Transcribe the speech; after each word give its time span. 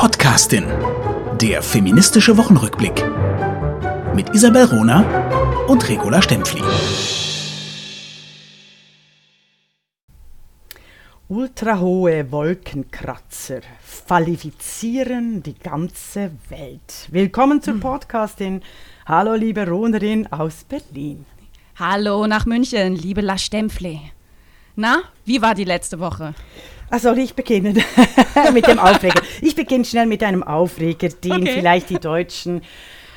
Podcastin. 0.00 0.64
Der 1.42 1.60
feministische 1.62 2.34
Wochenrückblick. 2.38 3.04
Mit 4.14 4.34
Isabel 4.34 4.64
Rona 4.64 5.04
und 5.66 5.86
Regula 5.90 6.22
Stempfli. 6.22 6.62
Ultrahohe 11.28 12.32
Wolkenkratzer 12.32 13.60
qualifizieren 14.06 15.42
die 15.42 15.58
ganze 15.58 16.30
Welt. 16.48 17.08
Willkommen 17.10 17.60
zur 17.60 17.78
Podcastin. 17.78 18.62
Hallo, 19.04 19.34
liebe 19.34 19.68
Ronerin 19.68 20.26
aus 20.32 20.64
Berlin. 20.64 21.26
Hallo 21.78 22.26
nach 22.26 22.46
München, 22.46 22.96
liebe 22.96 23.20
La 23.20 23.36
Stempfle. 23.36 24.00
Na, 24.76 25.02
wie 25.26 25.42
war 25.42 25.54
die 25.54 25.64
letzte 25.64 26.00
Woche? 26.00 26.32
Soll 26.98 27.18
ich 27.18 27.34
beginnen 27.34 27.82
mit 28.52 28.66
dem 28.66 28.78
Aufreger? 28.78 29.22
Ich 29.40 29.54
beginne 29.54 29.84
schnell 29.84 30.06
mit 30.06 30.22
einem 30.22 30.42
Aufreger, 30.42 31.08
den 31.08 31.32
Okay. 31.42 31.52
vielleicht 31.54 31.90
die 31.90 31.98
deutschen 32.00 32.62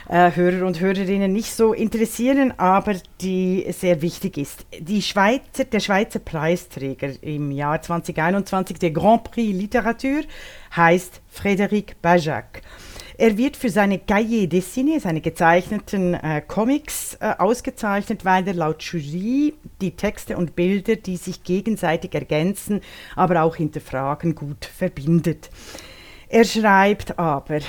äh, 0.10 0.32
Hörer 0.36 0.66
und 0.66 0.80
Hörerinnen 0.80 1.32
nicht 1.32 1.54
so 1.54 1.74
interessieren, 1.74 2.54
aber 2.58 2.96
die 3.22 3.66
sehr 3.72 4.02
wichtig 4.02 4.38
ist. 4.38 4.66
Die 4.80 5.02
Schweizer, 5.02 5.64
der 5.66 5.80
Schweizer 5.80 6.20
Preisträger 6.20 7.12
im 7.22 7.52
Jahr 7.52 7.82
2021 7.82 8.78
der 8.80 8.92
Grand 8.92 9.24
Prix 9.24 9.58
Literatur 9.58 10.22
heißt 10.76 11.22
Frédéric 11.34 11.94
Bajac. 12.02 12.62
Er 13.18 13.38
wird 13.38 13.58
für 13.58 13.70
seine 13.70 14.00
Cahiers 14.00 14.50
dessinés, 14.50 15.02
seine 15.02 15.22
gezeichneten 15.22 16.16
äh, 16.16 16.42
Comics, 16.48 17.16
äh, 17.20 17.34
ausgezeichnet, 17.38 18.26
weil 18.26 18.48
er 18.48 18.56
laut 18.56 18.82
Jury 18.82 19.54
die 19.82 19.96
Texte 19.96 20.36
und 20.36 20.56
Bilder, 20.56 20.96
die 20.96 21.18
sich 21.18 21.44
gegenseitig 21.44 22.16
ergänzen, 22.16 22.82
aber 23.16 23.44
auch 23.44 23.56
hinterfragen, 23.56 24.34
gut 24.34 24.66
verbindet. 24.66 25.50
Er 26.28 26.46
schreibt 26.46 27.20
aber, 27.20 27.60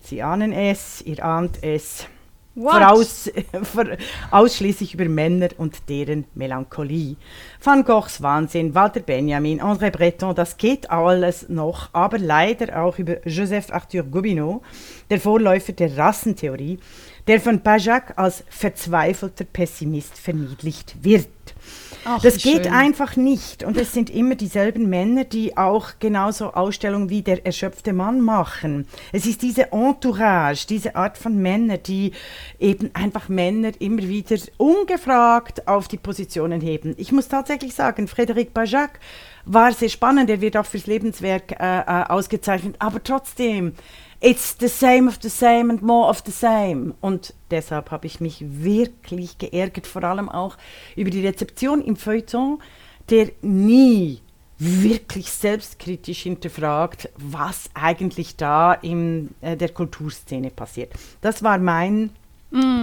Sie 0.00 0.22
ahnen 0.22 0.52
es, 0.52 1.00
ihr 1.02 1.24
ahnt 1.24 1.62
es? 1.62 2.08
Voraus, 2.54 3.30
vor, 3.62 3.84
ausschließlich 4.30 4.94
über 4.94 5.06
Männer 5.06 5.48
und 5.58 5.88
deren 5.88 6.24
Melancholie. 6.34 7.16
Van 7.62 7.84
Goghs 7.84 8.22
Wahnsinn, 8.22 8.74
Walter 8.74 9.00
Benjamin, 9.00 9.60
André 9.60 9.90
Breton, 9.90 10.34
das 10.34 10.56
geht 10.56 10.90
alles 10.90 11.48
noch, 11.48 11.90
aber 11.92 12.18
leider 12.18 12.82
auch 12.82 12.98
über 12.98 13.26
Joseph 13.26 13.72
Arthur 13.72 14.04
Gobineau, 14.04 14.62
der 15.10 15.20
Vorläufer 15.20 15.72
der 15.72 15.96
Rassentheorie, 15.96 16.78
der 17.26 17.40
von 17.40 17.60
Bajac 17.60 18.14
als 18.16 18.44
verzweifelter 18.48 19.44
Pessimist 19.44 20.18
verniedlicht 20.18 20.96
wird. 21.02 21.28
Ach, 22.04 22.20
das 22.22 22.38
geht 22.38 22.64
schön. 22.64 22.72
einfach 22.72 23.16
nicht. 23.16 23.64
Und 23.64 23.76
es 23.76 23.92
sind 23.92 24.10
immer 24.10 24.34
dieselben 24.34 24.88
Männer, 24.88 25.24
die 25.24 25.56
auch 25.56 25.92
genauso 25.98 26.52
Ausstellungen 26.52 27.10
wie 27.10 27.22
der 27.22 27.44
erschöpfte 27.46 27.92
Mann 27.92 28.20
machen. 28.20 28.86
Es 29.12 29.26
ist 29.26 29.42
diese 29.42 29.72
Entourage, 29.72 30.66
diese 30.66 30.96
Art 30.96 31.18
von 31.18 31.36
Männern, 31.36 31.80
die 31.86 32.12
eben 32.58 32.90
einfach 32.94 33.28
Männer 33.28 33.72
immer 33.78 34.02
wieder 34.02 34.36
ungefragt 34.56 35.66
auf 35.66 35.88
die 35.88 35.98
Positionen 35.98 36.60
heben. 36.60 36.94
Ich 36.98 37.12
muss 37.12 37.28
tatsächlich 37.28 37.74
sagen, 37.74 38.06
Frédéric 38.06 38.50
Bajac 38.52 39.00
war 39.44 39.72
sehr 39.72 39.88
spannend. 39.88 40.30
Er 40.30 40.40
wird 40.40 40.56
auch 40.56 40.66
fürs 40.66 40.86
Lebenswerk 40.86 41.52
äh, 41.52 41.80
äh, 41.80 42.04
ausgezeichnet. 42.08 42.76
Aber 42.78 43.02
trotzdem, 43.02 43.74
it's 44.24 44.56
the 44.58 44.68
same 44.68 45.06
of 45.06 45.18
the 45.20 45.28
same 45.28 45.70
and 45.70 45.82
more 45.82 46.08
of 46.08 46.22
the 46.24 46.32
same. 46.32 46.94
Und 47.00 47.34
deshalb 47.50 47.90
habe 47.90 48.06
ich 48.06 48.20
mich 48.20 48.42
wirklich 48.48 49.36
geärgert, 49.36 49.86
vor 49.86 50.02
allem 50.02 50.30
auch 50.30 50.56
über 50.96 51.10
die 51.10 51.26
Rezeption 51.26 51.82
im 51.82 51.96
Feuilleton, 51.96 52.58
der 53.10 53.30
nie 53.42 54.20
wirklich 54.58 55.30
selbstkritisch 55.30 56.22
hinterfragt, 56.22 57.10
was 57.18 57.68
eigentlich 57.74 58.36
da 58.36 58.72
in 58.72 59.34
äh, 59.42 59.56
der 59.56 59.68
Kulturszene 59.68 60.50
passiert. 60.50 60.92
Das 61.20 61.42
war 61.42 61.58
mein 61.58 62.10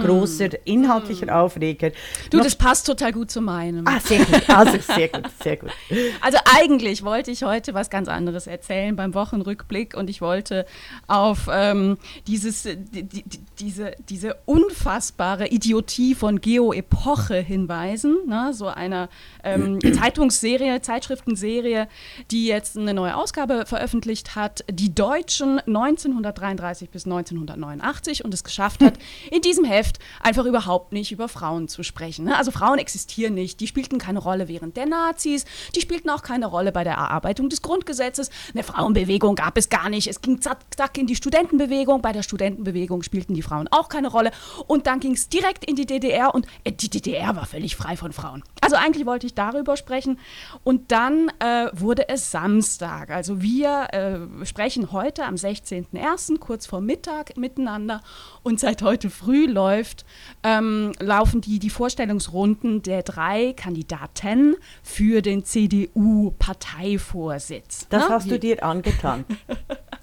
großer 0.02 0.66
inhaltlicher 0.66 1.34
Aufreger. 1.36 1.88
Mm. 1.88 2.30
Du, 2.30 2.36
Noch- 2.38 2.44
das 2.44 2.56
passt 2.56 2.86
total 2.86 3.12
gut 3.12 3.30
zu 3.30 3.40
meinem. 3.40 3.86
ah, 3.86 4.00
sehr 4.00 4.24
gut, 4.24 4.48
also 4.48 4.78
sehr 4.78 5.08
gut, 5.08 5.30
sehr 5.42 5.56
gut. 5.56 5.70
Also 6.20 6.38
eigentlich 6.56 7.04
wollte 7.04 7.30
ich 7.30 7.42
heute 7.42 7.74
was 7.74 7.90
ganz 7.90 8.08
anderes 8.08 8.46
erzählen 8.46 8.94
beim 8.94 9.14
Wochenrückblick 9.14 9.94
und 9.96 10.10
ich 10.10 10.20
wollte 10.20 10.66
auf 11.06 11.48
ähm, 11.50 11.96
dieses, 12.26 12.66
äh, 12.66 12.76
die, 12.76 13.04
die, 13.04 13.22
diese, 13.58 13.92
diese 14.08 14.36
unfassbare 14.44 15.48
Idiotie 15.48 16.14
von 16.14 16.40
Geo 16.40 16.72
Epoche 16.72 17.36
hinweisen, 17.36 18.18
ne? 18.26 18.52
so 18.52 18.68
einer 18.68 19.08
ähm, 19.42 19.78
Zeitungsserie, 19.98 20.80
Zeitschriftenserie, 20.82 21.88
die 22.30 22.46
jetzt 22.46 22.76
eine 22.76 22.94
neue 22.94 23.16
Ausgabe 23.16 23.64
veröffentlicht 23.66 24.36
hat, 24.36 24.64
die 24.70 24.94
Deutschen 24.94 25.58
1933 25.60 26.90
bis 26.90 27.04
1989 27.04 28.24
und 28.24 28.34
es 28.34 28.44
geschafft 28.44 28.82
hat, 28.82 28.94
in 29.30 29.40
diesem 29.40 29.61
Heft 29.64 29.98
einfach 30.20 30.44
überhaupt 30.44 30.92
nicht 30.92 31.12
über 31.12 31.28
Frauen 31.28 31.68
zu 31.68 31.82
sprechen. 31.82 32.24
Ne? 32.24 32.36
Also 32.36 32.50
Frauen 32.50 32.78
existieren 32.78 33.34
nicht, 33.34 33.60
die 33.60 33.66
spielten 33.66 33.98
keine 33.98 34.18
Rolle 34.18 34.48
während 34.48 34.76
der 34.76 34.86
Nazis, 34.86 35.44
die 35.74 35.80
spielten 35.80 36.10
auch 36.10 36.22
keine 36.22 36.46
Rolle 36.46 36.72
bei 36.72 36.84
der 36.84 36.94
Erarbeitung 36.94 37.48
des 37.48 37.62
Grundgesetzes. 37.62 38.30
Eine 38.52 38.62
Frauenbewegung 38.62 39.34
gab 39.34 39.56
es 39.56 39.68
gar 39.68 39.88
nicht. 39.88 40.08
Es 40.08 40.20
ging 40.20 40.40
zack, 40.40 40.58
zack 40.76 40.98
in 40.98 41.06
die 41.06 41.16
Studentenbewegung. 41.16 42.02
Bei 42.02 42.12
der 42.12 42.22
Studentenbewegung 42.22 43.02
spielten 43.02 43.34
die 43.34 43.42
Frauen 43.42 43.68
auch 43.68 43.88
keine 43.88 44.08
Rolle. 44.08 44.30
Und 44.66 44.86
dann 44.86 45.00
ging 45.00 45.12
es 45.12 45.28
direkt 45.28 45.64
in 45.64 45.76
die 45.76 45.86
DDR 45.86 46.34
und 46.34 46.46
äh, 46.64 46.72
die 46.72 46.90
DDR 46.90 47.36
war 47.36 47.46
völlig 47.46 47.76
frei 47.76 47.96
von 47.96 48.12
Frauen. 48.12 48.42
Also 48.60 48.76
eigentlich 48.76 49.06
wollte 49.06 49.26
ich 49.26 49.34
darüber 49.34 49.76
sprechen. 49.76 50.18
Und 50.64 50.92
dann 50.92 51.30
äh, 51.38 51.68
wurde 51.72 52.08
es 52.08 52.30
Samstag. 52.30 53.10
Also 53.10 53.42
wir 53.42 53.88
äh, 53.92 54.46
sprechen 54.46 54.92
heute 54.92 55.24
am 55.24 55.34
16.01. 55.34 56.38
kurz 56.38 56.66
vor 56.66 56.80
Mittag 56.80 57.36
miteinander. 57.36 58.02
Und 58.42 58.60
seit 58.60 58.82
heute 58.82 59.10
früh 59.10 59.41
läuft, 59.46 60.04
ähm, 60.42 60.92
laufen 61.00 61.40
die, 61.40 61.58
die 61.58 61.70
Vorstellungsrunden 61.70 62.82
der 62.82 63.02
drei 63.02 63.54
Kandidaten 63.54 64.56
für 64.82 65.22
den 65.22 65.44
CDU-Parteivorsitz. 65.44 67.86
Das 67.88 68.08
Ne? 68.08 68.14
hast 68.14 68.30
du 68.30 68.38
dir 68.38 68.62
angetan. 68.64 69.24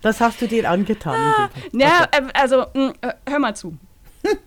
Das 0.01 0.19
hast 0.22 0.41
du 0.41 0.47
dir 0.47 0.69
angetan. 0.69 1.49
liebe. 1.72 1.83
Ja, 1.83 2.07
äh, 2.11 2.22
also 2.33 2.66
mh, 2.73 2.94
äh, 3.01 3.13
hör 3.29 3.39
mal 3.39 3.55
zu. 3.55 3.78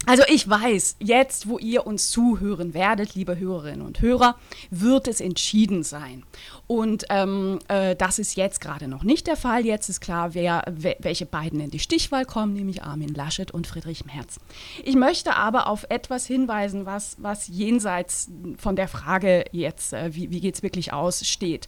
Also 0.05 0.23
ich 0.29 0.49
weiß, 0.49 0.97
jetzt, 0.99 1.49
wo 1.49 1.59
ihr 1.59 1.87
uns 1.87 2.11
zuhören 2.11 2.75
werdet, 2.75 3.15
liebe 3.15 3.39
Hörerinnen 3.39 3.81
und 3.87 4.01
Hörer, 4.03 4.37
wird 4.71 5.09
es 5.09 5.21
entschieden 5.21 5.83
sein. 5.83 6.25
Und 6.67 7.05
ähm, 7.09 7.59
äh, 7.69 7.97
das 7.97 8.19
ist 8.19 8.37
jetzt 8.37 8.61
gerade 8.61 8.87
noch 8.89 9.03
nicht 9.03 9.27
der 9.27 9.37
Fall. 9.37 9.65
Jetzt 9.65 9.89
ist 9.89 10.01
klar, 10.01 10.35
wer, 10.35 10.65
we- 10.71 10.97
welche 10.99 11.25
beiden 11.25 11.61
in 11.61 11.71
die 11.71 11.79
Stichwahl 11.79 12.25
kommen, 12.27 12.53
nämlich 12.53 12.83
Armin 12.83 13.15
Laschet 13.15 13.51
und 13.51 13.67
Friedrich 13.67 14.05
Merz. 14.05 14.41
Ich 14.85 14.95
möchte 14.97 15.37
aber 15.37 15.67
auf 15.69 15.87
etwas 15.89 16.27
hinweisen, 16.27 16.85
was, 16.85 17.17
was 17.19 17.49
jenseits 17.49 18.29
von 18.59 18.77
der 18.77 18.89
Frage 18.89 19.45
jetzt, 19.53 19.93
äh, 19.95 20.15
wie, 20.15 20.31
wie 20.31 20.41
geht 20.41 20.57
es 20.57 20.63
wirklich 20.63 20.93
aus, 20.93 21.27
steht. 21.27 21.67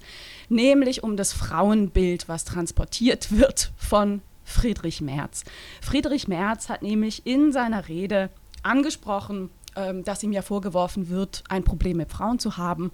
Nämlich 0.48 1.02
um 1.02 1.16
das 1.16 1.32
Frauenbild, 1.32 2.28
was 2.28 2.44
transportiert 2.44 3.32
wird 3.32 3.72
von 3.76 4.20
Friedrich 4.44 5.00
Merz. 5.00 5.44
Friedrich 5.80 6.28
Merz 6.28 6.68
hat 6.68 6.82
nämlich 6.82 7.26
in 7.26 7.52
seiner 7.52 7.88
Rede 7.88 8.30
angesprochen, 8.62 9.50
ähm, 9.76 10.04
dass 10.04 10.22
ihm 10.22 10.32
ja 10.32 10.42
vorgeworfen 10.42 11.08
wird, 11.08 11.42
ein 11.48 11.64
Problem 11.64 11.96
mit 11.96 12.10
Frauen 12.10 12.38
zu 12.38 12.56
haben 12.56 12.92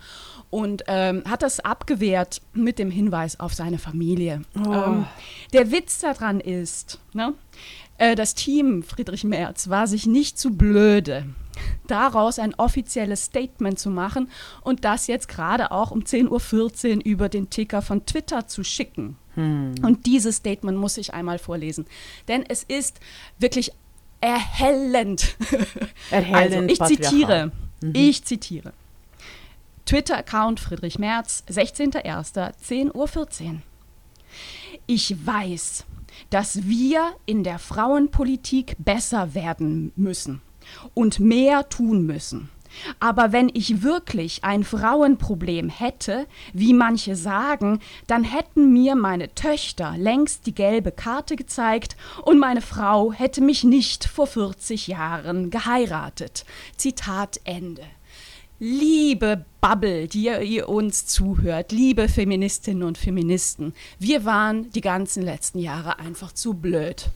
und 0.48 0.84
ähm, 0.86 1.22
hat 1.28 1.42
das 1.42 1.60
abgewehrt 1.60 2.40
mit 2.52 2.78
dem 2.78 2.90
Hinweis 2.90 3.38
auf 3.38 3.52
seine 3.54 3.78
Familie. 3.78 4.42
Ähm, 4.56 5.06
der 5.52 5.70
Witz 5.70 5.98
daran 5.98 6.40
ist, 6.40 6.98
ne, 7.12 7.34
äh, 7.98 8.14
das 8.14 8.34
Team 8.34 8.82
Friedrich 8.82 9.24
Merz 9.24 9.68
war 9.68 9.86
sich 9.86 10.06
nicht 10.06 10.38
zu 10.38 10.56
blöde, 10.56 11.26
daraus 11.86 12.38
ein 12.38 12.54
offizielles 12.54 13.24
Statement 13.24 13.78
zu 13.78 13.90
machen 13.90 14.30
und 14.62 14.84
das 14.86 15.06
jetzt 15.06 15.28
gerade 15.28 15.72
auch 15.72 15.90
um 15.90 16.00
10.14 16.00 16.96
Uhr 16.96 17.04
über 17.04 17.28
den 17.28 17.50
Ticker 17.50 17.82
von 17.82 18.06
Twitter 18.06 18.46
zu 18.46 18.64
schicken. 18.64 19.18
Und 19.82 20.06
dieses 20.06 20.36
Statement 20.36 20.78
muss 20.78 20.96
ich 20.96 21.14
einmal 21.14 21.38
vorlesen, 21.38 21.86
denn 22.28 22.44
es 22.48 22.62
ist 22.62 23.00
wirklich 23.38 23.72
erhellend. 24.20 25.36
Erhellend 26.10 26.54
also, 26.54 26.72
ich 26.72 26.78
patriarchal. 26.78 27.10
zitiere, 27.10 27.52
ich 27.92 28.24
zitiere. 28.24 28.72
Twitter-Account 29.86 30.60
Friedrich 30.60 30.98
Merz, 30.98 31.42
16.01., 31.50 32.52
10.14 32.62 32.94
Uhr. 32.94 33.62
Ich 34.86 35.26
weiß, 35.26 35.84
dass 36.30 36.64
wir 36.68 37.12
in 37.26 37.42
der 37.42 37.58
Frauenpolitik 37.58 38.76
besser 38.78 39.34
werden 39.34 39.92
müssen 39.96 40.42
und 40.94 41.18
mehr 41.18 41.68
tun 41.68 42.06
müssen. 42.06 42.50
Aber 42.98 43.32
wenn 43.32 43.50
ich 43.52 43.82
wirklich 43.82 44.44
ein 44.44 44.64
Frauenproblem 44.64 45.68
hätte, 45.68 46.26
wie 46.52 46.72
manche 46.72 47.16
sagen, 47.16 47.80
dann 48.06 48.24
hätten 48.24 48.72
mir 48.72 48.96
meine 48.96 49.34
Töchter 49.34 49.94
längst 49.96 50.46
die 50.46 50.54
gelbe 50.54 50.92
Karte 50.92 51.36
gezeigt 51.36 51.96
und 52.22 52.38
meine 52.38 52.62
Frau 52.62 53.12
hätte 53.12 53.40
mich 53.40 53.64
nicht 53.64 54.04
vor 54.04 54.26
40 54.26 54.86
Jahren 54.86 55.50
geheiratet. 55.50 56.44
Zitat 56.76 57.40
Ende. 57.44 57.82
Liebe 58.62 59.46
Bubble, 59.62 60.06
die 60.06 60.26
ihr, 60.26 60.68
uns 60.68 61.06
zuhört, 61.06 61.72
liebe 61.72 62.10
Feministinnen 62.10 62.82
und 62.82 62.98
Feministen, 62.98 63.72
wir 63.98 64.26
waren 64.26 64.70
die 64.72 64.82
ganzen 64.82 65.22
letzten 65.22 65.60
Jahre 65.60 65.98
einfach 65.98 66.32
zu 66.32 66.52
blöd. 66.52 67.08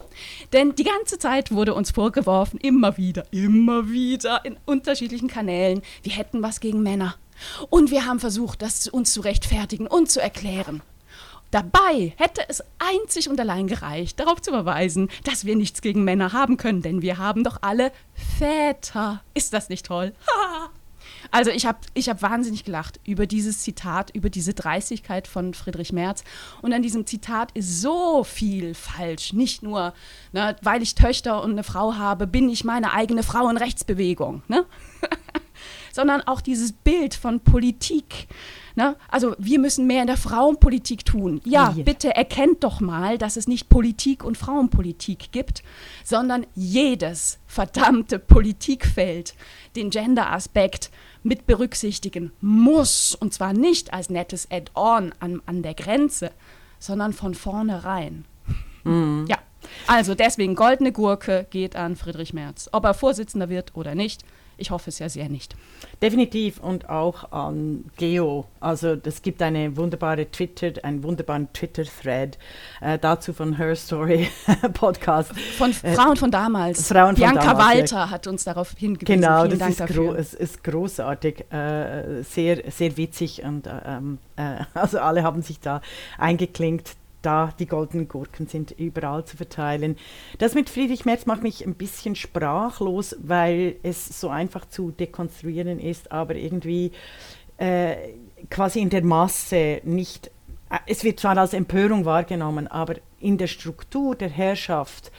Denn 0.54 0.74
die 0.74 0.84
ganze 0.84 1.18
Zeit 1.18 1.52
wurde 1.52 1.74
uns 1.74 1.90
vorgeworfen, 1.90 2.58
immer 2.58 2.96
wieder, 2.96 3.26
immer 3.30 3.90
wieder 3.90 4.42
in 4.46 4.56
unterschiedlichen 4.64 5.28
Kanälen, 5.28 5.82
wir 6.02 6.14
hätten 6.14 6.42
was 6.42 6.60
gegen 6.60 6.82
Männer. 6.82 7.16
Und 7.68 7.90
wir 7.90 8.06
haben 8.06 8.20
versucht, 8.20 8.62
das 8.62 8.88
uns 8.88 9.12
zu 9.12 9.20
rechtfertigen 9.20 9.86
und 9.86 10.10
zu 10.10 10.22
erklären. 10.22 10.80
Dabei 11.50 12.14
hätte 12.16 12.40
es 12.48 12.64
einzig 12.78 13.28
und 13.28 13.38
allein 13.38 13.66
gereicht, 13.66 14.18
darauf 14.18 14.40
zu 14.40 14.50
verweisen, 14.50 15.10
dass 15.24 15.44
wir 15.44 15.56
nichts 15.56 15.82
gegen 15.82 16.04
Männer 16.04 16.32
haben 16.32 16.56
können, 16.56 16.80
denn 16.80 17.02
wir 17.02 17.18
haben 17.18 17.44
doch 17.44 17.58
alle 17.60 17.92
Väter. 18.38 19.22
Ist 19.34 19.52
das 19.52 19.68
nicht 19.68 19.84
toll? 19.84 20.14
Also 21.30 21.50
ich 21.50 21.66
habe 21.66 21.78
ich 21.94 22.08
hab 22.08 22.22
wahnsinnig 22.22 22.64
gelacht 22.64 23.00
über 23.04 23.26
dieses 23.26 23.60
Zitat, 23.60 24.10
über 24.14 24.30
diese 24.30 24.54
Dreistigkeit 24.54 25.26
von 25.26 25.54
Friedrich 25.54 25.92
Merz. 25.92 26.24
Und 26.62 26.72
an 26.72 26.82
diesem 26.82 27.06
Zitat 27.06 27.52
ist 27.52 27.80
so 27.80 28.24
viel 28.24 28.74
falsch. 28.74 29.32
Nicht 29.32 29.62
nur, 29.62 29.94
ne, 30.32 30.56
weil 30.62 30.82
ich 30.82 30.94
Töchter 30.94 31.42
und 31.42 31.52
eine 31.52 31.64
Frau 31.64 31.94
habe, 31.94 32.26
bin 32.26 32.48
ich 32.48 32.64
meine 32.64 32.92
eigene 32.92 33.22
Frauenrechtsbewegung. 33.22 34.42
Ne? 34.48 34.64
Sondern 35.92 36.22
auch 36.22 36.40
dieses 36.40 36.72
Bild 36.72 37.14
von 37.14 37.40
Politik. 37.40 38.26
Ne? 38.76 38.96
Also 39.08 39.36
wir 39.38 39.60
müssen 39.60 39.86
mehr 39.86 40.00
in 40.00 40.08
der 40.08 40.16
Frauenpolitik 40.16 41.04
tun. 41.04 41.40
Ja, 41.44 41.72
ja, 41.76 41.84
bitte 41.84 42.14
erkennt 42.14 42.64
doch 42.64 42.80
mal, 42.80 43.18
dass 43.18 43.36
es 43.36 43.46
nicht 43.46 43.68
Politik 43.68 44.24
und 44.24 44.36
Frauenpolitik 44.36 45.30
gibt, 45.30 45.62
sondern 46.02 46.44
jedes 46.54 47.38
verdammte 47.46 48.18
Politikfeld 48.18 49.34
den 49.76 49.90
Gender-Aspekt 49.90 50.90
mit 51.24 51.46
berücksichtigen 51.46 52.30
muss. 52.40 53.16
Und 53.16 53.34
zwar 53.34 53.52
nicht 53.52 53.92
als 53.92 54.10
nettes 54.10 54.48
Add-on 54.50 55.12
an, 55.18 55.42
an 55.46 55.62
der 55.62 55.74
Grenze, 55.74 56.30
sondern 56.78 57.12
von 57.12 57.34
vornherein. 57.34 58.24
Mhm. 58.84 59.26
Ja, 59.28 59.38
also 59.86 60.14
deswegen 60.14 60.54
goldene 60.54 60.92
Gurke 60.92 61.46
geht 61.50 61.74
an 61.74 61.96
Friedrich 61.96 62.32
Merz. 62.32 62.68
Ob 62.70 62.84
er 62.84 62.94
Vorsitzender 62.94 63.48
wird 63.48 63.74
oder 63.74 63.94
nicht, 63.94 64.24
ich 64.56 64.70
hoffe 64.70 64.90
es 64.90 64.98
ja 64.98 65.08
sehr 65.08 65.28
nicht. 65.28 65.56
Definitiv 66.02 66.60
und 66.60 66.88
auch 66.88 67.32
an 67.32 67.84
Geo. 67.96 68.46
Also 68.60 68.96
es 69.04 69.22
gibt 69.22 69.42
eine 69.42 69.76
wunderbare 69.76 70.30
Twitter, 70.30 70.84
einen 70.84 71.02
wunderbaren 71.02 71.52
Twitter-Thread 71.52 72.38
äh, 72.80 72.98
dazu 72.98 73.32
von 73.32 73.56
Her 73.56 73.74
Story 73.76 74.28
Podcast. 74.74 75.32
Von 75.58 75.70
äh, 75.70 75.94
Frauen 75.94 76.16
von 76.16 76.30
damals. 76.30 76.86
Frauen 76.88 77.14
Bianca 77.14 77.40
von 77.40 77.58
damals, 77.58 77.92
Walter 77.92 77.96
ja. 77.96 78.10
hat 78.10 78.26
uns 78.26 78.44
darauf 78.44 78.74
hingewiesen. 78.76 79.20
Genau, 79.20 79.44
Vielen 79.44 79.58
das 79.58 79.80
ist. 79.80 79.86
Gro 79.86 80.14
es 80.14 80.34
ist 80.34 80.64
großartig, 80.64 81.52
äh, 81.52 82.22
sehr, 82.22 82.70
sehr 82.70 82.96
witzig 82.96 83.42
und 83.42 83.68
ähm, 83.86 84.18
äh, 84.36 84.64
also 84.74 84.98
alle 84.98 85.22
haben 85.22 85.42
sich 85.42 85.60
da 85.60 85.80
eingeklinkt 86.18 86.96
da 87.24 87.52
die 87.58 87.66
goldenen 87.66 88.08
Gurken 88.08 88.46
sind 88.46 88.72
überall 88.72 89.24
zu 89.24 89.36
verteilen. 89.36 89.96
Das 90.38 90.54
mit 90.54 90.70
Friedrich 90.70 91.04
Merz 91.04 91.26
macht 91.26 91.42
mich 91.42 91.64
ein 91.66 91.74
bisschen 91.74 92.14
sprachlos, 92.14 93.16
weil 93.20 93.76
es 93.82 94.20
so 94.20 94.28
einfach 94.28 94.66
zu 94.66 94.90
dekonstruieren 94.90 95.78
ist, 95.80 96.12
aber 96.12 96.34
irgendwie 96.34 96.92
äh, 97.56 97.96
quasi 98.50 98.80
in 98.80 98.90
der 98.90 99.04
Masse 99.04 99.80
nicht, 99.84 100.30
äh, 100.70 100.78
es 100.86 101.04
wird 101.04 101.20
zwar 101.20 101.36
als 101.38 101.52
Empörung 101.52 102.04
wahrgenommen, 102.04 102.66
aber 102.68 102.96
in 103.20 103.38
der 103.38 103.46
Struktur 103.46 104.14
der 104.14 104.28
Herrschaft 104.28 105.10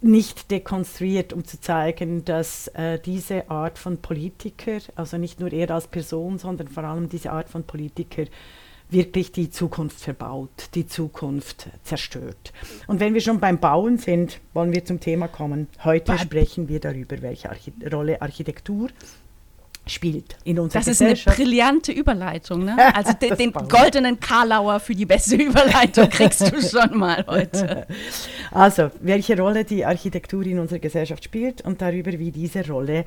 nicht 0.00 0.50
dekonstruiert, 0.50 1.32
um 1.32 1.44
zu 1.44 1.60
zeigen, 1.60 2.24
dass 2.24 2.68
äh, 2.68 2.98
diese 2.98 3.50
Art 3.50 3.78
von 3.78 3.98
Politiker, 3.98 4.78
also 4.94 5.16
nicht 5.18 5.40
nur 5.40 5.52
er 5.52 5.70
als 5.70 5.88
Person, 5.88 6.38
sondern 6.38 6.68
vor 6.68 6.84
allem 6.84 7.08
diese 7.08 7.32
Art 7.32 7.48
von 7.48 7.64
Politiker, 7.64 8.24
wirklich 8.90 9.32
die 9.32 9.50
Zukunft 9.50 10.00
verbaut, 10.00 10.70
die 10.74 10.86
Zukunft 10.86 11.68
zerstört. 11.82 12.52
Und 12.86 13.00
wenn 13.00 13.14
wir 13.14 13.20
schon 13.20 13.40
beim 13.40 13.58
Bauen 13.58 13.98
sind, 13.98 14.40
wollen 14.54 14.72
wir 14.72 14.84
zum 14.84 15.00
Thema 15.00 15.28
kommen. 15.28 15.68
Heute 15.84 16.12
Bei 16.12 16.18
sprechen 16.18 16.68
wir 16.68 16.80
darüber, 16.80 17.20
welche 17.22 17.50
Archi 17.50 17.72
Rolle 17.92 18.22
Architektur 18.22 18.88
spielt 19.88 20.36
in 20.44 20.58
unserer 20.58 20.80
Das 20.80 20.88
ist 20.88 21.00
eine 21.00 21.14
brillante 21.14 21.92
Überleitung. 21.92 22.64
Ne? 22.64 22.76
Also 22.94 23.12
den, 23.12 23.36
den 23.36 23.52
goldenen 23.52 24.18
Karlauer 24.18 24.80
für 24.80 24.94
die 24.94 25.06
beste 25.06 25.36
Überleitung 25.36 26.08
kriegst 26.08 26.40
du 26.40 26.60
schon 26.68 26.98
mal 26.98 27.24
heute. 27.26 27.86
Also, 28.50 28.90
welche 29.00 29.36
Rolle 29.38 29.64
die 29.64 29.84
Architektur 29.84 30.44
in 30.44 30.58
unserer 30.58 30.78
Gesellschaft 30.78 31.24
spielt 31.24 31.62
und 31.62 31.80
darüber, 31.80 32.12
wie 32.12 32.32
diese 32.32 32.66
Rolle 32.66 33.04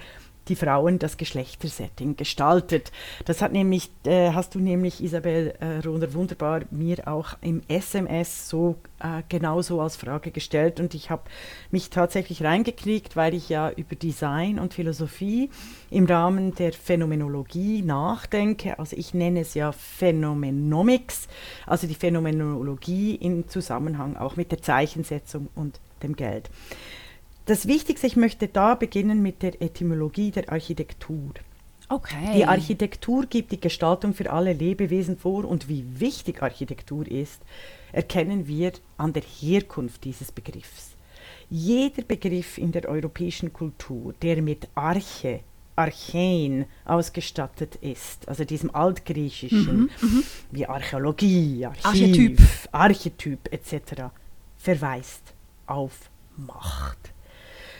die 0.50 0.56
Frauen 0.56 1.00
das 1.00 1.18
Geschlechtersetting 1.18 2.16
gestaltet. 2.16 2.92
Das 3.26 3.42
hat 3.42 3.54
nämlich, 3.54 3.92
äh, 4.06 4.32
hast 4.34 4.56
du 4.56 4.60
nämlich, 4.60 5.04
Isabel 5.04 5.54
äh, 5.60 5.86
Rohner, 5.86 6.14
wunderbar 6.14 6.62
mir 6.72 7.08
auch 7.08 7.38
im 7.42 7.62
SMS 7.68 8.50
so 8.50 8.76
äh, 9.00 9.22
genauso 9.30 9.80
als 9.82 9.96
Frage 9.96 10.32
gestellt 10.32 10.80
und 10.80 10.94
ich 10.94 11.10
habe 11.10 11.24
mich 11.72 11.90
tatsächlich 11.90 12.44
reingekriegt, 12.44 13.16
weil 13.16 13.34
ich 13.34 13.50
ja 13.50 13.70
über 13.72 13.96
Design 13.96 14.60
und 14.60 14.74
Philosophie 14.74 15.50
im 15.90 16.06
Rahmen 16.06 16.56
der 16.56 16.74
Phänomenologie 16.74 17.82
nachdenke. 17.82 18.78
Also 18.80 18.96
ich 18.98 19.14
nenne 19.14 19.42
es 19.42 19.54
ja 19.54 19.72
Phänomenomics, 19.72 21.28
also 21.66 21.88
die 21.88 21.96
Phänomenologie 21.96 23.16
im 23.16 23.48
Zusammenhang 23.48 24.18
auch 24.18 24.36
mit 24.36 24.52
der 24.52 24.62
Zeichensetzung 24.62 25.50
und 25.56 25.80
dem 26.04 26.16
Geld. 26.16 26.50
Das 27.50 27.68
Wichtigste, 27.68 28.06
ich 28.06 28.16
möchte 28.16 28.48
da 28.48 28.76
beginnen 28.76 29.24
mit 29.24 29.42
der 29.42 29.60
Etymologie 29.60 30.30
der 30.30 30.52
Architektur. 30.52 31.32
Okay. 31.90 32.34
Die 32.36 32.46
Architektur 32.46 33.26
gibt 33.26 33.52
die 33.52 33.60
Gestaltung 33.60 34.14
für 34.14 34.30
alle 34.30 34.54
Lebewesen 34.54 35.18
vor 35.18 35.46
und 35.46 35.68
wie 35.68 35.84
wichtig 36.00 36.44
Architektur 36.44 37.08
ist, 37.08 37.42
erkennen 37.92 38.46
wir 38.46 38.74
an 38.98 39.14
der 39.14 39.24
Herkunft 39.24 40.04
dieses 40.04 40.32
Begriffs. 40.32 40.92
Jeder 41.50 42.04
Begriff 42.04 42.60
in 42.60 42.72
der 42.72 42.88
europäischen 42.88 43.52
Kultur, 43.52 44.14
der 44.22 44.44
mit 44.44 44.68
Arche, 44.76 45.40
Archein 45.76 46.68
ausgestattet 46.86 47.78
ist, 47.78 48.30
also 48.30 48.46
diesem 48.46 48.76
altgriechischen, 48.76 49.76
mhm, 49.76 49.90
mhm. 50.00 50.24
wie 50.52 50.68
Archäologie, 50.68 51.66
Archiv, 51.66 51.84
Archetyp, 51.84 52.40
Archetyp 52.72 53.52
etc., 53.52 54.04
verweist 54.60 55.34
auf 55.66 56.12
Macht. 56.38 57.12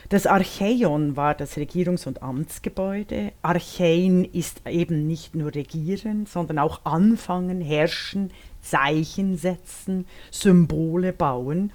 Das 0.10 0.26
Archäon 0.26 1.16
war 1.16 1.36
das 1.36 1.56
Regierungs- 1.56 2.08
und 2.08 2.24
Amtsgebäude. 2.24 3.32
Archein 3.44 4.26
ist 4.26 4.66
eben 4.68 5.06
nicht 5.06 5.36
nur 5.36 5.54
regieren, 5.54 6.26
sondern 6.26 6.58
auch 6.58 6.84
anfangen, 6.84 7.62
herrschen, 7.62 8.32
Zeichen 8.60 9.38
setzen, 9.38 10.08
Symbole 10.32 11.14
bauen. 11.14 11.72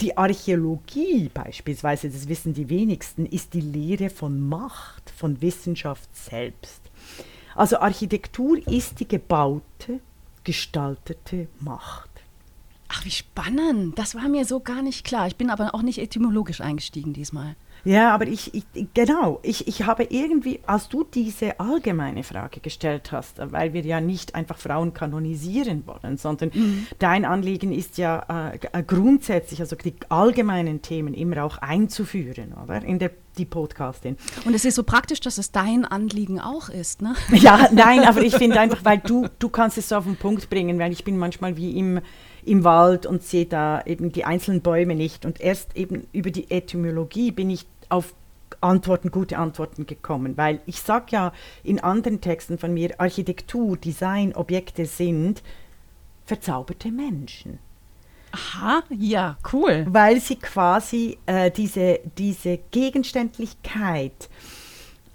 Die 0.00 0.16
Archäologie 0.16 1.30
beispielsweise, 1.32 2.10
das 2.10 2.26
wissen 2.26 2.52
die 2.52 2.68
wenigsten, 2.68 3.26
ist 3.26 3.54
die 3.54 3.60
Lehre 3.60 4.10
von 4.10 4.40
Macht, 4.40 5.10
von 5.10 5.40
Wissenschaft 5.40 6.10
selbst. 6.16 6.82
Also 7.54 7.78
Architektur 7.78 8.58
ist 8.66 8.98
die 8.98 9.06
gebaute, 9.06 10.00
gestaltete 10.42 11.46
Macht. 11.60 12.10
Ach, 12.88 13.04
wie 13.04 13.10
spannend. 13.10 13.98
Das 13.98 14.16
war 14.16 14.28
mir 14.28 14.44
so 14.44 14.58
gar 14.60 14.82
nicht 14.82 15.04
klar. 15.04 15.28
Ich 15.28 15.36
bin 15.36 15.50
aber 15.50 15.74
auch 15.74 15.82
nicht 15.82 15.98
etymologisch 15.98 16.60
eingestiegen 16.60 17.12
diesmal. 17.12 17.54
Ja, 17.84 18.12
aber 18.14 18.26
ich, 18.26 18.54
ich, 18.54 18.64
genau, 18.94 19.40
ich, 19.42 19.68
ich 19.68 19.84
habe 19.84 20.04
irgendwie, 20.04 20.60
als 20.66 20.88
du 20.88 21.04
diese 21.04 21.58
allgemeine 21.60 22.22
Frage 22.22 22.60
gestellt 22.60 23.12
hast, 23.12 23.36
weil 23.52 23.72
wir 23.72 23.82
ja 23.82 24.00
nicht 24.00 24.34
einfach 24.34 24.58
Frauen 24.58 24.92
kanonisieren 24.94 25.84
wollen, 25.86 26.16
sondern 26.16 26.50
mhm. 26.52 26.86
dein 26.98 27.24
Anliegen 27.24 27.72
ist 27.72 27.98
ja 27.98 28.52
äh, 28.52 28.82
grundsätzlich, 28.82 29.60
also 29.60 29.76
die 29.76 29.94
allgemeinen 30.08 30.82
Themen 30.82 31.14
immer 31.14 31.44
auch 31.44 31.58
einzuführen, 31.58 32.54
oder? 32.54 32.82
In 32.82 32.98
der 32.98 33.10
die 33.38 33.44
Podcastin. 33.44 34.16
Und 34.44 34.54
es 34.54 34.64
ist 34.64 34.74
so 34.74 34.82
praktisch, 34.82 35.20
dass 35.20 35.38
es 35.38 35.52
dein 35.52 35.84
Anliegen 35.84 36.40
auch 36.40 36.68
ist, 36.68 37.02
ne? 37.02 37.14
Ja, 37.30 37.68
nein, 37.72 38.00
aber 38.04 38.22
ich 38.22 38.34
finde 38.34 38.58
einfach, 38.58 38.84
weil 38.84 38.98
du, 38.98 39.28
du 39.38 39.48
kannst 39.48 39.78
es 39.78 39.88
so 39.88 39.96
auf 39.96 40.04
den 40.04 40.16
Punkt 40.16 40.50
bringen, 40.50 40.78
weil 40.78 40.92
ich 40.92 41.04
bin 41.04 41.16
manchmal 41.16 41.56
wie 41.56 41.78
im 41.78 42.00
im 42.48 42.64
Wald 42.64 43.06
und 43.06 43.22
sehe 43.22 43.46
da 43.46 43.82
eben 43.82 44.12
die 44.12 44.24
einzelnen 44.24 44.62
Bäume 44.62 44.94
nicht. 44.94 45.24
Und 45.24 45.40
erst 45.40 45.76
eben 45.76 46.06
über 46.12 46.30
die 46.30 46.50
Etymologie 46.50 47.30
bin 47.30 47.50
ich 47.50 47.66
auf 47.88 48.14
Antworten, 48.60 49.10
gute 49.10 49.38
Antworten 49.38 49.86
gekommen, 49.86 50.36
weil 50.36 50.60
ich 50.66 50.80
sage 50.80 51.06
ja 51.10 51.32
in 51.62 51.80
anderen 51.80 52.20
Texten 52.20 52.58
von 52.58 52.74
mir, 52.74 53.00
Architektur, 53.00 53.76
Design, 53.76 54.34
Objekte 54.34 54.86
sind 54.86 55.42
verzauberte 56.24 56.90
Menschen. 56.90 57.58
Aha, 58.32 58.82
ja, 58.90 59.38
cool. 59.52 59.86
Weil 59.88 60.20
sie 60.20 60.36
quasi 60.36 61.18
äh, 61.26 61.50
diese, 61.50 62.00
diese 62.18 62.58
Gegenständlichkeit, 62.70 64.28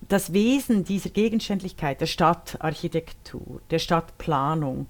das 0.10 0.34
Wesen 0.34 0.84
dieser 0.84 1.10
Gegenständlichkeit 1.10 2.02
der 2.02 2.08
Stadtarchitektur, 2.08 3.62
der 3.70 3.80
Stadtplanung, 3.80 4.88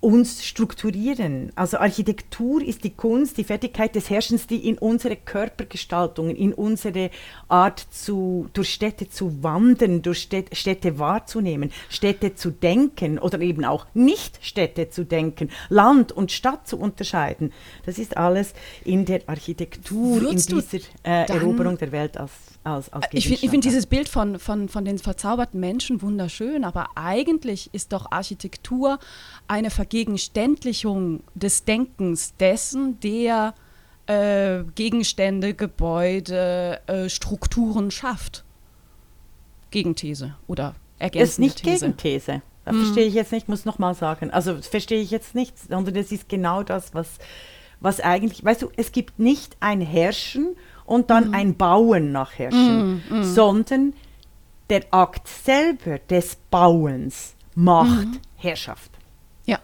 uns 0.00 0.44
strukturieren. 0.44 1.50
Also 1.56 1.78
Architektur 1.78 2.62
ist 2.62 2.84
die 2.84 2.94
Kunst, 2.94 3.36
die 3.36 3.44
Fertigkeit 3.44 3.96
des 3.96 4.10
Herrschens, 4.10 4.46
die 4.46 4.68
in 4.68 4.78
unsere 4.78 5.16
Körpergestaltungen, 5.16 6.36
in 6.36 6.54
unsere 6.54 7.10
Art 7.48 7.84
zu, 7.90 8.48
durch 8.52 8.72
Städte 8.72 9.08
zu 9.08 9.42
wandern, 9.42 10.02
durch 10.02 10.22
Städte, 10.22 10.54
Städte 10.54 11.00
wahrzunehmen, 11.00 11.72
Städte 11.88 12.34
zu 12.36 12.52
denken 12.52 13.18
oder 13.18 13.40
eben 13.40 13.64
auch 13.64 13.86
nicht 13.92 14.38
Städte 14.44 14.88
zu 14.88 15.04
denken, 15.04 15.50
Land 15.68 16.12
und 16.12 16.30
Stadt 16.30 16.68
zu 16.68 16.78
unterscheiden. 16.78 17.52
Das 17.84 17.98
ist 17.98 18.16
alles 18.16 18.54
in 18.84 19.04
der 19.04 19.22
Architektur, 19.26 20.20
Würdest 20.20 20.50
in 20.50 20.60
dieser 20.60 20.78
äh, 21.02 21.26
Eroberung 21.26 21.76
der 21.76 21.90
Welt 21.90 22.16
als 22.16 22.30
als, 22.64 22.92
als 22.92 23.06
Ich 23.12 23.28
finde 23.28 23.48
find 23.48 23.64
dieses 23.64 23.86
Bild 23.86 24.08
von, 24.08 24.38
von, 24.38 24.68
von 24.68 24.84
den 24.84 24.98
verzauberten 24.98 25.60
Menschen 25.60 26.02
wunderschön, 26.02 26.64
aber 26.64 26.88
eigentlich 26.94 27.70
ist 27.72 27.92
doch 27.92 28.10
Architektur 28.10 28.98
eine 29.46 29.70
Vergegenständlichung 29.70 31.22
des 31.34 31.64
Denkens 31.64 32.34
dessen, 32.36 33.00
der 33.00 33.54
äh, 34.06 34.64
Gegenstände, 34.74 35.54
Gebäude, 35.54 36.80
äh, 36.86 37.08
Strukturen 37.08 37.90
schafft. 37.90 38.44
Gegenthese 39.70 40.34
oder 40.46 40.74
ergänzende 40.98 41.24
ist 41.24 41.38
nicht 41.38 41.64
These. 41.64 41.86
Gegenthese. 41.86 42.42
Das 42.64 42.76
verstehe 42.76 43.06
ich 43.06 43.14
jetzt 43.14 43.32
nicht, 43.32 43.48
muss 43.48 43.64
nochmal 43.64 43.94
sagen. 43.94 44.30
Also 44.30 44.54
das 44.54 44.66
verstehe 44.66 45.00
ich 45.00 45.10
jetzt 45.10 45.34
nicht, 45.34 45.58
sondern 45.58 45.96
es 45.96 46.12
ist 46.12 46.28
genau 46.28 46.62
das, 46.62 46.92
was, 46.94 47.18
was 47.80 48.00
eigentlich, 48.00 48.44
weißt 48.44 48.62
du, 48.62 48.70
es 48.76 48.92
gibt 48.92 49.18
nicht 49.18 49.56
ein 49.60 49.80
Herrschen 49.80 50.54
und 50.88 51.10
dann 51.10 51.34
ein 51.34 51.54
Bauen 51.54 52.12
nach 52.12 52.38
Herrschen, 52.38 53.02
sondern 53.22 53.92
der 54.70 54.82
Akt 54.90 55.28
selber 55.28 55.98
des 55.98 56.36
Bauens 56.50 57.34
macht 57.54 58.08
Herrschaft. 58.36 58.90
Ja. 59.44 59.58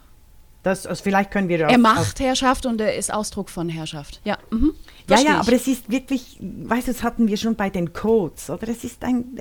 Das, 0.63 0.87
also 0.87 1.03
vielleicht 1.03 1.31
können 1.31 1.49
wir 1.49 1.61
Er 1.61 1.79
macht 1.79 2.21
Herrschaft 2.21 2.67
und 2.67 2.81
er 2.81 2.95
ist 2.95 3.13
Ausdruck 3.13 3.49
von 3.49 3.71
Herrschaft. 3.71 4.21
Ja, 4.25 4.39
mhm. 4.51 4.75
Ja, 5.09 5.21
ja, 5.21 5.41
aber 5.41 5.53
es 5.53 5.67
ist 5.67 5.91
wirklich, 5.91 6.39
weißt 6.41 6.89
du, 6.89 6.93
das 6.93 7.03
hatten 7.03 7.29
wir 7.29 7.37
schon 7.37 7.57
bei 7.57 7.71
den 7.71 7.93
Codes, 7.93 8.51
oder? 8.51 8.69
Es 8.69 8.85
ist 8.85 9.03
ein, 9.03 9.39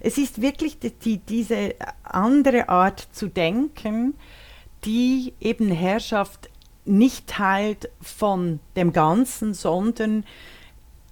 es 0.00 0.18
ist 0.18 0.40
wirklich 0.40 0.78
die, 0.78 1.18
diese 1.18 1.74
andere 2.02 2.68
Art 2.68 3.08
zu 3.12 3.28
denken, 3.28 4.14
die 4.84 5.32
eben 5.40 5.70
Herrschaft 5.70 6.50
nicht 6.84 7.26
teilt 7.28 7.88
von 8.00 8.60
dem 8.74 8.92
Ganzen, 8.92 9.54
sondern 9.54 10.24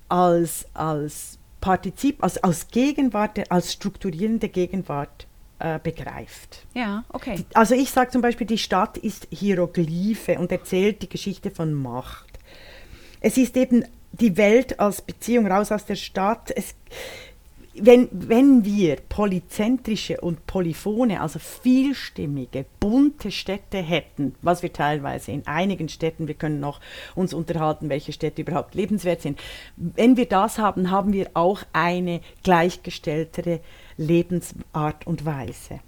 als, 0.08 0.66
als 0.74 1.38
Partizip, 1.60 2.22
als, 2.22 2.42
als 2.42 2.68
Gegenwart, 2.68 3.50
als 3.50 3.72
strukturierende 3.72 4.48
Gegenwart 4.48 5.26
äh, 5.58 5.78
begreift. 5.82 6.66
Ja, 6.74 7.04
okay. 7.08 7.44
Also 7.54 7.74
ich 7.74 7.90
sage 7.90 8.10
zum 8.10 8.22
Beispiel, 8.22 8.46
die 8.46 8.58
Stadt 8.58 8.96
ist 8.96 9.26
Hieroglyphe 9.30 10.38
und 10.38 10.52
erzählt 10.52 11.02
die 11.02 11.08
Geschichte 11.08 11.50
von 11.50 11.74
Macht. 11.74 12.38
Es 13.20 13.36
ist 13.36 13.56
eben 13.56 13.84
die 14.12 14.36
Welt 14.36 14.78
als 14.78 15.02
Beziehung 15.02 15.46
raus 15.50 15.72
aus 15.72 15.84
der 15.84 15.96
Stadt. 15.96 16.52
Es, 16.54 16.74
wenn, 17.82 18.08
wenn 18.12 18.64
wir 18.64 18.96
polyzentrische 19.08 20.20
und 20.20 20.46
polyphone, 20.46 21.12
also 21.12 21.38
vielstimmige, 21.38 22.66
bunte 22.80 23.30
Städte 23.30 23.78
hätten, 23.78 24.34
was 24.42 24.62
wir 24.62 24.72
teilweise 24.72 25.32
in 25.32 25.46
einigen 25.46 25.88
Städten, 25.88 26.28
wir 26.28 26.34
können 26.34 26.60
noch 26.60 26.80
uns 27.14 27.34
unterhalten, 27.34 27.88
welche 27.88 28.12
Städte 28.12 28.42
überhaupt 28.42 28.74
lebenswert 28.74 29.22
sind, 29.22 29.40
wenn 29.76 30.16
wir 30.16 30.26
das 30.26 30.58
haben, 30.58 30.90
haben 30.90 31.12
wir 31.12 31.30
auch 31.34 31.62
eine 31.72 32.20
gleichgestelltere 32.42 33.60
Lebensart 33.96 35.06
und 35.06 35.24
Weise. 35.24 35.80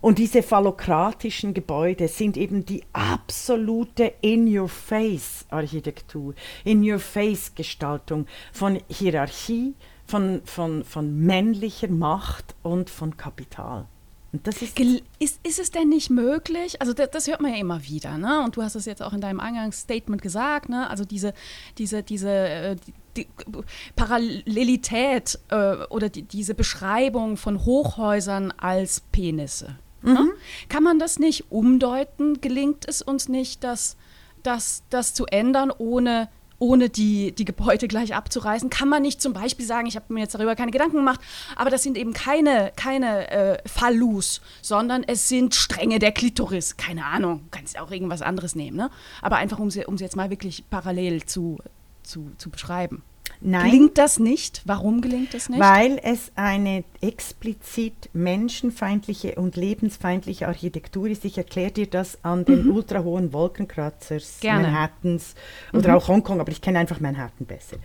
Und 0.00 0.18
diese 0.18 0.42
phallokratischen 0.42 1.54
Gebäude 1.54 2.08
sind 2.08 2.36
eben 2.36 2.64
die 2.64 2.82
absolute 2.92 4.14
In-Your-Face-Architektur, 4.20 6.34
In-Your-Face-Gestaltung 6.64 8.26
von 8.52 8.78
Hierarchie, 8.88 9.74
von, 10.08 10.40
von, 10.44 10.84
von 10.84 11.20
männlicher 11.20 11.88
Macht 11.88 12.56
und 12.62 12.90
von 12.90 13.16
Kapital. 13.16 13.86
Und 14.32 14.46
das 14.46 14.60
ist 14.60 14.78
Ist, 14.78 15.40
ist 15.42 15.58
es 15.58 15.70
denn 15.70 15.88
nicht 15.88 16.10
möglich, 16.10 16.80
also 16.80 16.92
das, 16.92 17.10
das 17.10 17.28
hört 17.28 17.40
man 17.40 17.52
ja 17.52 17.58
immer 17.58 17.82
wieder, 17.84 18.18
ne? 18.18 18.42
und 18.44 18.56
du 18.56 18.62
hast 18.62 18.74
es 18.74 18.84
jetzt 18.84 19.02
auch 19.02 19.12
in 19.12 19.20
deinem 19.20 19.40
Eingangsstatement 19.40 20.20
gesagt, 20.20 20.68
ne? 20.68 20.88
also 20.90 21.04
diese, 21.04 21.32
diese, 21.78 22.02
diese 22.02 22.30
äh, 22.30 22.76
die, 22.86 22.92
die 23.16 23.26
Parallelität 23.96 25.38
äh, 25.48 25.76
oder 25.88 26.08
die, 26.08 26.22
diese 26.22 26.54
Beschreibung 26.54 27.36
von 27.36 27.64
Hochhäusern 27.64 28.52
als 28.52 29.00
Penisse. 29.00 29.78
Ne? 30.02 30.30
Kann 30.68 30.84
man 30.84 30.98
das 30.98 31.18
nicht 31.18 31.50
umdeuten? 31.50 32.40
Gelingt 32.40 32.86
es 32.86 33.02
uns 33.02 33.28
nicht, 33.28 33.64
das, 33.64 33.96
das, 34.42 34.84
das 34.90 35.14
zu 35.14 35.26
ändern, 35.26 35.72
ohne 35.76 36.28
ohne 36.58 36.88
die, 36.88 37.32
die 37.32 37.44
Gebäude 37.44 37.88
gleich 37.88 38.14
abzureißen, 38.14 38.70
kann 38.70 38.88
man 38.88 39.02
nicht 39.02 39.22
zum 39.22 39.32
Beispiel 39.32 39.64
sagen, 39.64 39.86
ich 39.86 39.96
habe 39.96 40.12
mir 40.12 40.20
jetzt 40.20 40.34
darüber 40.34 40.56
keine 40.56 40.70
Gedanken 40.70 40.96
gemacht, 40.96 41.20
aber 41.56 41.70
das 41.70 41.82
sind 41.82 41.96
eben 41.96 42.12
keine, 42.12 42.72
keine 42.76 43.30
äh, 43.30 43.58
Phallus, 43.66 44.40
sondern 44.62 45.04
es 45.04 45.28
sind 45.28 45.54
Stränge 45.54 45.98
der 45.98 46.12
Klitoris. 46.12 46.76
Keine 46.76 47.04
Ahnung, 47.04 47.46
kannst 47.50 47.78
auch 47.78 47.90
irgendwas 47.90 48.22
anderes 48.22 48.54
nehmen, 48.54 48.76
ne? 48.76 48.90
Aber 49.22 49.36
einfach, 49.36 49.58
um 49.58 49.70
sie, 49.70 49.84
um 49.86 49.96
sie 49.98 50.04
jetzt 50.04 50.16
mal 50.16 50.30
wirklich 50.30 50.64
parallel 50.68 51.24
zu, 51.24 51.58
zu, 52.02 52.30
zu 52.38 52.50
beschreiben. 52.50 53.02
Nein. 53.40 53.70
Gelingt 53.70 53.98
das 53.98 54.18
nicht? 54.18 54.62
Warum 54.64 55.00
gelingt 55.00 55.32
das 55.32 55.48
nicht? 55.48 55.60
Weil 55.60 56.00
es 56.02 56.32
eine 56.34 56.82
explizit 57.00 58.10
menschenfeindliche 58.12 59.36
und 59.36 59.56
lebensfeindliche 59.56 60.48
Architektur 60.48 61.06
ist. 61.08 61.24
Ich 61.24 61.38
erkläre 61.38 61.70
dir 61.70 61.86
das 61.86 62.18
an 62.24 62.44
den 62.44 62.68
ultrahohen 62.70 63.32
Wolkenkratzers, 63.32 64.38
Mhm. 64.38 64.40
Gerne. 64.40 64.58
Mhm. 64.68 64.74
Manhattans 64.74 65.34
oder 65.72 65.96
auch 65.96 66.08
Hongkong, 66.08 66.40
aber 66.40 66.50
ich 66.50 66.60
kenne 66.60 66.78
einfach 66.80 67.00
Manhattan 67.00 67.46
besser. 67.46 67.76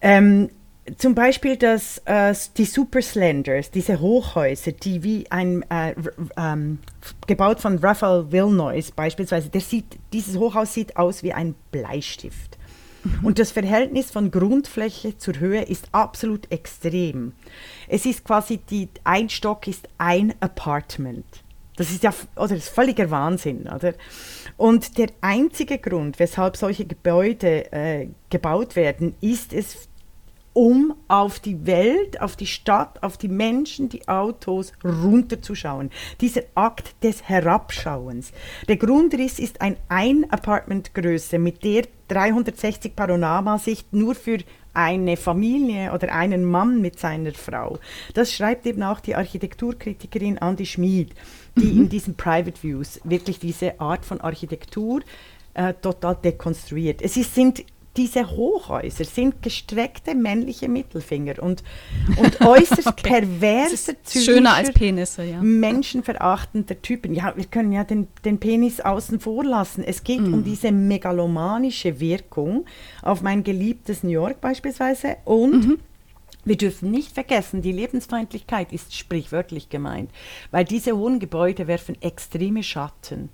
Ähm, 0.00 0.50
zum 0.98 1.14
Beispiel 1.14 1.56
das, 1.56 1.98
äh, 2.04 2.34
die 2.58 2.66
Super 2.66 3.00
Slenders, 3.00 3.70
diese 3.70 4.00
Hochhäuser, 4.00 4.72
die 4.72 5.02
wie 5.02 5.30
ein, 5.30 5.62
äh, 5.70 5.94
ähm, 6.36 6.78
gebaut 7.26 7.60
von 7.60 7.78
Raphael 7.78 8.30
Vilnois 8.30 8.90
beispielsweise, 8.94 9.48
der 9.48 9.62
sieht, 9.62 9.98
dieses 10.12 10.36
Hochhaus 10.36 10.74
sieht 10.74 10.96
aus 10.98 11.22
wie 11.22 11.32
ein 11.32 11.54
Bleistift. 11.70 12.58
Und 13.22 13.38
das 13.38 13.50
Verhältnis 13.50 14.10
von 14.10 14.30
Grundfläche 14.30 15.18
zur 15.18 15.38
Höhe 15.38 15.62
ist 15.62 15.88
absolut 15.92 16.50
extrem. 16.50 17.32
Es 17.88 18.06
ist 18.06 18.24
quasi, 18.24 18.58
die, 18.58 18.88
ein 19.04 19.28
Stock 19.28 19.66
ist 19.66 19.88
ein 19.98 20.34
Apartment. 20.40 21.24
Das 21.76 21.90
ist 21.90 22.04
ja 22.04 22.14
oder 22.36 22.54
ist 22.54 22.68
völliger 22.68 23.10
Wahnsinn, 23.10 23.68
oder? 23.68 23.94
Und 24.56 24.96
der 24.96 25.08
einzige 25.20 25.78
Grund, 25.78 26.20
weshalb 26.20 26.56
solche 26.56 26.84
Gebäude 26.84 27.72
äh, 27.72 28.08
gebaut 28.30 28.76
werden, 28.76 29.16
ist 29.20 29.52
es 29.52 29.88
um 30.54 30.94
auf 31.08 31.40
die 31.40 31.66
Welt, 31.66 32.20
auf 32.22 32.36
die 32.36 32.46
Stadt, 32.46 33.02
auf 33.02 33.18
die 33.18 33.28
Menschen, 33.28 33.90
die 33.90 34.08
Autos 34.08 34.72
runterzuschauen. 34.82 35.90
Dieser 36.20 36.42
Akt 36.54 37.02
des 37.02 37.28
Herabschauens. 37.28 38.32
Der 38.68 38.76
Grundriss 38.76 39.38
ist 39.38 39.60
ein 39.60 39.76
Ein-Apartment-Größe, 39.88 41.38
mit 41.38 41.62
der 41.64 41.84
360 42.08 42.94
Panoramasicht 42.94 43.92
nur 43.92 44.14
für 44.14 44.38
eine 44.72 45.16
Familie 45.16 45.92
oder 45.92 46.12
einen 46.12 46.44
Mann 46.44 46.80
mit 46.80 46.98
seiner 46.98 47.32
Frau. 47.32 47.78
Das 48.14 48.32
schreibt 48.32 48.66
eben 48.66 48.82
auch 48.82 49.00
die 49.00 49.14
Architekturkritikerin 49.14 50.38
Andi 50.38 50.66
Schmid, 50.66 51.14
die 51.56 51.78
in 51.78 51.88
diesen 51.88 52.16
Private 52.16 52.62
Views 52.62 53.00
wirklich 53.04 53.38
diese 53.38 53.80
Art 53.80 54.04
von 54.04 54.20
Architektur 54.20 55.00
äh, 55.54 55.72
total 55.74 56.16
dekonstruiert. 56.16 57.00
Es 57.00 57.16
ist, 57.16 57.34
sind 57.34 57.64
diese 57.96 58.28
Hochhäuser 58.30 59.04
sind 59.04 59.40
gestreckte 59.42 60.14
männliche 60.14 60.68
Mittelfinger 60.68 61.40
und, 61.42 61.62
und 62.16 62.40
äußerst 62.44 62.96
perverse, 63.02 63.96
Schöner 64.08 64.54
als 64.54 64.72
Penisse, 64.72 65.24
ja. 65.24 65.40
menschenverachtender 65.40 66.80
Typen. 66.82 67.14
Ja, 67.14 67.32
wir 67.36 67.44
können 67.44 67.72
ja 67.72 67.84
den, 67.84 68.08
den 68.24 68.38
Penis 68.38 68.80
außen 68.80 69.20
vor 69.20 69.44
lassen. 69.44 69.84
Es 69.84 70.02
geht 70.02 70.20
Mm. 70.20 70.34
um 70.34 70.44
diese 70.44 70.72
megalomanische 70.72 72.00
Wirkung 72.00 72.64
auf 73.02 73.22
mein 73.22 73.44
geliebtes 73.44 74.02
New 74.02 74.10
York 74.10 74.40
beispielsweise 74.40 75.16
und 75.24 75.52
Mhm. 75.66 75.78
wir 76.44 76.56
dürfen 76.56 76.90
nicht 76.90 77.12
vergessen, 77.12 77.62
die 77.62 77.72
Lebensfeindlichkeit 77.72 78.72
ist 78.72 78.94
sprichwörtlich 78.96 79.68
gemeint, 79.68 80.10
weil 80.50 80.64
diese 80.64 80.96
hohen 80.96 81.18
Gebäude 81.20 81.66
werfen 81.66 81.96
extreme 82.02 82.62
Schatten. 82.62 83.28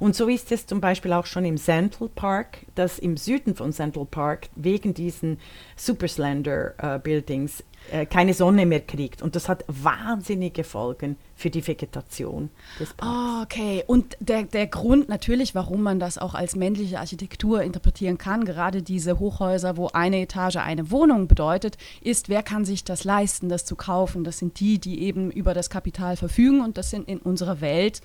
Und 0.00 0.16
so 0.16 0.28
ist 0.28 0.50
es 0.50 0.66
zum 0.66 0.80
Beispiel 0.80 1.12
auch 1.12 1.26
schon 1.26 1.44
im 1.44 1.58
Central 1.58 2.08
Park, 2.08 2.66
dass 2.74 2.98
im 2.98 3.18
Süden 3.18 3.54
von 3.54 3.72
Central 3.72 4.06
Park 4.06 4.48
wegen 4.56 4.94
diesen 4.94 5.38
Super 5.76 6.08
Slender 6.08 6.72
äh, 6.78 6.98
Buildings 6.98 7.62
äh, 7.90 8.06
keine 8.06 8.32
Sonne 8.32 8.64
mehr 8.64 8.80
kriegt. 8.80 9.20
Und 9.20 9.36
das 9.36 9.48
hat 9.48 9.62
wahnsinnige 9.68 10.64
Folgen 10.64 11.16
für 11.36 11.50
die 11.50 11.66
Vegetation 11.66 12.48
des 12.78 12.94
Parks. 12.94 13.12
Ah, 13.12 13.42
okay. 13.42 13.84
Und 13.86 14.16
der, 14.20 14.44
der 14.44 14.68
Grund 14.68 15.10
natürlich, 15.10 15.54
warum 15.54 15.82
man 15.82 16.00
das 16.00 16.16
auch 16.16 16.34
als 16.34 16.56
männliche 16.56 16.98
Architektur 16.98 17.62
interpretieren 17.62 18.16
kann, 18.16 18.46
gerade 18.46 18.82
diese 18.82 19.18
Hochhäuser, 19.18 19.76
wo 19.76 19.88
eine 19.88 20.22
Etage 20.22 20.56
eine 20.56 20.90
Wohnung 20.90 21.28
bedeutet, 21.28 21.76
ist, 22.00 22.30
wer 22.30 22.42
kann 22.42 22.64
sich 22.64 22.84
das 22.84 23.04
leisten, 23.04 23.50
das 23.50 23.66
zu 23.66 23.76
kaufen? 23.76 24.24
Das 24.24 24.38
sind 24.38 24.60
die, 24.60 24.78
die 24.78 25.02
eben 25.02 25.30
über 25.30 25.52
das 25.52 25.68
Kapital 25.68 26.16
verfügen 26.16 26.62
und 26.62 26.78
das 26.78 26.88
sind 26.88 27.06
in 27.06 27.18
unserer 27.18 27.60
Welt 27.60 28.00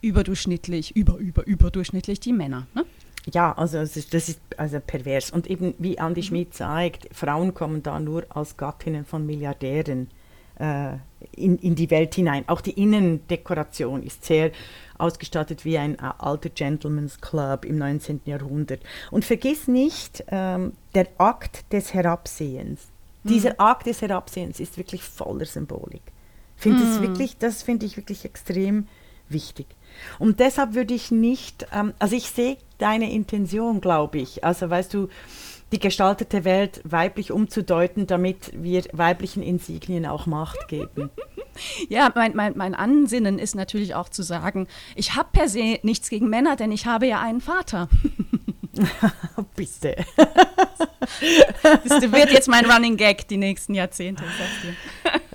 überdurchschnittlich, 0.00 0.96
über, 0.96 1.16
über, 1.16 1.46
überdurchschnittlich 1.46 2.20
die 2.20 2.32
Männer. 2.32 2.66
Ne? 2.74 2.84
Ja, 3.32 3.52
also 3.52 3.78
das 3.78 3.96
ist, 3.96 4.14
das 4.14 4.28
ist 4.28 4.40
also 4.56 4.80
pervers. 4.80 5.30
Und 5.30 5.48
eben 5.48 5.74
wie 5.78 5.98
Andi 5.98 6.22
Schmidt 6.22 6.54
zeigt, 6.54 7.14
Frauen 7.14 7.54
kommen 7.54 7.82
da 7.82 8.00
nur 8.00 8.24
als 8.30 8.56
Gattinnen 8.56 9.04
von 9.04 9.26
Milliardären 9.26 10.08
äh, 10.58 10.94
in, 11.32 11.58
in 11.58 11.74
die 11.74 11.90
Welt 11.90 12.14
hinein. 12.14 12.44
Auch 12.46 12.60
die 12.60 12.80
Innendekoration 12.80 14.02
ist 14.02 14.24
sehr 14.24 14.52
ausgestattet 14.98 15.64
wie 15.64 15.78
ein 15.78 15.96
äh, 15.96 16.12
alter 16.18 16.48
Gentleman's 16.48 17.20
Club 17.20 17.64
im 17.64 17.78
19. 17.78 18.22
Jahrhundert. 18.24 18.80
Und 19.10 19.24
vergiss 19.24 19.68
nicht, 19.68 20.24
ähm, 20.28 20.72
der 20.94 21.08
Akt 21.18 21.72
des 21.72 21.92
Herabsehens. 21.92 22.88
Mhm. 23.22 23.28
Dieser 23.28 23.60
Akt 23.60 23.86
des 23.86 24.00
Herabsehens 24.00 24.60
ist 24.60 24.76
wirklich 24.76 25.02
voller 25.02 25.46
Symbolik. 25.46 26.02
Find 26.56 26.78
mhm. 26.78 27.02
wirklich, 27.02 27.38
das 27.38 27.62
finde 27.62 27.86
ich 27.86 27.96
wirklich 27.96 28.24
extrem 28.24 28.86
wichtig. 29.28 29.66
Und 30.18 30.40
deshalb 30.40 30.74
würde 30.74 30.94
ich 30.94 31.10
nicht, 31.10 31.66
ähm, 31.72 31.92
also 31.98 32.16
ich 32.16 32.30
sehe 32.30 32.56
deine 32.78 33.12
Intention, 33.12 33.80
glaube 33.80 34.18
ich. 34.18 34.44
Also 34.44 34.68
weißt 34.70 34.94
du, 34.94 35.08
die 35.72 35.78
gestaltete 35.78 36.44
Welt 36.44 36.80
weiblich 36.84 37.30
umzudeuten, 37.30 38.06
damit 38.06 38.50
wir 38.54 38.82
weiblichen 38.92 39.42
Insignien 39.42 40.06
auch 40.06 40.26
Macht 40.26 40.68
geben. 40.68 41.10
Ja, 41.88 42.10
mein, 42.14 42.34
mein, 42.36 42.56
mein 42.56 42.74
Ansinnen 42.74 43.38
ist 43.38 43.54
natürlich 43.54 43.94
auch 43.94 44.08
zu 44.08 44.22
sagen, 44.22 44.66
ich 44.94 45.16
habe 45.16 45.28
per 45.32 45.48
se 45.48 45.78
nichts 45.82 46.08
gegen 46.08 46.30
Männer, 46.30 46.56
denn 46.56 46.72
ich 46.72 46.86
habe 46.86 47.06
ja 47.06 47.20
einen 47.20 47.42
Vater. 47.42 47.88
Bitte. 49.56 49.96
Das 51.88 52.12
wird 52.12 52.32
jetzt 52.32 52.48
mein 52.48 52.64
Running 52.70 52.96
Gag 52.96 53.26
die 53.28 53.36
nächsten 53.36 53.74
Jahrzehnte. 53.74 54.24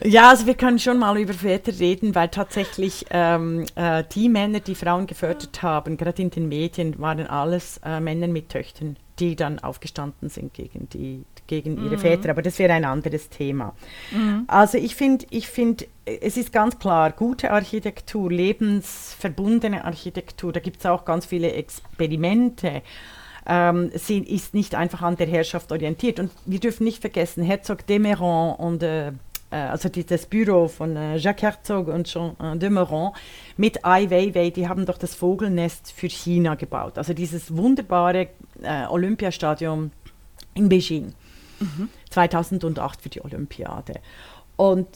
Ja, 0.04 0.30
also 0.30 0.46
wir 0.46 0.56
können 0.56 0.80
schon 0.80 1.00
mal 1.00 1.18
über 1.18 1.34
Väter 1.34 1.78
reden, 1.80 2.16
weil 2.16 2.30
tatsächlich 2.30 3.06
ähm, 3.10 3.66
äh, 3.76 4.04
die 4.14 4.30
Männer, 4.30 4.60
die 4.60 4.76
Frauen 4.76 5.08
gefördert 5.08 5.62
haben, 5.64 5.98
gerade 5.98 6.22
in 6.22 6.30
den 6.30 6.48
Medien, 6.48 7.00
waren 7.00 7.26
alles 7.26 7.80
äh, 7.84 8.00
Männer 8.00 8.28
mit 8.28 8.50
Töchtern, 8.50 8.98
die 9.20 9.36
dann 9.36 9.60
aufgestanden 9.60 10.30
sind 10.30 10.54
gegen, 10.54 10.90
die, 10.90 11.24
gegen 11.48 11.78
ihre 11.84 11.96
mhm. 11.96 12.02
Väter. 12.02 12.30
Aber 12.30 12.42
das 12.42 12.60
wäre 12.60 12.74
ein 12.74 12.86
anderes 12.86 13.30
Thema. 13.30 13.74
Mhm. 14.12 14.44
Also 14.48 14.78
ich 14.78 14.96
finde, 14.96 15.26
ich 15.30 15.48
find, 15.48 15.88
es 16.06 16.38
ist 16.38 16.52
ganz 16.52 16.78
klar, 16.78 17.12
gute 17.12 17.52
Architektur, 17.52 18.32
lebensverbundene 18.32 19.86
Architektur, 19.86 20.52
da 20.52 20.60
gibt 20.60 20.80
es 20.80 20.86
auch 20.86 21.06
ganz 21.06 21.26
viele 21.26 21.54
Experimente 21.54 22.82
ähm, 23.46 23.92
sind, 23.94 24.28
ist 24.28 24.54
nicht 24.54 24.76
einfach 24.76 25.02
an 25.02 25.18
der 25.18 25.28
Herrschaft 25.28 25.72
orientiert. 25.72 26.20
Und 26.20 26.32
wir 26.46 26.60
dürfen 26.60 26.84
nicht 26.84 27.02
vergessen, 27.02 27.44
Herzog 27.44 27.86
de 27.86 28.00
Meuron 28.00 28.56
und 28.56 28.84
äh, 28.84 29.10
äh 29.10 29.12
also 29.52 29.90
das 29.90 30.26
Büro 30.26 30.68
von 30.68 30.96
äh, 30.96 31.18
Jacques 31.18 31.44
Herzog 31.44 31.88
und 31.88 32.08
Jean 32.08 32.36
äh, 32.40 32.58
de 32.58 32.70
Meuron 32.70 33.12
mit 33.58 33.86
Ai 33.86 34.10
Weiwei, 34.10 34.50
die 34.50 34.68
haben 34.68 34.86
doch 34.86 34.98
das 34.98 35.16
Vogelnest 35.16 35.92
für 35.92 36.10
China 36.10 36.56
gebaut. 36.56 36.98
Also 36.98 37.14
dieses 37.14 37.56
wunderbare 37.56 38.30
äh, 38.64 38.86
Olympiastadion 38.88 39.92
in 40.56 40.70
Beijing. 40.70 41.14
Mhm. 41.60 41.90
2008 42.10 43.02
für 43.02 43.10
die 43.10 43.24
Olympiade. 43.24 44.02
Und 44.58 44.88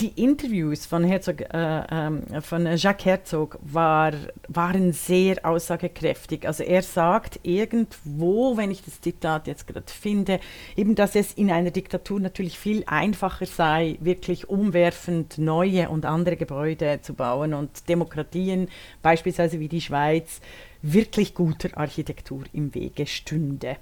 die 0.00 0.22
Interviews 0.22 0.86
von, 0.86 1.04
Herzog, 1.04 1.40
äh, 1.40 1.80
äh, 1.80 2.40
von 2.40 2.66
Jacques 2.76 3.04
Herzog 3.04 3.58
war, 3.60 4.12
waren 4.48 4.92
sehr 4.92 5.44
aussagekräftig. 5.44 6.46
Also 6.46 6.62
er 6.62 6.82
sagt 6.82 7.40
irgendwo, 7.42 8.56
wenn 8.56 8.70
ich 8.70 8.82
das 8.82 9.00
Zitat 9.00 9.46
jetzt 9.46 9.66
gerade 9.66 9.90
finde, 9.92 10.40
eben, 10.76 10.94
dass 10.94 11.14
es 11.14 11.34
in 11.34 11.50
einer 11.50 11.70
Diktatur 11.70 12.20
natürlich 12.20 12.58
viel 12.58 12.84
einfacher 12.86 13.46
sei, 13.46 13.98
wirklich 14.00 14.48
umwerfend 14.48 15.38
neue 15.38 15.88
und 15.88 16.06
andere 16.06 16.36
Gebäude 16.36 17.00
zu 17.02 17.14
bauen 17.14 17.52
und 17.52 17.88
Demokratien, 17.88 18.68
beispielsweise 19.02 19.60
wie 19.60 19.68
die 19.68 19.80
Schweiz, 19.80 20.40
wirklich 20.80 21.34
guter 21.34 21.76
Architektur 21.76 22.44
im 22.52 22.74
Wege 22.74 23.06
stünde. 23.06 23.76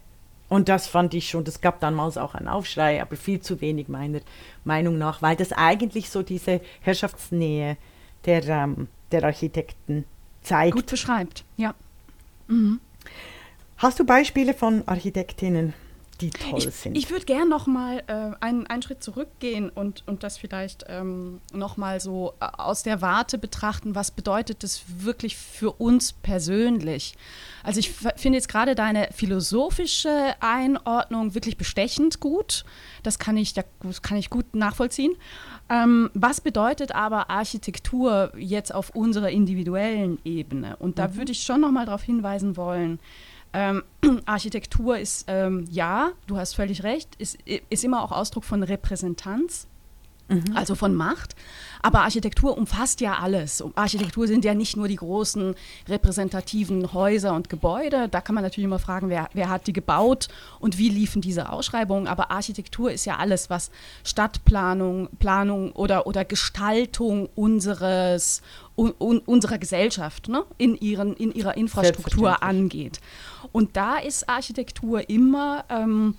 Und 0.51 0.69
das 0.69 0.89
fand 0.89 1.15
ich 1.15 1.31
schon, 1.31 1.45
das 1.45 1.61
gab 1.61 1.79
damals 1.79 2.19
auch 2.19 2.35
einen 2.35 2.49
Aufschrei, 2.49 3.01
aber 3.01 3.17
viel 3.17 3.41
zu 3.41 3.61
wenig 3.61 3.89
meiner 3.89 4.21
Meinung 4.65 4.99
nach, 4.99 5.23
weil 5.23 5.37
das 5.37 5.53
eigentlich 5.53 6.11
so 6.11 6.25
diese 6.25 6.61
Herrschaftsnähe 6.81 7.77
der, 8.27 8.47
ähm, 8.49 8.89
der 9.13 9.23
Architekten 9.23 10.05
zeigt. 10.43 10.75
Gut 10.75 10.87
beschreibt, 10.87 11.45
ja. 11.57 11.73
Mhm. 12.49 12.81
Hast 13.77 14.01
du 14.01 14.05
Beispiele 14.05 14.53
von 14.53 14.83
Architektinnen, 14.87 15.73
die 16.21 16.31
toll 16.31 16.59
ich, 16.59 16.75
sind? 16.75 16.97
Ich 16.97 17.11
würde 17.11 17.25
gerne 17.25 17.49
noch 17.49 17.67
mal 17.67 18.03
äh, 18.07 18.45
einen, 18.45 18.67
einen 18.67 18.83
Schritt 18.83 19.03
zurückgehen 19.03 19.71
und, 19.71 20.05
und 20.07 20.23
das 20.23 20.39
vielleicht 20.39 20.85
ähm, 20.89 21.41
noch 21.53 21.77
mal 21.77 22.01
so 22.01 22.35
äh, 22.41 22.47
aus 22.57 22.83
der 22.83 23.03
Warte 23.03 23.39
betrachten, 23.39 23.95
was 23.95 24.11
bedeutet 24.11 24.63
das 24.63 24.83
wirklich 24.99 25.37
für 25.37 25.73
uns 25.73 26.13
persönlich? 26.13 27.15
Also 27.63 27.81
ich 27.81 27.91
finde 27.91 28.39
jetzt 28.39 28.49
gerade 28.49 28.75
deine 28.75 29.09
philosophische 29.13 30.35
Einordnung 30.41 31.35
wirklich 31.35 31.57
bestechend 31.57 32.21
gut. 32.21 32.65
Das 33.03 33.19
kann 33.19 33.37
ich, 33.37 33.55
das 33.55 34.03
kann 34.03 34.17
ich 34.17 34.31
gut 34.31 34.55
nachvollziehen. 34.55 35.15
Ähm, 35.69 36.11
was 36.15 36.41
bedeutet 36.41 36.95
aber 36.95 37.31
Architektur 37.31 38.33
jetzt 38.37 38.75
auf 38.75 38.91
unserer 38.91 39.31
individuellen 39.31 40.19
Ebene? 40.25 40.77
Und 40.77 40.99
da 40.99 41.09
mhm. 41.09 41.17
würde 41.17 41.33
ich 41.33 41.43
schon 41.43 41.61
noch 41.61 41.71
mal 41.71 41.87
darauf 41.87 42.03
hinweisen 42.03 42.57
wollen, 42.57 42.99
ähm, 43.53 43.83
Architektur 44.27 44.99
ist, 44.99 45.25
ähm, 45.29 45.67
ja, 45.71 46.13
du 46.27 46.37
hast 46.37 46.55
völlig 46.55 46.83
recht, 46.83 47.15
ist, 47.17 47.39
ist 47.45 47.85
immer 47.85 48.03
auch 48.03 48.13
Ausdruck 48.13 48.45
von 48.45 48.63
Repräsentanz, 48.63 49.67
mhm. 50.29 50.57
also 50.57 50.75
von 50.75 50.95
Macht. 50.95 51.35
Aber 51.83 52.03
Architektur 52.03 52.57
umfasst 52.57 53.01
ja 53.01 53.19
alles. 53.19 53.65
Architektur 53.75 54.27
sind 54.27 54.45
ja 54.45 54.55
nicht 54.55 54.77
nur 54.77 54.87
die 54.87 54.97
großen 54.97 55.55
repräsentativen 55.89 56.93
Häuser 56.93 57.35
und 57.35 57.49
Gebäude. 57.49 58.09
Da 58.09 58.21
kann 58.21 58.35
man 58.35 58.45
natürlich 58.45 58.67
immer 58.67 58.79
fragen, 58.79 59.09
wer, 59.09 59.29
wer 59.33 59.49
hat 59.49 59.67
die 59.67 59.73
gebaut 59.73 60.29
und 60.59 60.79
wie 60.79 60.91
liefen 60.91 61.23
diese 61.23 61.51
Ausschreibungen. 61.51 62.07
Aber 62.07 62.31
Architektur 62.31 62.93
ist 62.93 63.07
ja 63.07 63.17
alles, 63.17 63.51
was 63.51 63.71
Stadtplanung, 64.05 65.09
Planung 65.19 65.73
oder, 65.73 66.07
oder 66.07 66.25
Gestaltung 66.25 67.29
unseres, 67.35 68.43
un, 68.81 68.95
un, 68.99 69.19
unserer 69.19 69.59
Gesellschaft 69.59 70.29
ne? 70.29 70.45
in, 70.57 70.75
ihren, 70.75 71.15
in 71.15 71.33
ihrer 71.33 71.57
Infrastruktur 71.57 72.43
angeht. 72.43 73.01
Und 73.53 73.77
da 73.77 73.99
ist 73.99 74.29
Architektur 74.29 75.11
immer 75.11 75.65
ähm, 75.69 76.15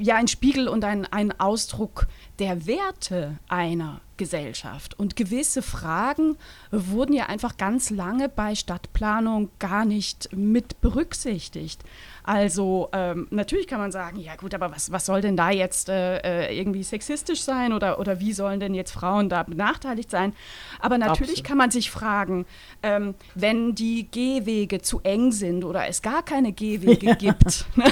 ja 0.00 0.16
ein 0.16 0.28
Spiegel 0.28 0.66
und 0.66 0.84
ein, 0.84 1.04
ein 1.06 1.38
Ausdruck 1.38 2.08
der 2.38 2.66
Werte 2.66 3.38
einer 3.48 4.00
Gesellschaft. 4.16 4.98
Und 4.98 5.14
gewisse 5.14 5.62
Fragen 5.62 6.36
wurden 6.70 7.12
ja 7.12 7.26
einfach 7.26 7.56
ganz 7.56 7.90
lange 7.90 8.28
bei 8.28 8.54
Stadtplanung 8.54 9.50
gar 9.58 9.84
nicht 9.84 10.30
mit 10.32 10.80
berücksichtigt. 10.80 11.82
Also 12.26 12.88
ähm, 12.92 13.28
natürlich 13.30 13.68
kann 13.68 13.78
man 13.78 13.92
sagen, 13.92 14.18
ja 14.18 14.34
gut, 14.34 14.52
aber 14.52 14.72
was, 14.72 14.90
was 14.90 15.06
soll 15.06 15.20
denn 15.20 15.36
da 15.36 15.50
jetzt 15.50 15.88
äh, 15.88 16.18
äh, 16.48 16.58
irgendwie 16.58 16.82
sexistisch 16.82 17.40
sein 17.42 17.72
oder, 17.72 18.00
oder 18.00 18.18
wie 18.18 18.32
sollen 18.32 18.58
denn 18.58 18.74
jetzt 18.74 18.90
Frauen 18.90 19.28
da 19.28 19.44
benachteiligt 19.44 20.10
sein? 20.10 20.32
Aber 20.80 20.98
natürlich 20.98 21.38
Absolut. 21.38 21.44
kann 21.44 21.58
man 21.58 21.70
sich 21.70 21.88
fragen, 21.88 22.44
ähm, 22.82 23.14
wenn 23.36 23.76
die 23.76 24.10
Gehwege 24.10 24.82
zu 24.82 25.00
eng 25.04 25.30
sind 25.30 25.64
oder 25.64 25.86
es 25.86 26.02
gar 26.02 26.24
keine 26.24 26.52
Gehwege 26.52 27.14
gibt, 27.18 27.64
ne, 27.76 27.84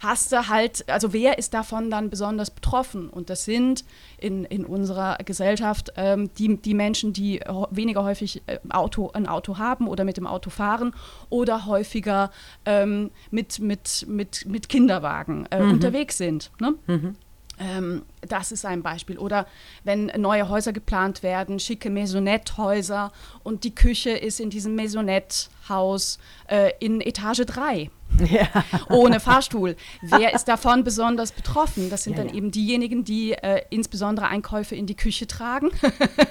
hast 0.00 0.32
du 0.32 0.48
halt, 0.48 0.86
also 0.90 1.14
wer 1.14 1.38
ist 1.38 1.54
davon 1.54 1.90
dann 1.90 2.10
besonders 2.10 2.50
betroffen? 2.50 3.08
Und 3.08 3.30
das 3.30 3.46
sind 3.46 3.86
in, 4.18 4.44
in 4.44 4.66
unserer 4.66 5.16
Gesellschaft 5.24 5.94
ähm, 5.96 6.28
die, 6.36 6.58
die 6.58 6.74
Menschen, 6.74 7.14
die 7.14 7.40
weniger 7.70 8.04
häufig 8.04 8.42
äh, 8.48 8.58
Auto, 8.68 9.12
ein 9.14 9.26
Auto 9.26 9.56
haben 9.56 9.88
oder 9.88 10.04
mit 10.04 10.18
dem 10.18 10.26
Auto 10.26 10.50
fahren 10.50 10.92
oder 11.30 11.64
häufiger 11.64 12.30
ähm, 12.66 13.10
mit, 13.30 13.60
mit 13.60 13.77
mit, 13.78 14.06
mit, 14.08 14.46
mit 14.46 14.68
Kinderwagen 14.68 15.46
äh, 15.50 15.62
mhm. 15.62 15.72
unterwegs 15.72 16.18
sind. 16.18 16.50
Ne? 16.60 16.74
Mhm. 16.86 17.16
Ähm, 17.60 18.02
das 18.20 18.52
ist 18.52 18.64
ein 18.64 18.82
Beispiel. 18.82 19.18
Oder 19.18 19.46
wenn 19.84 20.06
neue 20.16 20.48
Häuser 20.48 20.72
geplant 20.72 21.22
werden, 21.22 21.58
schicke 21.58 21.90
Maisonette-Häuser 21.90 23.12
und 23.42 23.64
die 23.64 23.74
Küche 23.74 24.10
ist 24.10 24.40
in 24.40 24.50
diesem 24.50 24.76
Maisonette-Haus 24.76 26.18
äh, 26.48 26.72
in 26.80 27.00
Etage 27.00 27.44
3. 27.46 27.90
Ja. 28.28 28.48
ohne 28.90 29.20
Fahrstuhl. 29.20 29.76
Wer 30.02 30.34
ist 30.34 30.48
davon 30.48 30.82
besonders 30.84 31.32
betroffen? 31.32 31.88
Das 31.90 32.04
sind 32.04 32.14
ja, 32.14 32.24
dann 32.24 32.28
ja. 32.28 32.34
eben 32.34 32.50
diejenigen, 32.50 33.04
die 33.04 33.32
äh, 33.32 33.62
insbesondere 33.70 34.26
Einkäufe 34.26 34.74
in 34.74 34.86
die 34.86 34.96
Küche 34.96 35.26
tragen. 35.26 35.70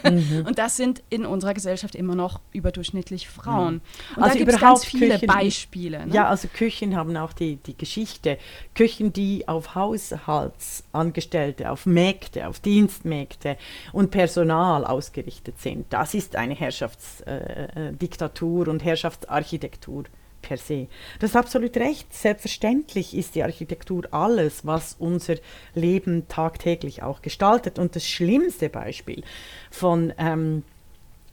mhm. 0.04 0.46
Und 0.48 0.60
das 0.60 0.78
sind 0.78 1.02
in 1.10 1.26
unserer 1.26 1.54
Gesellschaft 1.54 1.96
immer 1.96 2.16
noch 2.16 2.42
überdurchschnittlich 2.52 3.30
Frauen. 3.30 3.76
Mhm. 3.76 3.82
Und 4.18 4.24
also 4.24 4.34
da 4.34 4.40
gibt 4.40 4.52
es 4.52 4.60
ganz 4.60 4.84
viele 4.86 5.16
Küchen, 5.16 5.28
Beispiele. 5.28 6.08
Ne? 6.08 6.14
Ja, 6.14 6.28
also 6.28 6.50
Küchen 6.50 6.96
haben 6.96 7.16
auch 7.18 7.34
die, 7.34 7.58
die 7.58 7.78
Geschichte. 7.78 8.38
Küchen, 8.76 9.14
die 9.14 9.48
auf 9.48 9.76
Haushaltsangestellte, 9.76 11.70
auf 11.72 11.86
Mägde, 11.86 12.48
auf 12.48 12.60
Dienstmägde 12.60 13.58
und 13.94 14.12
Personal 14.12 14.86
ausgerichtet 14.86 15.62
sind. 15.62 15.86
Das 15.92 16.14
ist 16.14 16.36
eine 16.36 16.54
Herrschaftsdiktatur 16.54 18.66
äh, 18.66 18.68
äh 18.68 18.72
und 18.72 18.84
Herrschaftsarchitektur 18.84 20.04
per 20.48 20.58
se. 20.58 20.88
Du 21.20 21.28
hast 21.28 21.36
absolut 21.36 21.76
recht. 21.78 22.14
Selbstverständlich 22.14 23.16
ist 23.16 23.36
die 23.36 23.44
Architektur 23.44 24.08
alles, 24.12 24.66
was 24.66 24.96
unser 24.98 25.36
Leben 25.76 26.28
tagtäglich 26.28 27.04
auch 27.04 27.22
gestaltet. 27.22 27.80
Und 27.80 27.96
das 27.96 28.08
schlimmste 28.08 28.70
Beispiel 28.70 29.24
von, 29.70 30.14
ähm, 30.18 30.64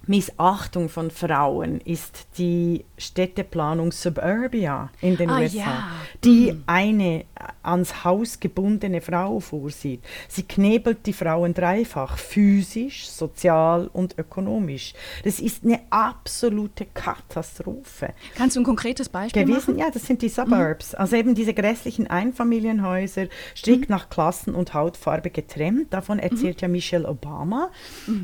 Missachtung 0.07 0.89
von 0.89 1.11
Frauen 1.11 1.81
ist 1.81 2.27
die 2.39 2.85
Städteplanung 2.99 3.93
Suburbia 3.93 4.91
in 5.01 5.17
den 5.17 5.31
Ah, 5.31 5.41
USA, 5.41 5.57
ja. 5.59 5.91
die 6.25 6.55
eine 6.67 7.25
ans 7.63 8.05
Haus 8.05 8.41
gebundene 8.41 9.01
Frau 9.01 9.41
vorsieht. 9.41 10.03
Sie 10.29 10.43
knebelt 10.43 11.07
die 11.07 11.13
Frauen 11.13 11.55
dreifach, 11.55 12.17
physisch, 12.19 13.09
sozial 13.09 13.89
und 13.93 14.19
ökonomisch. 14.19 14.95
Das 15.25 15.41
ist 15.41 15.65
eine 15.65 15.81
absolute 15.91 16.87
Katastrophe 16.87 18.15
Kannst 18.37 18.57
du 18.57 18.61
ein 18.61 18.65
konkretes 18.65 19.09
Beispiel 19.09 19.45
gewesen. 19.45 19.75
machen? 19.75 19.79
Ja, 19.79 19.91
das 19.91 20.07
sind 20.07 20.23
die 20.23 20.29
Suburbs. 20.29 20.95
Also 20.95 21.17
eben 21.17 21.35
diese 21.35 21.55
grässlichen 21.55 22.07
Einfamilienhäuser, 22.07 23.27
strikt 23.57 23.91
nach 23.91 24.09
Klassen 24.09 24.55
und 24.55 24.75
Hautfarbe 24.75 25.31
getrennt. 25.31 25.93
Davon 25.93 26.19
erzählt 26.19 26.61
ja 26.61 26.69
Michelle 26.69 27.09
Obama. 27.09 27.71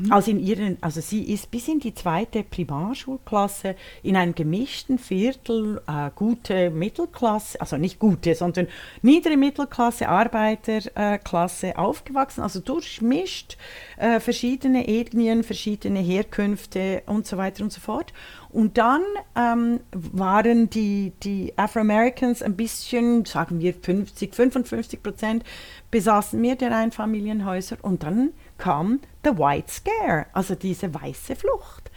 Also 0.09 0.31
in 0.31 0.39
ihren, 0.39 0.77
also 0.81 1.01
sie 1.01 1.23
ist 1.23 1.51
bis 1.51 1.67
in 1.71 1.79
die 1.79 1.93
zweite 1.93 2.43
Primarschulklasse 2.43 3.75
in 4.03 4.15
einem 4.15 4.35
gemischten 4.35 4.99
Viertel, 4.99 5.81
äh, 5.87 6.09
gute 6.15 6.69
Mittelklasse, 6.69 7.59
also 7.61 7.77
nicht 7.77 7.99
gute, 7.99 8.35
sondern 8.35 8.67
niedere 9.01 9.37
Mittelklasse, 9.37 10.09
Arbeiterklasse 10.09 11.77
aufgewachsen, 11.77 12.41
also 12.41 12.59
durchmischt, 12.59 13.57
äh, 13.97 14.19
verschiedene 14.19 14.87
Ethnien, 14.87 15.43
verschiedene 15.43 15.99
Herkünfte 15.99 17.03
und 17.05 17.25
so 17.25 17.37
weiter 17.37 17.63
und 17.63 17.71
so 17.71 17.79
fort. 17.79 18.13
Und 18.49 18.77
dann 18.77 19.01
ähm, 19.35 19.79
waren 19.91 20.69
die, 20.69 21.13
die 21.23 21.53
Afro-Americans 21.55 22.41
ein 22.41 22.57
bisschen, 22.57 23.23
sagen 23.25 23.61
wir 23.61 23.73
50, 23.73 24.35
55 24.35 25.01
Prozent, 25.01 25.43
besaßen 25.89 26.39
mehr 26.39 26.55
der 26.55 26.75
Einfamilienhäuser. 26.75 27.77
Und 27.81 28.03
dann 28.03 28.31
kam 28.61 28.99
the 29.23 29.31
White 29.31 29.71
Scare, 29.71 30.27
also 30.33 30.53
diese 30.53 30.93
weiße 30.93 31.35
Flucht, 31.35 31.89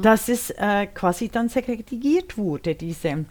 dass 0.00 0.28
es 0.28 0.50
äh, 0.50 0.86
quasi 0.86 1.28
dann 1.28 1.48
segregiert 1.48 2.38
wurde, 2.38 2.76
diese 2.76 3.24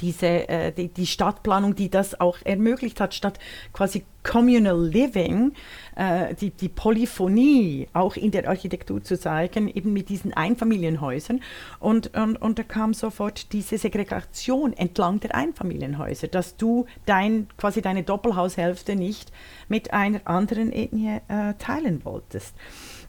diese, 0.00 0.48
äh, 0.48 0.72
die, 0.72 0.88
die 0.88 1.06
Stadtplanung, 1.06 1.74
die 1.74 1.90
das 1.90 2.20
auch 2.20 2.38
ermöglicht 2.44 3.00
hat, 3.00 3.14
statt 3.14 3.38
quasi 3.72 4.04
Communal 4.22 4.88
Living, 4.88 5.52
äh, 5.96 6.34
die, 6.34 6.50
die 6.50 6.68
Polyphonie 6.68 7.88
auch 7.92 8.16
in 8.16 8.30
der 8.30 8.48
Architektur 8.48 9.02
zu 9.04 9.18
zeigen, 9.18 9.68
eben 9.68 9.92
mit 9.92 10.08
diesen 10.08 10.32
Einfamilienhäusern. 10.32 11.40
Und, 11.78 12.16
und, 12.16 12.40
und 12.40 12.58
da 12.58 12.62
kam 12.62 12.94
sofort 12.94 13.52
diese 13.52 13.78
Segregation 13.78 14.72
entlang 14.72 15.20
der 15.20 15.34
Einfamilienhäuser, 15.34 16.28
dass 16.28 16.56
du 16.56 16.86
dein, 17.06 17.48
quasi 17.58 17.82
deine 17.82 18.02
Doppelhaushälfte 18.02 18.96
nicht 18.96 19.30
mit 19.68 19.92
einer 19.92 20.22
anderen 20.24 20.72
Ethnie 20.72 21.20
äh, 21.28 21.54
teilen 21.58 22.04
wolltest. 22.04 22.54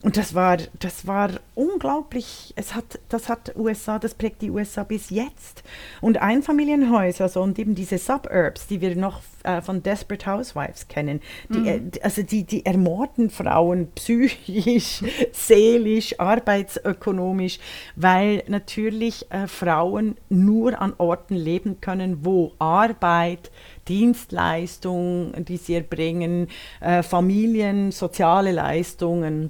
Und 0.05 0.17
das 0.17 0.35
war, 0.35 0.57
das 0.77 1.07
war 1.07 1.31
unglaublich, 1.55 2.53
es 2.55 2.75
hat, 2.75 2.99
das 3.09 3.27
hat 3.27 3.55
USA, 3.55 3.97
das 3.97 4.13
prägt 4.13 4.43
die 4.43 4.51
USA 4.51 4.83
bis 4.83 5.09
jetzt. 5.09 5.63
Und 5.99 6.21
Einfamilienhäuser, 6.21 7.27
so, 7.27 7.41
und 7.41 7.57
eben 7.57 7.73
diese 7.73 7.97
Suburbs, 7.97 8.67
die 8.67 8.81
wir 8.81 8.95
noch 8.95 9.21
äh, 9.41 9.63
von 9.63 9.81
Desperate 9.81 10.27
Housewives 10.27 10.87
kennen, 10.89 11.21
die, 11.49 11.67
äh, 11.67 11.81
also 12.03 12.21
die, 12.21 12.43
die 12.43 12.67
ermorden 12.67 13.31
Frauen 13.31 13.87
psychisch, 13.95 15.01
seelisch, 15.31 16.19
arbeitsökonomisch, 16.19 17.57
weil 17.95 18.43
natürlich 18.47 19.25
äh, 19.31 19.47
Frauen 19.47 20.17
nur 20.29 20.79
an 20.79 20.93
Orten 20.99 21.33
leben 21.35 21.81
können, 21.81 22.23
wo 22.23 22.53
Arbeit, 22.59 23.49
Dienstleistungen, 23.87 25.45
die 25.45 25.57
sie 25.57 25.73
erbringen, 25.73 26.49
äh, 26.79 27.01
Familien, 27.01 27.91
soziale 27.91 28.51
Leistungen, 28.51 29.49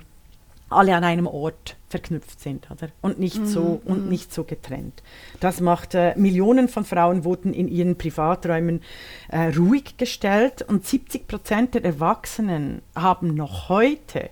alle 0.69 0.95
an 0.95 1.03
einem 1.03 1.27
Ort 1.27 1.77
verknüpft 1.89 2.39
sind, 2.39 2.69
oder? 2.71 2.89
Und 3.01 3.19
nicht 3.19 3.45
so 3.47 3.81
und 3.85 4.09
nicht 4.09 4.33
so 4.33 4.43
getrennt. 4.43 5.03
Das 5.39 5.61
macht 5.61 5.93
äh, 5.95 6.13
Millionen 6.17 6.67
von 6.67 6.85
Frauen 6.85 7.23
wurden 7.23 7.53
in 7.53 7.67
ihren 7.67 7.97
Privaträumen 7.97 8.81
äh, 9.29 9.55
ruhig 9.55 9.97
gestellt 9.97 10.63
und 10.63 10.85
70 10.85 11.27
Prozent 11.27 11.75
der 11.75 11.85
Erwachsenen 11.85 12.81
haben 12.95 13.35
noch 13.35 13.69
heute 13.69 14.29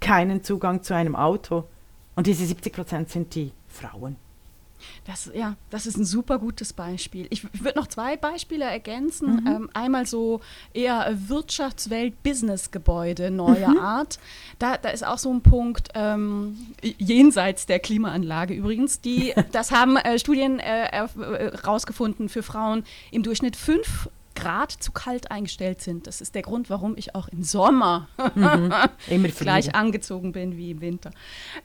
keinen 0.00 0.42
Zugang 0.42 0.82
zu 0.82 0.94
einem 0.94 1.14
Auto. 1.14 1.64
Und 2.16 2.26
diese 2.26 2.46
70 2.46 2.72
Prozent 2.72 3.10
sind 3.10 3.34
die 3.34 3.52
Frauen. 3.68 4.16
Das, 5.08 5.28
ja, 5.34 5.56
das 5.70 5.86
ist 5.86 5.96
ein 5.96 6.04
super 6.04 6.38
gutes 6.38 6.74
Beispiel. 6.74 7.26
Ich 7.30 7.42
würde 7.64 7.78
noch 7.78 7.86
zwei 7.86 8.18
Beispiele 8.18 8.66
ergänzen. 8.66 9.42
Ähm, 9.48 9.70
einmal 9.72 10.04
so 10.04 10.42
eher 10.74 11.16
Wirtschaftswelt-Business-Gebäude 11.28 13.30
neuer 13.30 13.80
Art. 13.80 14.18
Da, 14.58 14.76
da 14.76 14.90
ist 14.90 15.06
auch 15.06 15.16
so 15.16 15.32
ein 15.32 15.40
Punkt, 15.40 15.88
ähm, 15.94 16.58
jenseits 16.82 17.64
der 17.64 17.78
Klimaanlage 17.78 18.52
übrigens, 18.52 19.00
die, 19.00 19.32
das 19.52 19.70
haben 19.70 19.96
äh, 19.96 20.18
Studien 20.18 20.60
äh, 20.60 20.90
herausgefunden 20.90 22.28
für 22.28 22.42
Frauen 22.42 22.84
im 23.10 23.22
Durchschnitt 23.22 23.56
fünf 23.56 24.10
Grad 24.38 24.70
zu 24.70 24.92
kalt 24.92 25.30
eingestellt 25.32 25.80
sind. 25.80 26.06
Das 26.06 26.20
ist 26.20 26.34
der 26.34 26.42
Grund, 26.42 26.70
warum 26.70 26.96
ich 26.96 27.14
auch 27.14 27.28
im 27.28 27.42
Sommer 27.42 28.08
Immer 29.08 29.28
gleich 29.28 29.74
angezogen 29.74 30.32
bin 30.32 30.56
wie 30.56 30.70
im 30.70 30.80
Winter. 30.80 31.10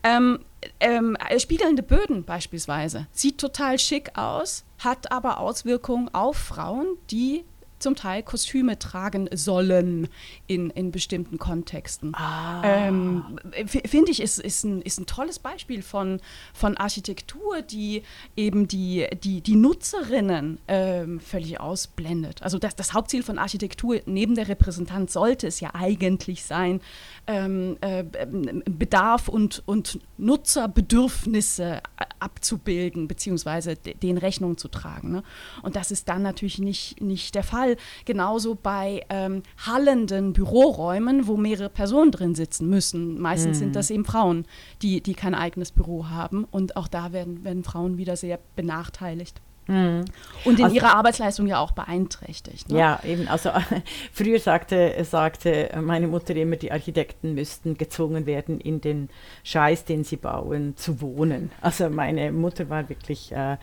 Ähm, 0.03 0.39
ähm, 0.79 1.15
äh, 1.29 1.39
spiegelnde 1.39 1.83
Böden 1.83 2.23
beispielsweise. 2.23 3.07
Sieht 3.11 3.37
total 3.37 3.77
schick 3.77 4.17
aus, 4.17 4.65
hat 4.79 5.11
aber 5.11 5.39
Auswirkungen 5.39 6.09
auf 6.13 6.37
Frauen, 6.37 6.97
die 7.11 7.43
zum 7.83 7.95
Teil 7.95 8.23
Kostüme 8.23 8.79
tragen 8.79 9.29
sollen 9.33 10.07
in, 10.47 10.71
in 10.71 10.91
bestimmten 10.91 11.37
Kontexten. 11.37 12.15
Ähm, 12.63 13.39
f- 13.51 13.83
Finde 13.85 14.11
ich, 14.11 14.21
ist, 14.21 14.39
ist, 14.39 14.63
ein, 14.63 14.81
ist 14.81 14.99
ein 14.99 15.05
tolles 15.05 15.37
Beispiel 15.37 15.83
von, 15.83 16.19
von 16.53 16.77
Architektur, 16.77 17.61
die 17.61 18.03
eben 18.35 18.67
die, 18.67 19.07
die, 19.23 19.41
die 19.41 19.55
Nutzerinnen 19.55 20.57
ähm, 20.67 21.19
völlig 21.19 21.59
ausblendet. 21.59 22.41
Also 22.41 22.57
das, 22.57 22.75
das 22.75 22.93
Hauptziel 22.93 23.21
von 23.21 23.37
Architektur 23.37 23.99
neben 24.05 24.35
der 24.35 24.47
Repräsentanz 24.47 25.13
sollte 25.13 25.45
es 25.47 25.59
ja 25.59 25.71
eigentlich 25.75 26.43
sein, 26.45 26.81
ähm, 27.27 27.77
äh, 27.81 28.05
ähm, 28.17 28.63
Bedarf 28.65 29.27
und, 29.27 29.61
und 29.65 29.99
Nutzerbedürfnisse 30.17 31.81
abzubilden, 32.19 33.07
beziehungsweise 33.07 33.75
de- 33.75 33.93
denen 33.95 34.17
Rechnung 34.17 34.57
zu 34.57 34.69
tragen. 34.69 35.11
Ne? 35.11 35.23
Und 35.61 35.75
das 35.75 35.91
ist 35.91 36.07
dann 36.07 36.21
natürlich 36.21 36.59
nicht, 36.59 37.01
nicht 37.01 37.35
der 37.35 37.43
Fall. 37.43 37.72
Genauso 38.05 38.55
bei 38.55 39.03
ähm, 39.09 39.43
hallenden 39.65 40.33
Büroräumen, 40.33 41.27
wo 41.27 41.37
mehrere 41.37 41.69
Personen 41.69 42.11
drin 42.11 42.35
sitzen 42.35 42.69
müssen. 42.69 43.19
Meistens 43.19 43.59
sind 43.59 43.75
das 43.75 43.89
eben 43.91 44.05
Frauen, 44.05 44.45
die, 44.81 45.01
die 45.01 45.13
kein 45.13 45.35
eigenes 45.35 45.71
Büro 45.71 46.07
haben. 46.09 46.45
Und 46.51 46.75
auch 46.77 46.87
da 46.87 47.11
werden, 47.13 47.43
werden 47.43 47.63
Frauen 47.63 47.97
wieder 47.97 48.15
sehr 48.15 48.39
benachteiligt. 48.55 49.41
Und 49.65 50.03
in 50.45 50.61
Also- 50.65 50.75
ihrer 50.75 50.93
Arbeitsleistung 50.97 51.47
ja 51.47 51.59
auch 51.59 51.71
beeinträchtigt. 51.71 52.69
Ne? 52.69 52.77
Ja, 52.79 52.99
eben. 53.05 53.29
Also 53.29 53.49
früher 54.11 54.37
sagte, 54.39 54.93
sagte 55.09 55.69
meine 55.81 56.07
Mutter 56.09 56.35
immer, 56.35 56.57
die 56.57 56.73
Architekten 56.73 57.33
müssten 57.33 57.77
gezwungen 57.77 58.25
werden, 58.25 58.59
in 58.59 58.81
den 58.81 59.09
Scheiß, 59.43 59.85
den 59.85 60.03
sie 60.03 60.17
bauen, 60.17 60.75
zu 60.75 60.99
wohnen. 60.99 61.49
Also 61.61 61.89
meine 61.89 62.33
Mutter 62.33 62.69
war 62.69 62.89
wirklich 62.89 63.31
äh, 63.31 63.55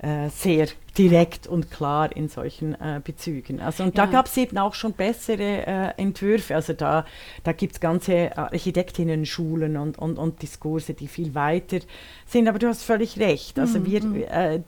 äh, 0.00 0.28
sehr 0.30 0.68
direkt 0.96 1.46
und 1.46 1.70
klar 1.70 2.14
in 2.14 2.28
solchen 2.28 2.74
äh, 2.74 3.00
Bezügen. 3.02 3.60
Also 3.60 3.84
und 3.84 3.96
da 3.98 4.04
Ja. 4.04 4.10
gab 4.10 4.26
es 4.26 4.36
eben 4.36 4.58
auch 4.58 4.74
schon 4.74 4.92
bessere 4.92 5.66
äh, 5.66 5.88
Entwürfe. 5.96 6.54
Also 6.54 6.72
da, 6.72 7.04
da 7.44 7.52
gibt 7.52 7.74
es 7.74 7.80
ganze 7.80 8.36
Architektinnen-Schulen 8.36 9.76
und, 9.76 9.98
und, 9.98 10.18
und 10.18 10.42
Diskurse, 10.42 10.94
die 10.94 11.08
viel 11.08 11.34
weiter 11.34 11.78
sind. 12.26 12.48
Aber 12.48 12.58
du 12.58 12.68
hast 12.68 12.82
völlig 12.82 13.18
recht. 13.18 13.58
Also 13.58 13.84
wir, 13.86 14.02
äh, 14.30 14.60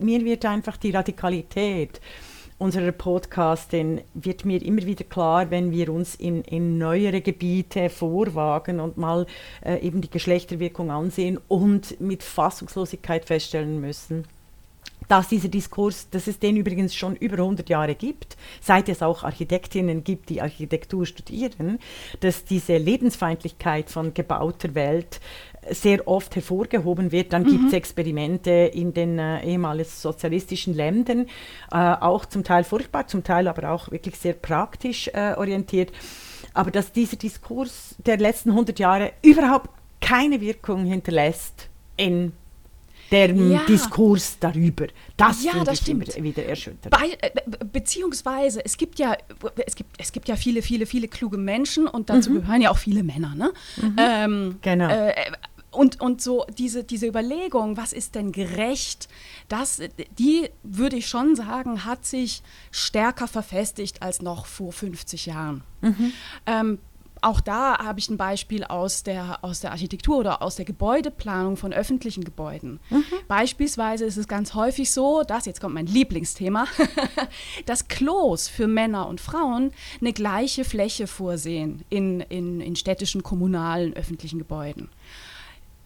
mir 0.00 0.24
wird 0.24 0.44
einfach 0.44 0.76
die 0.76 0.90
Radikalität 0.90 2.00
unserer 2.58 2.90
Podcastin 2.90 4.00
wird 4.14 4.44
mir 4.44 4.60
immer 4.62 4.82
wieder 4.82 5.04
klar, 5.04 5.48
wenn 5.50 5.70
wir 5.70 5.90
uns 5.92 6.16
in, 6.16 6.42
in 6.42 6.76
neuere 6.76 7.20
Gebiete 7.20 7.88
vorwagen 7.88 8.80
und 8.80 8.96
mal 8.98 9.26
äh, 9.64 9.78
eben 9.78 10.00
die 10.00 10.10
Geschlechterwirkung 10.10 10.90
ansehen 10.90 11.38
und 11.46 12.00
mit 12.00 12.24
Fassungslosigkeit 12.24 13.24
feststellen 13.26 13.80
müssen, 13.80 14.24
dass 15.08 15.28
dieser 15.28 15.48
Diskurs, 15.48 16.08
dass 16.10 16.26
es 16.26 16.38
den 16.38 16.56
übrigens 16.56 16.94
schon 16.94 17.16
über 17.16 17.38
100 17.38 17.68
Jahre 17.68 17.94
gibt, 17.94 18.36
seit 18.60 18.88
es 18.88 19.02
auch 19.02 19.24
Architektinnen 19.24 20.04
gibt, 20.04 20.28
die 20.28 20.42
Architektur 20.42 21.06
studieren, 21.06 21.78
dass 22.20 22.44
diese 22.44 22.76
Lebensfeindlichkeit 22.76 23.90
von 23.90 24.14
gebauter 24.14 24.74
Welt 24.74 25.20
sehr 25.70 26.06
oft 26.06 26.34
hervorgehoben 26.36 27.12
wird. 27.12 27.32
Dann 27.32 27.44
gibt 27.44 27.68
es 27.68 27.72
Experimente 27.72 28.50
in 28.50 28.94
den 28.94 29.18
äh, 29.18 29.44
ehemals 29.44 30.02
sozialistischen 30.02 30.74
Ländern, 30.74 31.26
äh, 31.70 31.76
auch 31.76 32.26
zum 32.26 32.44
Teil 32.44 32.64
furchtbar, 32.64 33.06
zum 33.06 33.24
Teil 33.24 33.48
aber 33.48 33.70
auch 33.70 33.90
wirklich 33.90 34.16
sehr 34.16 34.34
praktisch 34.34 35.08
äh, 35.08 35.34
orientiert. 35.36 35.92
Aber 36.54 36.70
dass 36.70 36.92
dieser 36.92 37.16
Diskurs 37.16 37.96
der 37.98 38.18
letzten 38.18 38.50
100 38.50 38.78
Jahre 38.78 39.12
überhaupt 39.22 39.70
keine 40.00 40.40
Wirkung 40.40 40.84
hinterlässt 40.84 41.68
in 41.96 42.32
dem 43.10 43.52
Ja. 43.52 43.64
Diskurs 43.66 44.36
darüber. 44.38 44.86
Das 45.16 45.42
Ja, 45.42 45.64
das 45.64 45.78
stimmt. 45.78 46.14
wieder 46.22 46.44
erschütternd. 46.44 46.90
Bei, 46.90 47.16
äh, 47.20 47.30
be- 47.46 47.64
beziehungsweise, 47.64 48.64
es 48.64 48.76
gibt 48.76 48.98
ja, 48.98 49.16
es 49.66 49.74
gibt, 49.74 49.90
es 49.98 50.12
gibt 50.12 50.28
ja 50.28 50.36
viele, 50.36 50.62
viele, 50.62 50.86
viele 50.86 51.08
kluge 51.08 51.38
Menschen 51.38 51.86
und 51.86 52.10
dazu 52.10 52.32
gehören 52.34 52.60
ja 52.60 52.70
auch 52.70 52.78
viele 52.78 53.02
Männer, 53.02 53.34
ne? 53.34 53.52
Ähm, 53.96 54.56
Genau. 54.62 54.88
Äh, 54.88 55.14
und, 55.70 56.00
und 56.00 56.22
so 56.22 56.46
diese, 56.56 56.82
diese 56.82 57.06
Überlegung, 57.06 57.76
was 57.76 57.92
ist 57.92 58.14
denn 58.14 58.32
gerecht, 58.32 59.06
das, 59.48 59.80
die 60.18 60.48
würde 60.62 60.96
ich 60.96 61.06
schon 61.08 61.36
sagen, 61.36 61.84
hat 61.84 62.06
sich 62.06 62.42
stärker 62.70 63.28
verfestigt 63.28 64.02
als 64.02 64.22
noch 64.22 64.46
vor 64.46 64.72
50 64.72 65.26
Jahren. 65.26 65.62
Mhm. 65.82 66.12
Ähm, 66.46 66.78
auch 67.22 67.40
da 67.40 67.78
habe 67.78 67.98
ich 67.98 68.08
ein 68.08 68.16
Beispiel 68.16 68.64
aus 68.64 69.02
der, 69.02 69.42
aus 69.42 69.60
der 69.60 69.72
Architektur 69.72 70.18
oder 70.18 70.42
aus 70.42 70.56
der 70.56 70.64
Gebäudeplanung 70.64 71.56
von 71.56 71.72
öffentlichen 71.72 72.24
Gebäuden. 72.24 72.80
Mhm. 72.90 73.04
Beispielsweise 73.26 74.04
ist 74.04 74.16
es 74.16 74.28
ganz 74.28 74.54
häufig 74.54 74.90
so, 74.90 75.22
dass, 75.22 75.46
jetzt 75.46 75.60
kommt 75.60 75.74
mein 75.74 75.86
Lieblingsthema, 75.86 76.66
dass 77.66 77.88
Klos 77.88 78.48
für 78.48 78.66
Männer 78.66 79.08
und 79.08 79.20
Frauen 79.20 79.72
eine 80.00 80.12
gleiche 80.12 80.64
Fläche 80.64 81.06
vorsehen 81.06 81.84
in, 81.88 82.20
in, 82.20 82.60
in 82.60 82.76
städtischen, 82.76 83.22
kommunalen, 83.22 83.94
öffentlichen 83.94 84.38
Gebäuden. 84.38 84.88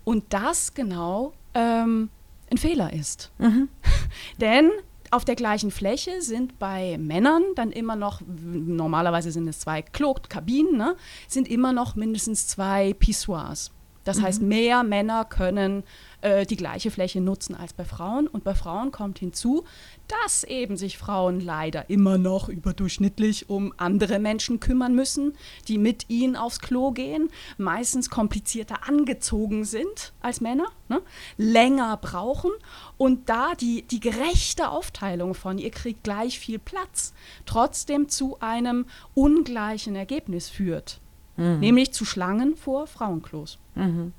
Und 0.04 0.24
das 0.30 0.74
genau 0.74 1.32
ähm, 1.54 2.10
ein 2.50 2.58
Fehler 2.58 2.92
ist. 2.92 3.30
Mhm. 3.38 3.68
Denn 4.40 4.70
auf 5.12 5.24
der 5.24 5.36
gleichen 5.36 5.70
Fläche 5.70 6.22
sind 6.22 6.58
bei 6.58 6.96
Männern 6.98 7.42
dann 7.54 7.70
immer 7.70 7.96
noch, 7.96 8.22
normalerweise 8.26 9.30
sind 9.30 9.46
es 9.46 9.60
zwei 9.60 9.82
Klokabinen, 9.82 10.76
ne, 10.76 10.96
sind 11.28 11.48
immer 11.48 11.72
noch 11.72 11.94
mindestens 11.96 12.46
zwei 12.46 12.94
Pissoirs. 12.94 13.72
Das 14.04 14.18
mhm. 14.18 14.22
heißt, 14.22 14.42
mehr 14.42 14.82
Männer 14.82 15.24
können 15.24 15.84
äh, 16.22 16.46
die 16.46 16.56
gleiche 16.56 16.90
Fläche 16.90 17.20
nutzen 17.20 17.54
als 17.54 17.72
bei 17.72 17.84
Frauen. 17.84 18.26
Und 18.26 18.44
bei 18.44 18.54
Frauen 18.54 18.92
kommt 18.92 19.18
hinzu, 19.18 19.64
dass 20.08 20.44
eben 20.44 20.76
sich 20.76 20.98
Frauen 20.98 21.40
leider 21.40 21.90
immer 21.90 22.18
noch 22.18 22.48
überdurchschnittlich 22.48 23.48
um 23.50 23.74
andere 23.76 24.18
Menschen 24.18 24.60
kümmern 24.60 24.94
müssen, 24.94 25.34
die 25.68 25.78
mit 25.78 26.08
ihnen 26.08 26.36
aufs 26.36 26.60
Klo 26.60 26.92
gehen, 26.92 27.28
meistens 27.58 28.10
komplizierter 28.10 28.88
angezogen 28.88 29.64
sind 29.64 30.12
als 30.20 30.40
Männer, 30.40 30.66
ne? 30.88 31.02
länger 31.36 31.96
brauchen 31.96 32.50
und 32.96 33.28
da 33.28 33.54
die, 33.54 33.82
die 33.82 34.00
gerechte 34.00 34.68
Aufteilung 34.68 35.34
von 35.34 35.58
ihr 35.58 35.70
kriegt 35.70 36.04
gleich 36.04 36.38
viel 36.38 36.58
Platz, 36.58 37.14
trotzdem 37.46 38.08
zu 38.08 38.38
einem 38.40 38.86
ungleichen 39.14 39.96
Ergebnis 39.96 40.48
führt. 40.48 41.00
Mhm. 41.36 41.60
Nämlich 41.60 41.92
zu 41.92 42.04
Schlangen 42.04 42.56
vor 42.56 42.86
Frauenklos. 42.86 43.58
Mhm. 43.74 44.12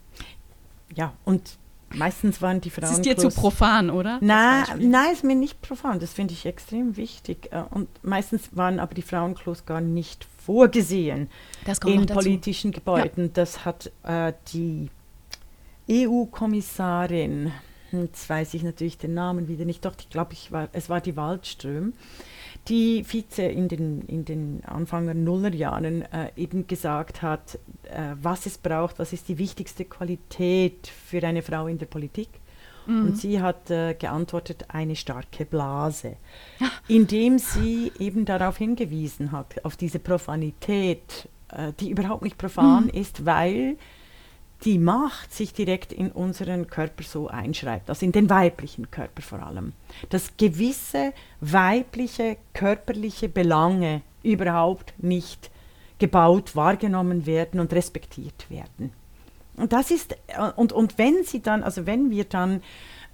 Ja, 0.96 1.13
und 1.26 1.58
meistens 1.94 2.42
waren 2.42 2.62
die 2.62 2.70
Frauen. 2.70 2.82
Das 2.82 2.92
ist 2.92 3.06
dir 3.06 3.18
zu 3.18 3.30
profan, 3.30 3.89
oder? 3.89 4.20
Na, 4.22 4.66
nein, 4.78 5.13
ist 5.13 5.24
mir 5.24 5.36
nicht 5.36 5.62
profan. 5.62 6.00
Das 6.00 6.13
finde 6.13 6.34
ich 6.34 6.46
extrem 6.46 6.98
wichtig. 6.98 7.52
Äh, 7.52 7.63
und 7.70 7.88
meistens 8.04 8.50
waren 8.52 8.80
aber 8.80 8.94
die 8.94 9.02
Frauenklos 9.02 9.66
gar 9.66 9.82
nicht 9.82 10.28
vorgesehen 10.46 11.30
in 11.86 12.06
politischen 12.06 12.72
Gebäuden. 12.72 13.26
Ja. 13.26 13.32
Das 13.34 13.66
hat 13.66 13.92
äh, 14.04 14.34
die 14.54 14.89
EU-Kommissarin, 15.89 17.52
jetzt 17.92 18.30
weiß 18.30 18.54
ich 18.54 18.63
natürlich 18.63 18.98
den 18.98 19.13
Namen 19.13 19.48
wieder 19.48 19.66
nicht, 19.66 19.84
doch, 19.86 19.94
ich 20.00 20.10
glaube, 20.10 20.34
ich 20.34 20.52
war, 20.52 20.70
es 20.72 20.89
war 20.89 21.02
die 21.02 21.16
Waldström, 21.16 21.94
die 22.67 23.04
Vize 23.04 23.43
in 23.43 23.67
den, 23.67 24.02
in 24.04 24.26
den 24.26 24.63
Anfanger 24.65 25.13
Nullerjahren 25.13 26.04
äh, 26.04 26.32
eben 26.36 26.67
gesagt 26.67 27.21
hat, 27.21 27.60
äh, 27.84 28.15
was 28.21 28.45
es 28.45 28.58
braucht, 28.58 28.99
was 28.99 29.12
ist 29.12 29.28
die 29.28 29.38
wichtigste 29.38 29.86
Qualität 29.86 30.88
für 30.88 31.26
eine 31.26 31.41
Frau 31.41 31.67
in 31.67 31.78
der 31.78 31.88
Politik. 31.88 32.30
Mhm. 32.86 33.06
Und 33.06 33.17
sie 33.17 33.41
hat 33.41 33.69
äh, 33.69 33.93
geantwortet, 33.93 34.65
eine 34.69 34.95
starke 34.95 35.45
Blase, 35.45 36.17
indem 36.88 37.38
sie 37.39 37.91
eben 37.99 38.26
darauf 38.26 38.58
hingewiesen 38.58 39.32
hat, 39.32 39.63
auf 39.65 39.76
diese 39.76 39.99
Profanität, 39.99 41.28
äh, 41.49 41.73
die 41.80 41.89
überhaupt 41.89 42.23
nicht 42.23 42.38
profan 42.38 42.86
mhm. 42.86 42.89
ist, 42.89 43.26
weil 43.26 43.78
die 44.65 44.80
Macht 44.80 45.34
sich 45.34 45.54
direkt 45.54 45.91
in 45.91 46.12
unseren 46.12 46.67
Körper 46.67 47.04
so 47.04 47.28
einschreibt, 47.28 47.89
also 47.89 48.06
in 48.06 48.12
den 48.12 48.30
weiblichen 48.30 48.89
Körper 48.91 49.21
vor 49.21 49.43
allem, 49.43 49.73
dass 50.10 50.38
gewisse 50.38 51.13
weibliche 51.41 52.38
körperliche 52.54 53.30
Belange 53.30 54.02
überhaupt 54.23 54.93
nicht 54.97 55.52
gebaut, 55.99 56.56
wahrgenommen 56.56 57.26
werden 57.26 57.60
und 57.60 57.73
respektiert 57.73 58.49
werden. 58.49 58.91
Und 59.56 59.73
das 59.73 59.91
ist, 59.91 60.13
äh, 60.28 60.52
und, 60.56 60.71
und 60.71 60.97
wenn 60.97 61.23
sie 61.23 61.41
dann, 61.41 61.63
also 61.63 61.86
wenn 61.86 62.10
wir 62.10 62.23
dann 62.23 62.62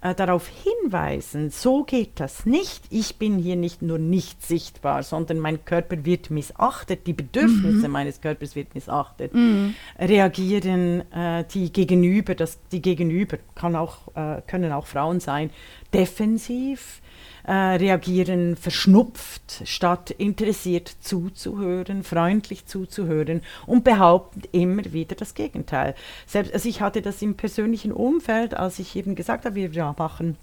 äh, 0.02 0.14
darauf 0.14 0.48
hinweisen, 0.48 1.50
so 1.50 1.84
geht 1.84 2.20
das 2.20 2.46
nicht. 2.46 2.84
Ich 2.90 3.16
bin 3.16 3.38
hier 3.38 3.56
nicht 3.56 3.82
nur 3.82 3.98
nicht 3.98 4.42
sichtbar, 4.42 5.02
sondern 5.02 5.38
mein 5.38 5.64
Körper 5.64 6.04
wird 6.04 6.30
missachtet, 6.30 7.06
die 7.06 7.12
Bedürfnisse 7.12 7.86
mhm. 7.86 7.92
meines 7.92 8.20
Körpers 8.20 8.56
wird 8.56 8.74
missachtet. 8.74 9.34
Mhm. 9.34 9.74
Reagieren 9.98 11.10
äh, 11.12 11.44
die 11.52 11.72
Gegenüber, 11.72 12.34
das, 12.34 12.58
die 12.72 12.80
Gegenüber 12.80 13.38
kann 13.54 13.76
auch, 13.76 14.08
äh, 14.14 14.40
können 14.46 14.72
auch 14.72 14.86
Frauen 14.86 15.20
sein, 15.20 15.50
defensiv 15.92 17.02
äh, 17.50 17.74
reagieren 17.78 18.54
verschnupft, 18.54 19.62
statt 19.64 20.12
interessiert 20.12 20.88
zuzuhören, 21.00 22.04
freundlich 22.04 22.66
zuzuhören 22.66 23.42
und 23.66 23.82
behaupten 23.82 24.42
immer 24.52 24.92
wieder 24.92 25.16
das 25.16 25.34
Gegenteil. 25.34 25.96
Selbst, 26.28 26.54
also 26.54 26.68
ich 26.68 26.80
hatte 26.80 27.02
das 27.02 27.22
im 27.22 27.34
persönlichen 27.34 27.90
Umfeld, 27.90 28.54
als 28.54 28.78
ich 28.78 28.94
eben 28.94 29.16
gesagt 29.16 29.46
habe, 29.46 29.56
wir 29.56 29.94
machen 29.98 30.36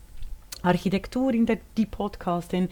Architektur 0.67 1.33
in 1.33 1.45
der 1.45 1.57
die 1.77 1.85
Podcastin, 1.85 2.69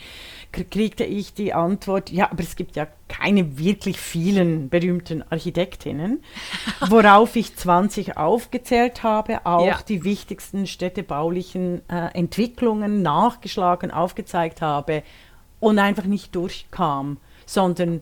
kriegte 0.52 1.04
ich 1.04 1.34
die 1.34 1.54
Antwort, 1.54 2.12
ja, 2.12 2.32
aber 2.32 2.44
es 2.44 2.56
gibt 2.56 2.76
ja 2.76 2.88
keine 3.08 3.58
wirklich 3.58 4.00
vielen 4.00 4.70
berühmten 4.70 5.24
Architektinnen, 5.30 6.24
worauf 6.90 7.36
ich 7.36 7.56
20 7.56 8.18
aufgezählt 8.18 9.04
habe, 9.04 9.46
auch 9.46 9.66
ja. 9.66 9.80
die 9.88 10.04
wichtigsten 10.04 10.68
städtebaulichen 10.68 11.82
äh, 11.90 12.08
Entwicklungen 12.14 13.02
nachgeschlagen, 13.02 13.92
aufgezeigt 13.92 14.62
habe 14.62 15.04
und 15.60 15.80
einfach 15.80 16.06
nicht 16.06 16.36
durchkam, 16.36 17.18
sondern 17.46 18.02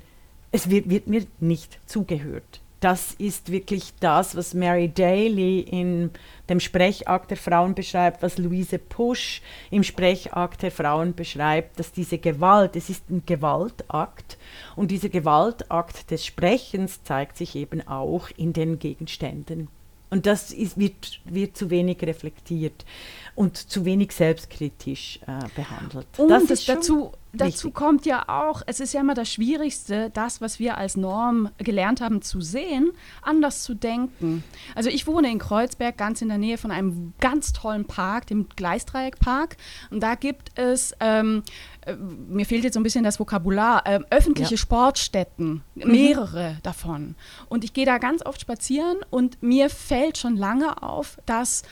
es 0.52 0.70
wird, 0.70 0.90
wird 0.90 1.08
mir 1.08 1.26
nicht 1.40 1.80
zugehört 1.86 2.63
das 2.84 3.14
ist 3.14 3.50
wirklich 3.50 3.94
das, 4.02 4.36
was 4.36 4.54
Mary 4.54 4.90
Daly 4.90 5.62
in 5.62 6.12
dem 6.50 6.60
Sprechakt 6.60 7.30
der 7.30 7.38
Frauen 7.38 7.76
beschreibt, 7.76 8.22
was 8.22 8.38
Louise 8.38 8.78
Pusch 8.78 9.42
im 9.72 9.84
Sprechakt 9.84 10.62
der 10.62 10.72
Frauen 10.72 11.16
beschreibt, 11.16 11.80
dass 11.80 11.94
diese 11.94 12.18
Gewalt, 12.18 12.76
es 12.76 12.90
ist 12.90 13.10
ein 13.10 13.24
Gewaltakt 13.26 14.38
und 14.76 14.92
dieser 14.92 15.08
Gewaltakt 15.08 16.12
des 16.12 16.26
Sprechens 16.26 17.02
zeigt 17.04 17.38
sich 17.38 17.56
eben 17.56 17.88
auch 17.88 18.30
in 18.36 18.52
den 18.52 18.80
Gegenständen. 18.80 19.70
Und 20.14 20.28
das 20.28 20.52
ist, 20.52 20.78
wird, 20.78 21.22
wird 21.26 21.58
zu 21.58 21.72
wenig 21.72 22.04
reflektiert 22.04 22.86
und 23.34 23.58
zu 23.58 23.84
wenig 23.84 24.12
selbstkritisch 24.12 25.20
äh, 25.26 25.48
behandelt. 25.56 26.06
Und 26.18 26.30
das 26.30 26.44
ist 26.52 26.70
dazu, 26.70 27.14
dazu 27.34 27.72
kommt 27.72 28.06
ja 28.06 28.26
auch, 28.28 28.62
es 28.68 28.80
ist 28.80 28.94
ja 28.94 29.02
immer 29.02 29.16
das 29.16 29.32
Schwierigste, 29.32 30.12
das, 30.14 30.40
was 30.40 30.60
wir 30.60 30.78
als 30.78 30.98
Norm 30.98 31.50
gelernt 31.58 32.00
haben 32.00 32.22
zu 32.22 32.42
sehen, 32.42 32.92
anders 33.24 33.64
zu 33.64 33.74
denken. 33.74 34.44
Also 34.76 34.92
ich 34.92 35.08
wohne 35.08 35.32
in 35.32 35.40
Kreuzberg, 35.40 35.98
ganz 35.98 36.22
in 36.22 36.30
der 36.30 36.38
Nähe 36.38 36.60
von 36.60 36.70
einem 36.70 37.14
ganz 37.20 37.52
tollen 37.52 37.86
Park, 37.86 38.28
dem 38.28 38.48
Gleisdreieckpark. 38.56 39.58
Und 39.90 40.02
da 40.02 40.14
gibt 40.14 40.52
es 40.60 40.94
ähm, 41.00 41.42
äh, 41.86 41.96
mir 41.96 42.46
fehlt 42.46 42.64
jetzt 42.64 42.74
so 42.74 42.80
ein 42.80 42.84
bisschen 42.84 43.04
das 43.04 43.20
Vokabular, 43.20 43.86
äh, 43.86 44.00
öffentliche 44.10 44.52
ja. 44.52 44.58
Sportstätten, 44.58 45.64
mhm. 45.76 45.92
mehrere 45.92 46.52
mhm. 46.52 46.58
davon. 46.64 47.16
Und 47.50 47.64
ich 47.64 47.74
gehe 47.74 47.86
da 47.86 47.98
ganz 47.98 48.26
oft 48.26 48.42
spazieren 48.42 48.98
und 49.10 49.42
mir 49.42 49.70
fällt 49.70 50.18
schon 50.18 50.36
lange 50.36 50.82
auf, 50.82 51.18
dass 51.26 51.64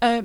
äh, 0.00 0.22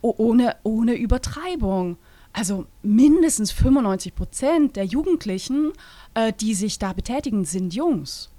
ohne, 0.00 0.56
ohne 0.62 0.94
Übertreibung. 0.94 1.96
Also 2.32 2.66
mindestens 2.82 3.52
95 3.52 4.14
Prozent 4.14 4.76
der 4.76 4.84
Jugendlichen, 4.84 5.72
äh, 6.14 6.32
die 6.32 6.54
sich 6.54 6.78
da 6.78 6.92
betätigen, 6.92 7.44
sind 7.44 7.74
Jungs. 7.74 8.30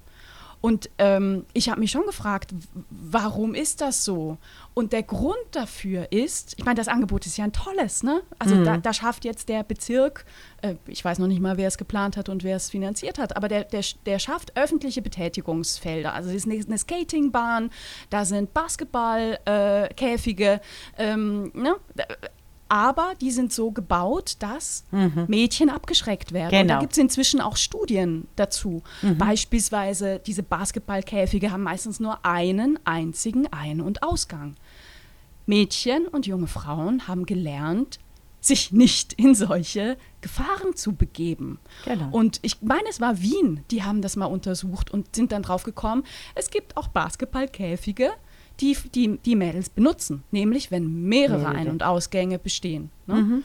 Und 0.66 0.90
ähm, 0.98 1.46
ich 1.52 1.68
habe 1.68 1.78
mich 1.78 1.92
schon 1.92 2.06
gefragt, 2.06 2.52
warum 2.90 3.54
ist 3.54 3.80
das 3.80 4.04
so? 4.04 4.36
Und 4.74 4.92
der 4.92 5.04
Grund 5.04 5.36
dafür 5.52 6.10
ist, 6.10 6.54
ich 6.58 6.64
meine, 6.64 6.74
das 6.74 6.88
Angebot 6.88 7.24
ist 7.24 7.36
ja 7.36 7.44
ein 7.44 7.52
tolles, 7.52 8.02
ne? 8.02 8.22
Also 8.40 8.56
mhm. 8.56 8.64
da, 8.64 8.76
da, 8.78 8.92
schafft 8.92 9.24
jetzt 9.24 9.48
der 9.48 9.62
Bezirk, 9.62 10.24
äh, 10.62 10.74
ich 10.88 11.04
weiß 11.04 11.20
noch 11.20 11.28
nicht 11.28 11.40
mal, 11.40 11.56
wer 11.56 11.68
es 11.68 11.78
geplant 11.78 12.16
hat 12.16 12.28
und 12.28 12.42
wer 12.42 12.56
es 12.56 12.68
finanziert 12.68 13.20
hat, 13.20 13.36
aber 13.36 13.46
der, 13.46 13.62
der, 13.62 13.84
der 14.06 14.18
schafft 14.18 14.56
öffentliche 14.56 15.02
Betätigungsfelder. 15.02 16.14
Also 16.14 16.30
es 16.30 16.34
ist 16.34 16.46
eine, 16.46 16.60
eine 16.60 16.78
Skatingbahn, 16.78 17.70
da 18.10 18.24
sind 18.24 18.52
Basketballkäfige, 18.52 20.60
äh, 20.96 21.12
ähm, 21.12 21.52
ne? 21.54 21.76
Aber 22.68 23.12
die 23.20 23.30
sind 23.30 23.52
so 23.52 23.70
gebaut, 23.70 24.36
dass 24.40 24.84
mhm. 24.90 25.26
Mädchen 25.28 25.70
abgeschreckt 25.70 26.32
werden. 26.32 26.50
Genau. 26.50 26.60
Und 26.62 26.68
da 26.68 26.74
genau. 26.74 26.80
gibt 26.80 26.92
es 26.92 26.98
inzwischen 26.98 27.40
auch 27.40 27.56
Studien 27.56 28.26
dazu. 28.36 28.82
Mhm. 29.02 29.18
Beispielsweise 29.18 30.20
diese 30.24 30.42
Basketballkäfige 30.42 31.50
haben 31.52 31.62
meistens 31.62 32.00
nur 32.00 32.24
einen 32.24 32.78
einzigen 32.84 33.52
Ein- 33.52 33.80
und 33.80 34.02
Ausgang. 34.02 34.56
Mädchen 35.46 36.08
und 36.08 36.26
junge 36.26 36.48
Frauen 36.48 37.06
haben 37.06 37.24
gelernt, 37.24 38.00
sich 38.40 38.72
nicht 38.72 39.12
in 39.14 39.34
solche 39.34 39.96
Gefahren 40.20 40.74
zu 40.74 40.94
begeben. 40.94 41.58
Genau. 41.84 42.08
Und 42.10 42.38
ich 42.42 42.62
meine, 42.62 42.88
es 42.88 43.00
war 43.00 43.20
Wien, 43.20 43.64
die 43.70 43.82
haben 43.82 44.02
das 44.02 44.16
mal 44.16 44.26
untersucht 44.26 44.90
und 44.90 45.14
sind 45.14 45.32
dann 45.32 45.42
drauf 45.42 45.62
gekommen, 45.64 46.04
es 46.34 46.50
gibt 46.50 46.76
auch 46.76 46.88
Basketballkäfige, 46.88 48.12
die 48.60 48.76
die, 48.94 49.18
die 49.18 49.36
Mädels 49.36 49.68
benutzen, 49.68 50.22
nämlich 50.30 50.70
wenn 50.70 51.04
mehrere 51.04 51.48
Ein- 51.48 51.68
und 51.68 51.82
Ausgänge 51.82 52.38
bestehen. 52.38 52.90
Ne? 53.06 53.14
Mhm. 53.14 53.44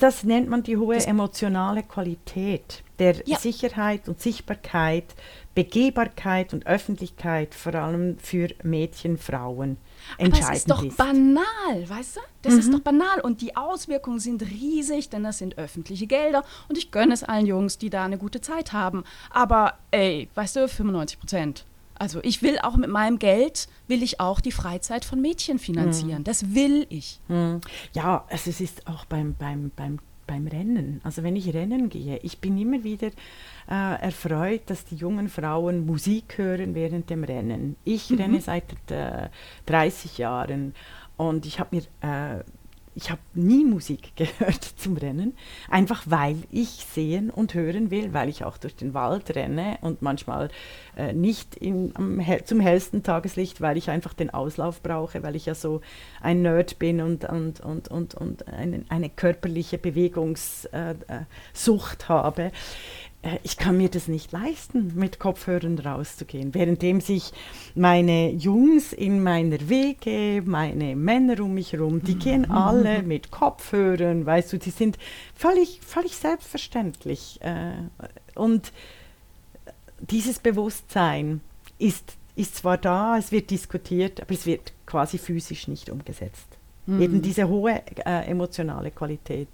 Das 0.00 0.22
nennt 0.22 0.48
man 0.48 0.62
die 0.62 0.76
hohe 0.76 0.96
das 0.96 1.06
emotionale 1.06 1.82
Qualität 1.82 2.82
der 2.98 3.16
ja. 3.26 3.38
Sicherheit 3.38 4.08
und 4.08 4.20
Sichtbarkeit, 4.20 5.14
Begehbarkeit 5.54 6.52
und 6.52 6.66
Öffentlichkeit, 6.66 7.54
vor 7.54 7.74
allem 7.74 8.18
für 8.18 8.48
Mädchen, 8.62 9.16
Frauen. 9.16 9.76
Aber 10.18 10.38
es 10.38 10.58
ist 10.58 10.70
doch 10.70 10.84
ist. 10.84 10.96
banal, 10.96 11.84
weißt 11.86 12.16
du? 12.16 12.20
Das 12.42 12.54
mhm. 12.54 12.58
ist 12.60 12.72
doch 12.74 12.80
banal 12.80 13.20
und 13.22 13.40
die 13.40 13.56
Auswirkungen 13.56 14.18
sind 14.18 14.42
riesig, 14.42 15.10
denn 15.10 15.24
das 15.24 15.38
sind 15.38 15.58
öffentliche 15.58 16.06
Gelder 16.06 16.44
und 16.68 16.76
ich 16.76 16.90
gönne 16.90 17.14
es 17.14 17.24
allen 17.24 17.46
Jungs, 17.46 17.78
die 17.78 17.90
da 17.90 18.04
eine 18.04 18.18
gute 18.18 18.40
Zeit 18.40 18.72
haben. 18.72 19.04
Aber 19.30 19.74
ey, 19.90 20.28
weißt 20.34 20.56
du, 20.56 20.68
95 20.68 21.18
Prozent. 21.18 21.64
Also 21.98 22.20
ich 22.22 22.42
will 22.42 22.58
auch 22.58 22.76
mit 22.76 22.90
meinem 22.90 23.18
Geld, 23.18 23.68
will 23.86 24.02
ich 24.02 24.20
auch 24.20 24.40
die 24.40 24.52
Freizeit 24.52 25.04
von 25.04 25.20
Mädchen 25.20 25.58
finanzieren. 25.58 26.20
Mhm. 26.20 26.24
Das 26.24 26.54
will 26.54 26.86
ich. 26.88 27.20
Mhm. 27.28 27.60
Ja, 27.92 28.24
also 28.28 28.50
es 28.50 28.60
ist 28.60 28.86
auch 28.86 29.04
beim, 29.04 29.34
beim, 29.34 29.70
beim, 29.74 29.98
beim 30.26 30.46
Rennen. 30.46 31.00
Also 31.04 31.22
wenn 31.22 31.36
ich 31.36 31.52
rennen 31.54 31.88
gehe, 31.88 32.18
ich 32.18 32.38
bin 32.38 32.58
immer 32.58 32.84
wieder 32.84 33.08
äh, 33.68 34.02
erfreut, 34.02 34.62
dass 34.66 34.84
die 34.84 34.96
jungen 34.96 35.28
Frauen 35.28 35.86
Musik 35.86 36.38
hören 36.38 36.74
während 36.74 37.10
dem 37.10 37.24
Rennen. 37.24 37.76
Ich 37.84 38.10
mhm. 38.10 38.18
renne 38.18 38.40
seit 38.40 38.64
äh, 38.90 39.28
30 39.66 40.18
Jahren 40.18 40.74
und 41.16 41.46
ich 41.46 41.58
habe 41.58 41.76
mir 41.76 41.82
äh, 42.00 42.44
ich 42.98 43.10
habe 43.12 43.20
nie 43.32 43.64
Musik 43.64 44.12
gehört 44.16 44.64
zum 44.64 44.96
Rennen, 44.96 45.36
einfach 45.70 46.02
weil 46.06 46.36
ich 46.50 46.84
sehen 46.90 47.30
und 47.30 47.54
hören 47.54 47.92
will, 47.92 48.12
weil 48.12 48.28
ich 48.28 48.44
auch 48.44 48.58
durch 48.58 48.74
den 48.74 48.92
Wald 48.92 49.34
renne 49.36 49.78
und 49.82 50.02
manchmal 50.02 50.50
äh, 50.96 51.12
nicht 51.12 51.54
in, 51.54 51.92
am, 51.94 52.20
zum 52.44 52.58
hellsten 52.58 53.04
Tageslicht, 53.04 53.60
weil 53.60 53.76
ich 53.76 53.88
einfach 53.88 54.14
den 54.14 54.30
Auslauf 54.30 54.82
brauche, 54.82 55.22
weil 55.22 55.36
ich 55.36 55.46
ja 55.46 55.54
so 55.54 55.80
ein 56.20 56.42
Nerd 56.42 56.80
bin 56.80 57.00
und, 57.00 57.24
und, 57.24 57.60
und, 57.60 57.86
und, 57.86 58.14
und 58.16 58.48
eine, 58.48 58.84
eine 58.88 59.10
körperliche 59.10 59.78
Bewegungssucht 59.78 60.68
äh, 60.72 60.94
äh 60.94 62.08
habe. 62.08 62.50
Äh, 63.22 63.38
ich 63.42 63.56
kann 63.56 63.76
mir 63.76 63.88
das 63.88 64.08
nicht 64.08 64.32
leisten, 64.32 64.92
mit 64.94 65.18
Kopfhörern 65.18 65.78
rauszugehen. 65.78 66.54
Währenddem 66.54 67.00
sich 67.00 67.32
meine 67.74 68.30
Jungs 68.30 68.92
in 68.92 69.22
meiner 69.22 69.68
Wege, 69.68 70.42
meine 70.44 70.96
Männer 70.96 71.40
um 71.40 71.54
mich 71.54 71.72
herum, 71.72 72.02
die 72.02 72.16
gehen 72.16 72.50
alle 72.50 73.02
mit 73.02 73.30
Kopfhörern, 73.30 74.24
weißt 74.24 74.52
du, 74.52 74.58
die 74.58 74.70
sind 74.70 74.98
völlig, 75.34 75.80
völlig 75.84 76.16
selbstverständlich. 76.16 77.40
Äh, 77.42 77.72
und 78.34 78.72
dieses 80.00 80.38
Bewusstsein 80.38 81.40
ist, 81.78 82.16
ist 82.36 82.56
zwar 82.56 82.78
da, 82.78 83.18
es 83.18 83.32
wird 83.32 83.50
diskutiert, 83.50 84.20
aber 84.20 84.32
es 84.32 84.46
wird 84.46 84.72
quasi 84.86 85.18
physisch 85.18 85.66
nicht 85.66 85.90
umgesetzt. 85.90 86.46
Mhm. 86.86 87.02
Eben 87.02 87.22
diese 87.22 87.48
hohe 87.48 87.82
äh, 88.04 88.26
emotionale 88.26 88.90
Qualität 88.90 89.48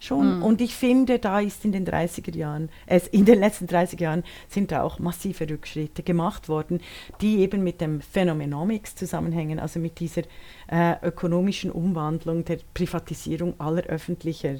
schon. 0.00 0.38
Mhm. 0.38 0.42
Und 0.42 0.60
ich 0.60 0.74
finde, 0.74 1.18
da 1.18 1.40
ist 1.40 1.64
in 1.64 1.72
den 1.72 1.86
30er 1.86 2.36
Jahren, 2.36 2.70
äh, 2.86 3.00
in 3.12 3.24
den 3.24 3.38
letzten 3.38 3.66
30 3.66 4.00
Jahren 4.00 4.24
sind 4.48 4.72
da 4.72 4.82
auch 4.82 4.98
massive 4.98 5.48
Rückschritte 5.48 6.02
gemacht 6.02 6.48
worden, 6.48 6.80
die 7.20 7.38
eben 7.38 7.62
mit 7.62 7.80
dem 7.80 8.00
Phänomenomics 8.00 8.96
zusammenhängen, 8.96 9.58
also 9.58 9.78
mit 9.78 10.00
dieser 10.00 10.22
äh, 10.68 10.94
ökonomischen 11.02 11.70
Umwandlung 11.70 12.44
der 12.44 12.58
Privatisierung 12.74 13.54
aller 13.58 13.84
öffentlicher, 13.84 14.56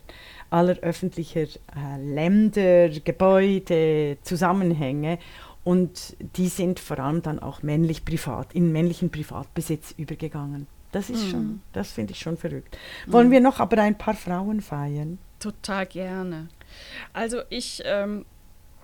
aller 0.51 0.79
öffentlicher 0.81 1.43
äh, 1.43 2.03
Länder, 2.03 2.89
Gebäude, 2.89 4.19
Zusammenhänge. 4.23 5.19
Und 5.63 6.17
die 6.37 6.49
sind 6.49 6.81
vor 6.81 6.99
allem 6.99 7.23
dann 7.23 7.39
auch 7.39 7.63
männlich 7.63 8.05
privat, 8.05 8.55
in 8.55 8.73
männlichen 8.73 9.11
Privatbesitz 9.11 9.95
übergegangen. 9.97 10.67
Das 10.93 11.11
ist 11.11 11.27
mhm. 11.27 11.31
schon, 11.31 11.63
das 11.73 11.93
finde 11.93 12.13
ich 12.13 12.19
schon 12.19 12.37
verrückt. 12.37 12.77
Wollen 13.07 13.29
mhm. 13.29 13.33
wir 13.33 13.41
noch 13.41 13.61
aber 13.61 13.81
ein 13.81 13.97
paar 13.97 14.15
Frauen 14.15 14.61
feiern? 14.61 15.19
Total 15.41 15.87
gerne. 15.87 16.49
Also 17.13 17.41
ich 17.49 17.83
ähm, 17.85 18.25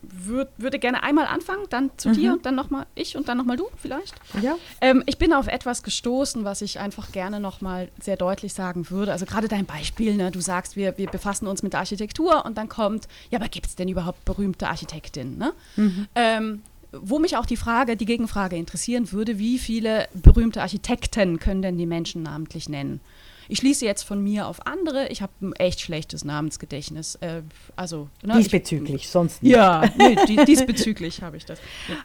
würd, 0.03 0.49
würde 0.57 0.79
gerne 0.79 1.03
einmal 1.03 1.27
anfangen, 1.27 1.64
dann 1.71 1.90
zu 1.97 2.11
mhm. 2.11 2.14
dir 2.14 2.33
und 2.33 2.47
dann 2.47 2.55
nochmal 2.55 2.87
ich 2.95 3.16
und 3.16 3.29
dann 3.29 3.38
nochmal 3.38 3.57
du 3.57 3.69
vielleicht. 3.77 4.14
Ja. 4.42 4.57
Ähm, 4.81 5.03
ich 5.07 5.19
bin 5.19 5.33
auf 5.33 5.47
etwas 5.47 5.83
gestoßen, 5.83 6.45
was 6.45 6.62
ich 6.62 6.79
einfach 6.79 7.12
gerne 7.12 7.40
nochmal 7.40 7.88
sehr 8.01 8.16
deutlich 8.16 8.55
sagen 8.55 8.90
würde. 8.90 9.12
Also 9.12 9.27
gerade 9.27 9.49
dein 9.49 9.66
Beispiel, 9.66 10.16
ne? 10.16 10.31
du 10.31 10.40
sagst, 10.40 10.77
wir, 10.77 10.99
wir 10.99 11.09
befassen 11.09 11.47
uns 11.47 11.62
mit 11.62 11.73
der 11.73 11.81
Architektur 11.81 12.45
und 12.45 12.59
dann 12.59 12.69
kommt, 12.69 13.09
ja, 13.31 13.38
aber 13.38 13.49
gibt 13.49 13.66
es 13.66 13.77
denn 13.77 13.88
überhaupt 13.88 14.25
berühmte 14.25 14.69
Architektinnen? 14.69 15.38
Ne? 15.38 15.53
Mhm. 15.77 16.07
Ähm, 16.14 16.62
wo 16.92 17.19
mich 17.19 17.37
auch 17.37 17.47
die 17.47 17.57
Frage, 17.57 17.97
die 17.97 18.07
Gegenfrage 18.07 18.57
interessieren 18.57 19.12
würde, 19.12 19.38
wie 19.38 19.59
viele 19.59 20.09
berühmte 20.14 20.62
Architekten 20.62 21.38
können 21.38 21.62
denn 21.62 21.77
die 21.77 21.87
Menschen 21.87 22.23
namentlich 22.23 22.69
nennen? 22.69 23.01
Ich 23.49 23.59
schließe 23.59 23.85
jetzt 23.85 24.03
von 24.03 24.23
mir 24.23 24.47
auf 24.47 24.67
andere. 24.67 25.09
Ich 25.09 25.23
habe 25.23 25.33
ein 25.41 25.53
echt 25.55 25.81
schlechtes 25.81 26.25
Namensgedächtnis. 26.25 27.17
Äh, 27.17 27.43
also, 27.77 28.09
ne, 28.23 28.37
diesbezüglich, 28.37 29.03
ich, 29.03 29.09
sonst 29.09 29.43
nicht. 29.43 29.53
Ja, 29.53 29.85
nee, 29.97 30.17
die, 30.29 30.45
diesbezüglich 30.45 31.23
habe 31.23 31.37
ich 31.37 31.45
das. 31.45 31.59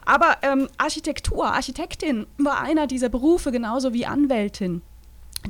Aber 0.04 0.36
ähm, 0.42 0.68
Architektur, 0.78 1.46
Architektin 1.46 2.26
war 2.38 2.60
einer 2.60 2.86
dieser 2.86 3.08
Berufe, 3.08 3.52
genauso 3.52 3.92
wie 3.92 4.06
Anwältin, 4.06 4.82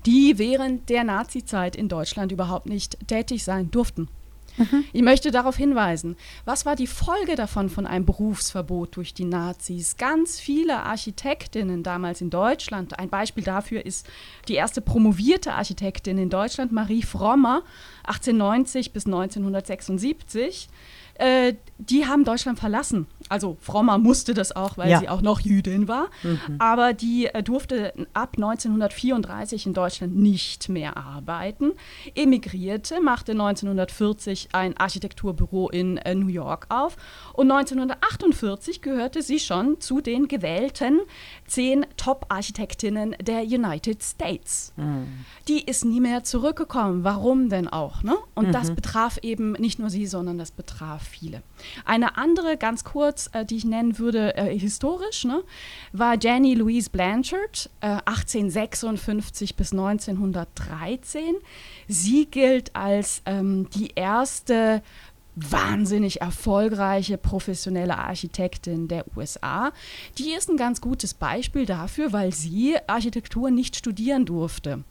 die 0.07 0.39
während 0.39 0.89
der 0.89 1.05
Nazizeit 1.05 1.77
in 1.77 1.89
Deutschland 1.89 2.33
überhaupt 2.33 2.67
nicht 2.67 2.97
tätig 3.09 3.45
sein 3.45 3.71
durften. 3.71 4.09
Mhm. 4.57 4.85
Ich 4.93 5.03
möchte 5.03 5.31
darauf 5.31 5.57
hinweisen, 5.57 6.17
was 6.45 6.67
war 6.67 6.77
die 6.77 6.87
Folge 6.87 7.37
davon 7.37 7.69
von 7.69 7.87
einem 7.87 8.05
Berufsverbot 8.05 8.97
durch 8.97 9.15
die 9.15 9.25
Nazis? 9.25 9.97
Ganz 9.97 10.39
viele 10.41 10.83
Architektinnen 10.83 11.83
damals 11.83 12.21
in 12.21 12.31
Deutschland, 12.31 12.99
ein 12.99 13.09
Beispiel 13.09 13.45
dafür 13.45 13.85
ist 13.85 14.07
die 14.49 14.55
erste 14.55 14.81
promovierte 14.81 15.55
Architektin 15.55 16.19
in 16.19 16.31
Deutschland, 16.31 16.73
Marie 16.73 17.03
Frommer, 17.03 17.63
1890 18.05 18.93
bis 18.93 19.07
1976 19.07 20.69
äh, 21.15 21.55
die 21.79 22.07
haben 22.07 22.25
Deutschland 22.25 22.59
verlassen. 22.59 23.07
Also 23.29 23.57
Frommer 23.61 23.99
musste 23.99 24.35
das 24.35 24.55
auch, 24.55 24.77
weil 24.77 24.91
ja. 24.91 25.01
sie 25.01 25.09
auch 25.09 25.23
noch 25.23 25.41
Jüdin 25.41 25.89
war. 25.89 26.09
Mhm. 26.23 26.57
Aber 26.59 26.93
die 26.93 27.27
äh, 27.27 27.43
durfte 27.43 27.93
ab 28.13 28.35
1934 28.37 29.67
in 29.67 29.75
Deutschland 29.75 30.17
nicht 30.17 30.69
mehr 30.69 30.97
arbeiten, 30.97 31.73
emigrierte, 32.15 33.01
machte 33.01 33.33
1940 33.33 34.51
ein 34.53 34.77
Architekturbüro 34.77 35.71
in 35.71 35.97
äh, 35.97 36.15
New 36.15 36.29
York 36.29 36.67
auf 36.69 36.97
und 37.33 37.51
1948 37.51 38.83
gehörte 38.83 39.23
sie 39.23 39.41
schon 39.41 39.81
zu 39.81 40.01
den 40.01 40.29
gewählten 40.29 41.01
zehn 41.47 41.87
Top-Architektinnen 41.97 43.17
der 43.21 43.43
United 43.43 44.03
States. 44.03 44.73
Mhm. 44.77 45.25
Die 45.49 45.65
ist 45.65 45.85
nie 45.85 46.01
mehr 46.01 46.23
zurückgekommen. 46.25 47.05
Warum 47.05 47.49
denn 47.49 47.69
auch? 47.69 48.03
Ne? 48.03 48.17
Und 48.35 48.49
mhm. 48.49 48.53
das 48.53 48.71
betraf 48.73 49.19
eben 49.23 49.53
nicht 49.53 49.79
nur 49.79 49.91
sie, 49.91 50.07
sondern 50.07 50.39
das 50.39 50.51
betraf 50.51 51.02
viele. 51.03 51.43
Eine 51.85 52.17
andere, 52.17 52.57
ganz 52.57 52.85
kurz, 52.85 53.31
äh, 53.33 53.45
die 53.45 53.57
ich 53.57 53.65
nennen 53.65 53.99
würde, 53.99 54.37
äh, 54.37 54.59
historisch, 54.59 55.25
ne, 55.25 55.43
war 55.93 56.17
Jenny 56.21 56.55
Louise 56.55 56.91
Blanchard, 56.91 57.71
äh, 57.81 57.99
1856 58.05 59.57
bis 59.57 59.73
1913. 59.73 61.37
Sie 61.89 62.27
gilt 62.27 62.75
als 62.75 63.23
ähm, 63.27 63.69
die 63.71 63.93
erste 63.95 64.83
wahnsinnig 65.35 66.21
erfolgreiche 66.21 67.17
professionelle 67.17 67.97
Architektin 67.99 68.89
der 68.89 69.05
USA. 69.17 69.73
Die 70.19 70.33
ist 70.33 70.51
ein 70.51 70.57
ganz 70.57 70.81
gutes 70.81 71.15
Beispiel 71.15 71.65
dafür, 71.65 72.13
weil 72.13 72.33
sie 72.33 72.77
Architektur 72.87 73.51
nicht 73.51 73.77
studieren 73.77 74.27
durfte. 74.27 74.85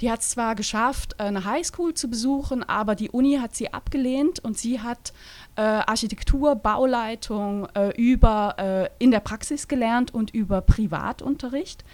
Die 0.00 0.10
hat 0.10 0.20
es 0.20 0.30
zwar 0.30 0.54
geschafft, 0.54 1.18
eine 1.18 1.44
Highschool 1.44 1.94
zu 1.94 2.08
besuchen, 2.08 2.62
aber 2.62 2.94
die 2.94 3.10
Uni 3.10 3.38
hat 3.40 3.54
sie 3.54 3.72
abgelehnt 3.72 4.40
und 4.40 4.58
sie 4.58 4.80
hat 4.80 5.14
äh, 5.56 5.60
Architektur, 5.62 6.54
Bauleitung 6.56 7.66
äh, 7.74 7.90
über 7.96 8.54
äh, 8.58 9.02
in 9.02 9.10
der 9.10 9.20
Praxis 9.20 9.68
gelernt 9.68 10.14
und 10.14 10.34
über 10.34 10.60
Privatunterricht. 10.60 11.84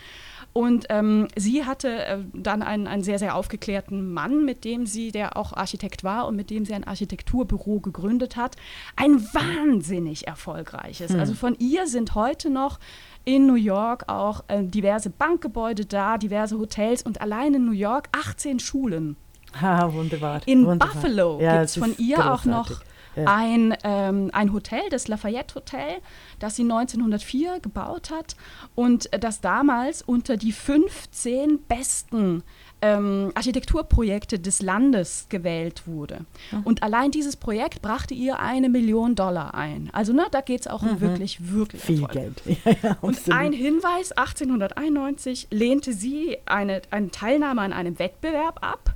Und 0.53 0.87
ähm, 0.91 1.29
sie 1.35 1.65
hatte 1.65 2.05
äh, 2.05 2.19
dann 2.35 2.63
einen, 2.63 2.87
einen 2.87 3.03
sehr, 3.03 3.19
sehr 3.19 3.37
aufgeklärten 3.37 4.13
Mann, 4.13 4.45
mit 4.45 4.65
dem 4.65 4.85
sie, 4.85 5.11
der 5.11 5.37
auch 5.39 5.55
Architekt 5.55 6.05
war 6.05 6.27
und 6.27 6.37
mit 6.37 6.51
dem 6.51 6.67
sie 6.67 6.75
ein 6.75 6.85
Architekturbüro 6.85 7.81
gegründet 7.81 8.37
hat. 8.37 8.57
Ein 8.95 9.23
wahnsinnig 9.33 10.27
erfolgreiches. 10.27 11.13
Hm. 11.13 11.21
Also 11.21 11.33
von 11.35 11.57
ihr 11.59 11.87
sind 11.87 12.15
heute 12.15 12.51
noch 12.51 12.81
in 13.25 13.47
New 13.47 13.55
York 13.55 14.05
auch 14.09 14.45
äh, 14.49 14.63
diverse 14.63 15.09
Bankgebäude 15.09 15.87
da, 15.87 16.19
diverse 16.19 16.59
Hotels 16.59 17.03
und 17.03 17.21
allein 17.23 17.55
in 17.55 17.65
New 17.65 17.73
York 17.73 18.09
18 18.13 18.59
Schulen. 18.59 19.17
Ha, 19.59 19.93
wunderbar. 19.93 20.43
In 20.47 20.67
wunderbar. 20.67 20.95
Buffalo 20.95 21.41
ja, 21.41 21.53
gibt 21.59 21.65
es 21.67 21.77
von 21.77 21.95
ihr 21.97 22.17
großartig. 22.17 22.41
auch 22.41 22.45
noch 22.45 22.81
ja. 23.17 23.25
ein, 23.27 23.75
ähm, 23.85 24.31
ein 24.33 24.53
Hotel, 24.53 24.83
das 24.91 25.09
Lafayette 25.09 25.55
Hotel, 25.55 25.99
das 26.39 26.57
sie 26.57 26.63
1904 26.63 27.61
gebaut 27.61 28.11
hat 28.11 28.37
und 28.75 29.09
das 29.19 29.41
damals 29.41 30.03
unter 30.03 30.37
die 30.37 30.53
15 30.53 31.61
besten 31.69 32.43
ähm, 32.83 33.31
Architekturprojekte 33.35 34.41
des 34.41 34.61
Landes 34.61 35.27
gewählt 35.29 35.87
wurde. 35.87 36.27
Mhm. 36.51 36.63
Und 36.65 36.83
allein 36.83 37.13
dieses 37.13 37.37
Projekt 37.37 37.81
brachte 37.81 38.13
ihr 38.13 38.41
eine 38.41 38.69
Million 38.69 39.15
Dollar 39.15 39.55
ein. 39.55 39.89
Also 39.93 40.13
ne, 40.13 40.27
da 40.33 40.41
geht 40.41 40.63
es 40.63 40.67
auch 40.67 40.83
um 40.83 40.95
mhm. 40.95 41.01
wirklich, 41.01 41.53
wirklich 41.53 41.81
viel 41.81 42.03
Erfolg. 42.03 42.13
Geld. 42.13 42.43
Ja, 42.65 42.75
ja, 42.83 42.97
und 43.01 43.19
ein 43.31 43.53
Hinweis, 43.53 44.13
1891 44.13 45.49
lehnte 45.51 45.93
sie 45.93 46.39
eine, 46.47 46.83
eine 46.91 47.11
Teilnahme 47.11 47.61
an 47.63 47.73
einem 47.73 47.99
Wettbewerb 47.99 48.59
ab 48.63 48.95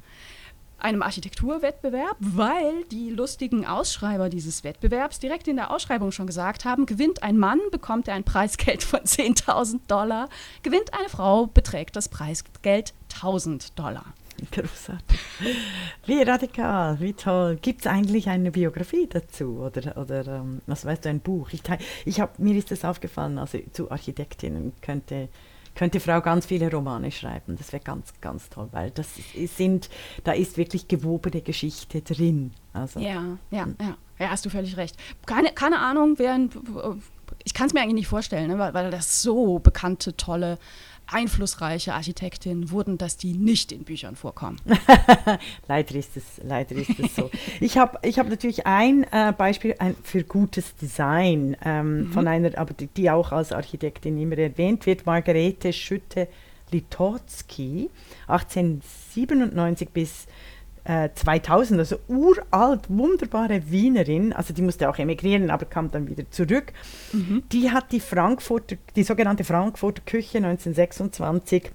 einem 0.79 1.03
Architekturwettbewerb, 1.03 2.17
weil 2.21 2.85
die 2.91 3.11
lustigen 3.11 3.67
Ausschreiber 3.67 4.29
dieses 4.29 4.65
Wettbewerbs 4.65 5.19
direkt 5.19 5.49
in 5.49 5.57
der 5.57 5.71
Ausschreibung 5.71 6.13
schon 6.13 6.27
gesagt 6.27 6.65
haben, 6.65 6.87
gewinnt 6.87 7.23
ein 7.23 7.39
Mann, 7.39 7.61
bekommt 7.71 8.09
er 8.09 8.15
ein 8.15 8.25
Preisgeld 8.25 8.83
von 8.83 9.01
10.000 9.01 9.81
Dollar, 9.89 10.29
gewinnt 10.63 10.93
eine 10.95 11.09
Frau, 11.09 11.47
beträgt 11.47 11.97
das 11.97 12.09
Preisgeld 12.09 12.95
1.000 13.13 13.75
Dollar. 13.75 14.05
Großartig. 14.53 15.19
Wie 16.05 16.23
radikal, 16.23 17.01
wie 17.01 17.15
toll. 17.15 17.59
Gibt 17.61 17.81
es 17.81 17.87
eigentlich 17.87 18.29
eine 18.29 18.51
Biografie 18.51 19.07
dazu 19.09 19.61
oder, 19.61 19.97
oder 19.97 20.27
ähm, 20.27 20.61
was 20.67 20.85
weißt 20.85 21.07
du, 21.07 21.09
ein 21.09 21.21
Buch? 21.21 21.49
Ich, 21.53 21.63
ich 22.05 22.21
hab, 22.21 22.39
mir 22.39 22.55
ist 22.55 22.71
das 22.71 22.85
aufgefallen, 22.85 23.39
also 23.39 23.59
zu 23.73 23.91
Architektinnen 23.91 24.73
könnte 24.83 25.29
könnte 25.77 26.01
Frau 26.01 26.21
ganz 26.21 26.47
viele 26.47 26.71
Romane 26.71 27.13
schreiben. 27.13 27.57
Das 27.57 27.73
wäre 27.73 27.83
ganz, 27.83 28.13
ganz 28.21 28.49
toll, 28.49 28.69
weil 28.73 28.91
das 28.91 29.09
sind, 29.57 29.89
da 30.25 30.33
ist 30.33 30.57
wirklich 30.57 30.89
gewobene 30.89 31.43
Geschichte 31.43 32.01
drin. 32.01 32.53
Also, 32.73 32.99
ja, 32.99 33.39
ja, 33.51 33.65
hm. 33.65 33.77
ja. 33.81 33.97
Ja, 34.19 34.31
hast 34.31 34.47
du 34.47 34.51
völlig 34.51 34.79
recht. 34.79 34.97
Keine, 35.27 35.53
keine 35.53 35.79
Ahnung, 35.79 36.15
wer 36.17 36.39
ich 37.45 37.55
kann 37.55 37.67
es 37.67 37.75
mir 37.75 37.81
eigentlich 37.81 37.95
nicht 37.95 38.09
vorstellen, 38.09 38.49
ne, 38.49 38.59
weil, 38.59 38.73
weil 38.75 38.91
das 38.91 39.23
so 39.23 39.59
bekannte, 39.59 40.17
tolle 40.17 40.59
einflussreiche 41.07 41.95
Architektinnen 41.95 42.71
wurden, 42.71 42.99
dass 42.99 43.17
die 43.17 43.33
nicht 43.35 43.73
in 43.73 43.85
Büchern 43.85 44.17
vorkommen. 44.17 44.61
leider 45.69 45.95
ist 45.95 46.17
es, 46.17 46.41
leider 46.43 46.75
ist 46.75 46.99
es 46.99 47.15
so. 47.15 47.31
ich 47.61 47.79
habe 47.79 47.99
ich 48.03 48.19
hab 48.19 48.29
natürlich 48.29 48.67
ein 48.67 49.05
äh, 49.13 49.33
Beispiel 49.37 49.77
ein, 49.79 49.95
für 50.03 50.25
gutes 50.25 50.75
Design 50.77 51.57
ähm, 51.65 51.99
mhm. 51.99 52.11
von 52.13 52.27
einer, 52.27 52.59
aber 52.59 52.75
die, 52.75 52.89
die, 52.89 53.09
auch 53.11 53.31
als 53.33 53.53
Architektin 53.53 54.19
immer 54.19 54.39
erwähnt 54.39 54.87
wird, 54.87 55.07
Margarete 55.07 55.73
Schütte-Litotzky, 55.73 57.91
1897 58.27 59.91
bis 59.91 60.27
2000, 61.15 61.79
äh, 61.79 61.81
also 61.81 61.97
uralt, 62.09 62.83
wunderbare 62.89 63.71
Wienerin, 63.71 64.33
also 64.33 64.55
die 64.55 64.63
musste 64.63 64.89
auch 64.89 64.99
emigrieren, 64.99 65.51
aber 65.51 65.67
kam 65.67 65.91
dann 65.91 66.09
wieder 66.09 66.31
zurück. 66.31 66.73
Mhm. 67.13 67.43
Die 67.51 67.71
hat 67.71 67.91
die 67.93 68.01
Frankfurter, 68.01 68.77
die 68.95 69.03
sogenannte 69.03 69.45
Frankfurter 69.45 70.03
Küche 70.07 70.39
1926 70.39 71.71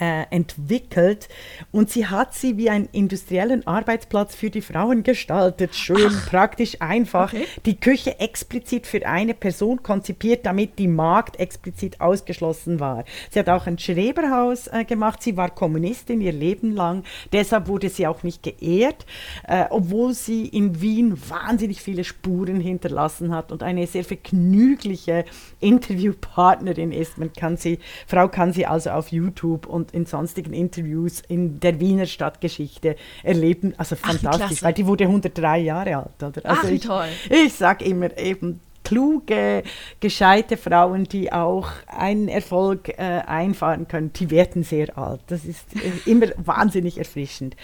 äh, 0.00 0.24
entwickelt 0.30 1.28
und 1.72 1.90
sie 1.90 2.06
hat 2.06 2.34
sie 2.34 2.56
wie 2.56 2.70
einen 2.70 2.88
industriellen 2.92 3.66
Arbeitsplatz 3.66 4.34
für 4.34 4.50
die 4.50 4.60
Frauen 4.60 5.02
gestaltet. 5.02 5.74
Schön, 5.74 6.10
Ach. 6.10 6.30
praktisch, 6.30 6.80
einfach. 6.80 7.32
Okay. 7.32 7.46
Die 7.64 7.78
Küche 7.78 8.18
explizit 8.20 8.86
für 8.86 9.06
eine 9.06 9.34
Person 9.34 9.82
konzipiert, 9.82 10.46
damit 10.46 10.78
die 10.78 10.88
Magd 10.88 11.38
explizit 11.38 12.00
ausgeschlossen 12.00 12.80
war. 12.80 13.04
Sie 13.30 13.38
hat 13.38 13.48
auch 13.48 13.66
ein 13.66 13.78
Schreberhaus 13.78 14.66
äh, 14.68 14.84
gemacht. 14.84 15.22
Sie 15.22 15.36
war 15.36 15.50
Kommunistin 15.50 16.20
ihr 16.20 16.32
Leben 16.32 16.72
lang. 16.72 17.04
Deshalb 17.32 17.68
wurde 17.68 17.88
sie 17.88 18.06
auch 18.06 18.22
nicht 18.22 18.42
geehrt, 18.42 19.06
äh, 19.46 19.64
obwohl 19.70 20.14
sie 20.14 20.46
in 20.46 20.80
Wien 20.80 21.16
wahnsinnig 21.28 21.80
viele 21.80 22.04
Spuren 22.04 22.60
hinterlassen 22.60 23.34
hat 23.34 23.52
und 23.52 23.62
eine 23.62 23.86
sehr 23.86 24.04
vergnügliche 24.04 25.24
Interviewpartnerin 25.60 26.92
ist. 26.92 27.18
Man 27.18 27.32
kann 27.32 27.56
sie, 27.56 27.78
Frau 28.06 28.28
kann 28.28 28.52
sie 28.52 28.66
also 28.66 28.90
auf 28.90 29.12
YouTube 29.12 29.66
und 29.66 29.85
und 29.86 29.94
in 29.94 30.06
sonstigen 30.06 30.52
Interviews 30.52 31.22
in 31.28 31.60
der 31.60 31.80
Wiener 31.80 32.06
Stadtgeschichte 32.06 32.96
erleben. 33.22 33.74
Also 33.76 33.96
fantastisch, 33.96 34.58
Ach, 34.60 34.64
weil 34.64 34.72
die 34.74 34.86
wurde 34.86 35.04
103 35.04 35.58
Jahre 35.58 35.96
alt. 35.96 36.22
Oder? 36.22 36.48
Also 36.48 36.62
Ach, 36.66 36.70
ich, 36.70 36.80
toll. 36.82 37.06
Ich 37.30 37.54
sage 37.54 37.84
immer 37.84 38.16
eben, 38.18 38.60
kluge, 38.84 39.62
gescheite 40.00 40.56
Frauen, 40.56 41.04
die 41.04 41.32
auch 41.32 41.68
einen 41.86 42.28
Erfolg 42.28 42.88
äh, 42.88 43.22
einfahren 43.26 43.88
können, 43.88 44.12
die 44.12 44.30
werden 44.30 44.62
sehr 44.62 44.96
alt. 44.96 45.20
Das 45.26 45.44
ist 45.44 45.64
äh, 45.74 46.10
immer 46.10 46.26
wahnsinnig 46.36 46.98
erfrischend. 46.98 47.56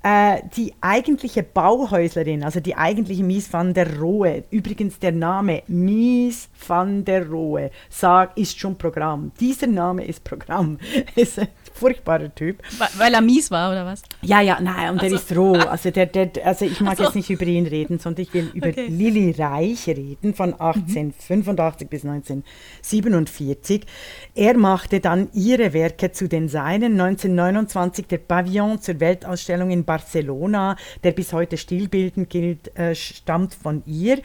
Äh, 0.00 0.42
die 0.56 0.72
eigentliche 0.80 1.42
Bauhäuslerin, 1.42 2.44
also 2.44 2.60
die 2.60 2.76
eigentliche 2.76 3.24
Mies 3.24 3.52
van 3.52 3.74
der 3.74 3.98
Rohe, 3.98 4.44
übrigens 4.50 5.00
der 5.00 5.10
Name 5.10 5.64
Mies 5.66 6.48
van 6.66 7.04
der 7.04 7.28
Rohe, 7.28 7.72
sag, 7.90 8.36
ist 8.36 8.60
schon 8.60 8.78
Programm. 8.78 9.32
Dieser 9.40 9.66
Name 9.66 10.04
ist 10.04 10.22
Programm. 10.22 10.78
furchtbarer 11.78 12.34
Typ. 12.34 12.62
Weil 12.96 13.14
er 13.14 13.20
mies 13.20 13.50
war, 13.50 13.70
oder 13.70 13.86
was? 13.86 14.02
Ja, 14.22 14.40
ja, 14.40 14.58
nein, 14.60 14.90
und 14.90 15.00
also. 15.00 15.16
der 15.16 15.22
ist 15.22 15.36
roh. 15.36 15.54
Also, 15.54 15.90
der, 15.90 16.06
der, 16.06 16.30
also 16.44 16.64
ich 16.64 16.80
mag 16.80 16.96
so. 16.96 17.04
jetzt 17.04 17.14
nicht 17.14 17.30
über 17.30 17.46
ihn 17.46 17.66
reden, 17.66 17.98
sondern 17.98 18.22
ich 18.22 18.34
will 18.34 18.50
über 18.52 18.68
okay. 18.68 18.86
Lilly 18.88 19.30
Reich 19.38 19.86
reden, 19.86 20.34
von 20.34 20.52
1885 20.52 21.86
mhm. 21.86 21.90
bis 21.90 22.04
1947. 22.04 23.86
Er 24.34 24.56
machte 24.56 25.00
dann 25.00 25.28
ihre 25.32 25.72
Werke 25.72 26.12
zu 26.12 26.28
den 26.28 26.48
seinen. 26.48 27.00
1929 27.00 28.06
der 28.06 28.18
Pavillon 28.18 28.80
zur 28.80 29.00
Weltausstellung 29.00 29.70
in 29.70 29.84
Barcelona, 29.84 30.76
der 31.04 31.12
bis 31.12 31.32
heute 31.32 31.56
stillbildend 31.56 32.28
gilt, 32.30 32.76
äh, 32.76 32.94
stammt 32.94 33.54
von 33.54 33.82
ihr. 33.86 34.18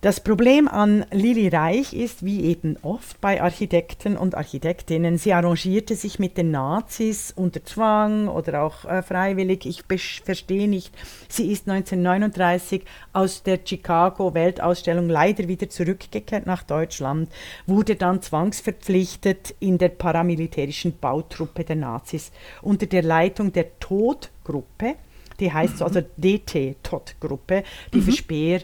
Das 0.00 0.20
Problem 0.20 0.68
an 0.68 1.04
Lili 1.10 1.48
Reich 1.48 1.92
ist, 1.92 2.24
wie 2.24 2.44
eben 2.44 2.76
oft 2.82 3.20
bei 3.20 3.42
Architekten 3.42 4.16
und 4.16 4.36
Architektinnen, 4.36 5.18
sie 5.18 5.32
arrangierte 5.32 5.96
sich 5.96 6.20
mit 6.20 6.38
den 6.38 6.52
Nazis 6.52 7.32
unter 7.34 7.64
Zwang 7.64 8.28
oder 8.28 8.62
auch 8.62 8.84
äh, 8.84 9.02
freiwillig. 9.02 9.66
Ich 9.66 9.82
verstehe 10.24 10.68
nicht. 10.68 10.94
Sie 11.28 11.50
ist 11.50 11.68
1939 11.68 12.84
aus 13.12 13.42
der 13.42 13.58
Chicago 13.64 14.34
Weltausstellung 14.34 15.08
leider 15.08 15.48
wieder 15.48 15.68
zurückgekehrt 15.68 16.46
nach 16.46 16.62
Deutschland, 16.62 17.28
wurde 17.66 17.96
dann 17.96 18.22
zwangsverpflichtet 18.22 19.56
in 19.58 19.78
der 19.78 19.88
paramilitärischen 19.88 20.96
Bautruppe 21.00 21.64
der 21.64 21.74
Nazis 21.74 22.30
unter 22.62 22.86
der 22.86 23.02
Leitung 23.02 23.52
der 23.52 23.76
Todgruppe, 23.80 24.94
die 25.40 25.52
heißt 25.52 25.78
so, 25.78 25.84
also 25.86 26.02
DT, 26.16 26.76
Tod-Gruppe, 26.84 27.64
die 27.92 27.98
mhm. 27.98 28.02
für 28.02 28.12
Speer 28.12 28.60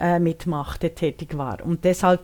äh, 0.00 0.18
mitmachte, 0.18 0.94
tätig 0.94 1.36
war. 1.36 1.64
Und 1.64 1.84
deshalb 1.84 2.20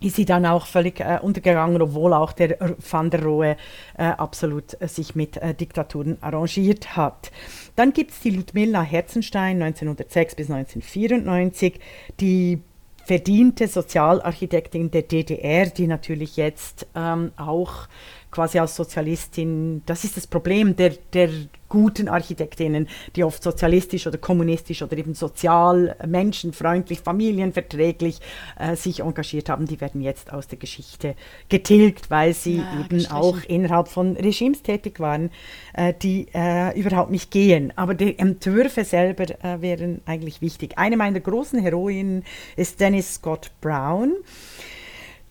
ist 0.00 0.16
sie 0.16 0.24
dann 0.24 0.46
auch 0.46 0.66
völlig 0.66 1.00
äh, 1.00 1.18
untergegangen, 1.20 1.80
obwohl 1.82 2.12
auch 2.12 2.32
der 2.32 2.56
Van 2.78 3.10
der 3.10 3.24
Rohe 3.24 3.56
äh, 3.96 4.04
absolut 4.04 4.80
äh, 4.80 4.86
sich 4.86 5.14
mit 5.14 5.36
äh, 5.38 5.54
Diktaturen 5.54 6.18
arrangiert 6.20 6.96
hat. 6.96 7.32
Dann 7.74 7.92
gibt 7.92 8.12
es 8.12 8.20
die 8.20 8.30
Ludmilla 8.30 8.82
Herzenstein 8.82 9.60
1906 9.62 10.36
bis 10.36 10.50
1994, 10.50 11.80
die 12.20 12.60
verdiente 13.04 13.66
Sozialarchitektin 13.66 14.90
der 14.90 15.02
DDR, 15.02 15.66
die 15.66 15.86
natürlich 15.86 16.36
jetzt 16.36 16.86
ähm, 16.94 17.32
auch 17.36 17.88
quasi 18.30 18.58
als 18.58 18.76
Sozialistin, 18.76 19.82
das 19.86 20.04
ist 20.04 20.16
das 20.16 20.26
Problem 20.26 20.76
der, 20.76 20.94
der 21.12 21.30
guten 21.68 22.08
Architektinnen, 22.08 22.88
die 23.14 23.24
oft 23.24 23.42
sozialistisch 23.42 24.06
oder 24.06 24.18
kommunistisch 24.18 24.82
oder 24.82 24.96
eben 24.96 25.14
sozial, 25.14 25.96
menschenfreundlich, 26.06 27.00
familienverträglich 27.00 28.20
äh, 28.58 28.74
sich 28.74 29.00
engagiert 29.00 29.48
haben, 29.48 29.66
die 29.66 29.80
werden 29.80 30.00
jetzt 30.00 30.32
aus 30.32 30.48
der 30.48 30.58
Geschichte 30.58 31.14
getilgt, 31.48 32.10
weil 32.10 32.34
sie 32.34 32.58
ja, 32.58 32.84
eben 32.84 33.06
auch 33.10 33.38
innerhalb 33.46 33.88
von 33.88 34.16
Regimes 34.16 34.62
tätig 34.62 34.98
waren, 35.00 35.30
äh, 35.74 35.92
die 35.94 36.28
äh, 36.34 36.78
überhaupt 36.78 37.10
nicht 37.10 37.30
gehen. 37.30 37.72
Aber 37.76 37.94
die 37.94 38.18
Entwürfe 38.18 38.84
selber 38.84 39.24
äh, 39.24 39.60
wären 39.60 40.00
eigentlich 40.06 40.40
wichtig. 40.40 40.78
Eine 40.78 40.96
meiner 40.96 41.20
großen 41.20 41.58
Heroinen 41.58 42.24
ist 42.56 42.80
Dennis 42.80 43.14
Scott 43.14 43.50
Brown. 43.60 44.14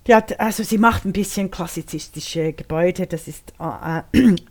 Die 0.08 0.14
also 0.14 0.64
sie 0.64 0.78
macht 0.78 1.04
ein 1.06 1.12
bisschen 1.12 1.52
klassizistische 1.52 2.54
Gebäude, 2.54 3.08
das 3.08 3.28
ist 3.28 3.54
uh, 3.60 3.66
uh, 3.66 4.02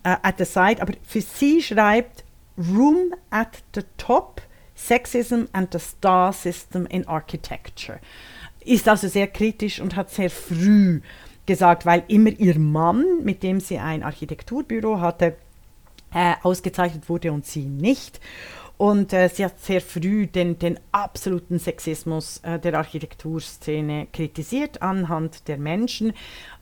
at 0.02 0.36
the 0.38 0.44
side, 0.44 0.82
aber 0.82 0.92
für 1.02 1.22
sie 1.22 1.62
schreibt 1.62 2.24
Room 2.58 3.14
at 3.30 3.62
the 3.74 3.82
Top, 3.96 4.42
Sexism 4.74 5.44
and 5.52 5.72
the 5.72 5.78
Star 5.78 6.32
System 6.32 6.84
in 6.86 7.08
Architecture. 7.08 8.00
Ist 8.60 8.88
also 8.88 9.08
sehr 9.08 9.28
kritisch 9.28 9.80
und 9.80 9.96
hat 9.96 10.10
sehr 10.10 10.28
früh 10.28 11.00
gesagt, 11.46 11.86
weil 11.86 12.02
immer 12.08 12.30
ihr 12.30 12.58
Mann, 12.58 13.24
mit 13.24 13.42
dem 13.42 13.60
sie 13.60 13.78
ein 13.78 14.02
Architekturbüro 14.02 15.00
hatte, 15.00 15.36
äh, 16.12 16.34
ausgezeichnet 16.42 17.08
wurde 17.08 17.32
und 17.32 17.46
sie 17.46 17.64
nicht. 17.64 18.20
Und 18.78 19.14
äh, 19.14 19.28
sie 19.28 19.44
hat 19.44 19.58
sehr 19.58 19.80
früh 19.80 20.26
den, 20.26 20.58
den 20.58 20.78
absoluten 20.92 21.58
Sexismus 21.58 22.38
äh, 22.42 22.58
der 22.58 22.74
Architekturszene 22.74 24.06
kritisiert 24.12 24.82
anhand 24.82 25.48
der 25.48 25.56
Menschen. 25.56 26.12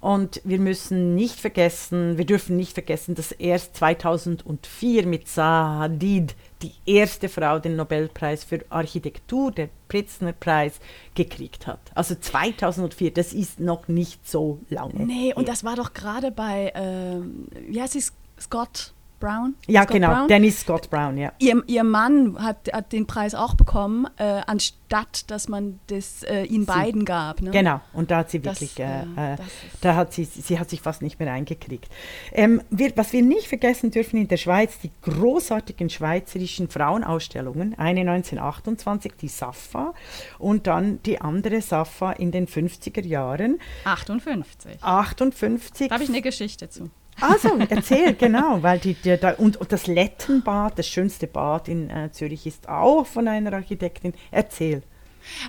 Und 0.00 0.40
wir 0.44 0.60
müssen 0.60 1.16
nicht 1.16 1.40
vergessen, 1.40 2.16
wir 2.16 2.24
dürfen 2.24 2.56
nicht 2.56 2.72
vergessen, 2.72 3.16
dass 3.16 3.32
erst 3.32 3.76
2004 3.76 5.06
mit 5.06 5.26
Zaha 5.26 5.80
Hadid 5.80 6.36
die 6.62 6.72
erste 6.86 7.28
Frau 7.28 7.58
den 7.58 7.74
Nobelpreis 7.76 8.44
für 8.44 8.64
Architektur, 8.70 9.50
der 9.50 9.68
Pritzner-Preis, 9.88 10.78
gekriegt 11.14 11.66
hat. 11.66 11.80
Also 11.96 12.14
2004, 12.14 13.12
das 13.12 13.32
ist 13.32 13.58
noch 13.58 13.88
nicht 13.88 14.26
so 14.28 14.60
lange. 14.70 15.04
Nee, 15.04 15.34
und 15.34 15.48
das 15.48 15.64
war 15.64 15.74
doch 15.74 15.92
gerade 15.92 16.30
bei, 16.30 16.68
äh, 16.68 17.70
wie 17.70 17.82
heißt 17.82 17.96
es, 17.96 18.12
Scott 18.40 18.93
Brown. 19.24 19.54
Ja, 19.66 19.82
Scott 19.84 19.92
genau, 19.94 20.08
Brown. 20.10 20.28
Dennis 20.28 20.60
Scott 20.60 20.90
Brown, 20.90 21.16
ja. 21.16 21.32
Ihr, 21.38 21.62
ihr 21.66 21.84
Mann 21.84 22.36
hat, 22.42 22.70
hat 22.72 22.92
den 22.92 23.06
Preis 23.06 23.34
auch 23.34 23.54
bekommen, 23.54 24.06
äh, 24.18 24.42
anstatt 24.46 25.30
dass 25.30 25.48
man 25.48 25.80
das 25.88 26.22
äh, 26.24 26.44
ihnen 26.44 26.66
beiden 26.66 27.04
gab. 27.04 27.40
Ne? 27.40 27.50
Genau, 27.50 27.80
und 27.94 28.10
da 28.10 28.18
hat 28.18 28.30
sie 28.30 28.44
wirklich, 28.44 28.78
äh, 28.78 28.84
äh, 28.84 29.32
äh, 29.32 29.36
das 29.36 29.46
ist- 29.46 29.54
da 29.84 29.96
hat 29.96 30.12
sie, 30.12 30.24
sie 30.24 30.58
hat 30.58 30.70
sich 30.70 30.80
fast 30.82 31.02
nicht 31.02 31.18
mehr 31.18 31.32
eingekriegt. 31.32 31.88
Ähm, 32.32 32.62
wir, 32.70 32.92
was 32.96 33.12
wir 33.12 33.22
nicht 33.22 33.48
vergessen 33.48 33.90
dürfen 33.90 34.18
in 34.18 34.28
der 34.28 34.36
Schweiz, 34.36 34.78
die 34.80 34.90
großartigen 35.02 35.90
schweizerischen 35.90 36.68
Frauenausstellungen, 36.68 37.76
eine 37.78 38.00
1928, 38.00 39.12
die 39.20 39.28
Safa, 39.28 39.94
und 40.38 40.66
dann 40.66 41.02
die 41.02 41.20
andere 41.20 41.60
Safa 41.60 42.12
in 42.12 42.30
den 42.30 42.46
50er 42.46 43.04
Jahren, 43.04 43.58
58. 43.84 44.82
58. 44.82 45.88
Da 45.88 45.94
habe 45.94 46.04
ich 46.04 46.10
eine 46.10 46.22
Geschichte 46.22 46.68
zu. 46.68 46.90
Also, 47.20 47.58
erzähl, 47.68 48.14
genau, 48.14 48.62
weil 48.62 48.78
die, 48.78 48.94
die, 48.94 49.16
da, 49.16 49.32
und, 49.32 49.56
und 49.56 49.72
das 49.72 49.86
Lettenbad, 49.86 50.78
das 50.78 50.88
schönste 50.88 51.26
Bad 51.26 51.68
in 51.68 51.90
äh, 51.90 52.10
Zürich, 52.12 52.46
ist 52.46 52.68
auch 52.68 53.06
von 53.06 53.28
einer 53.28 53.52
Architektin. 53.52 54.14
Erzähl. 54.30 54.82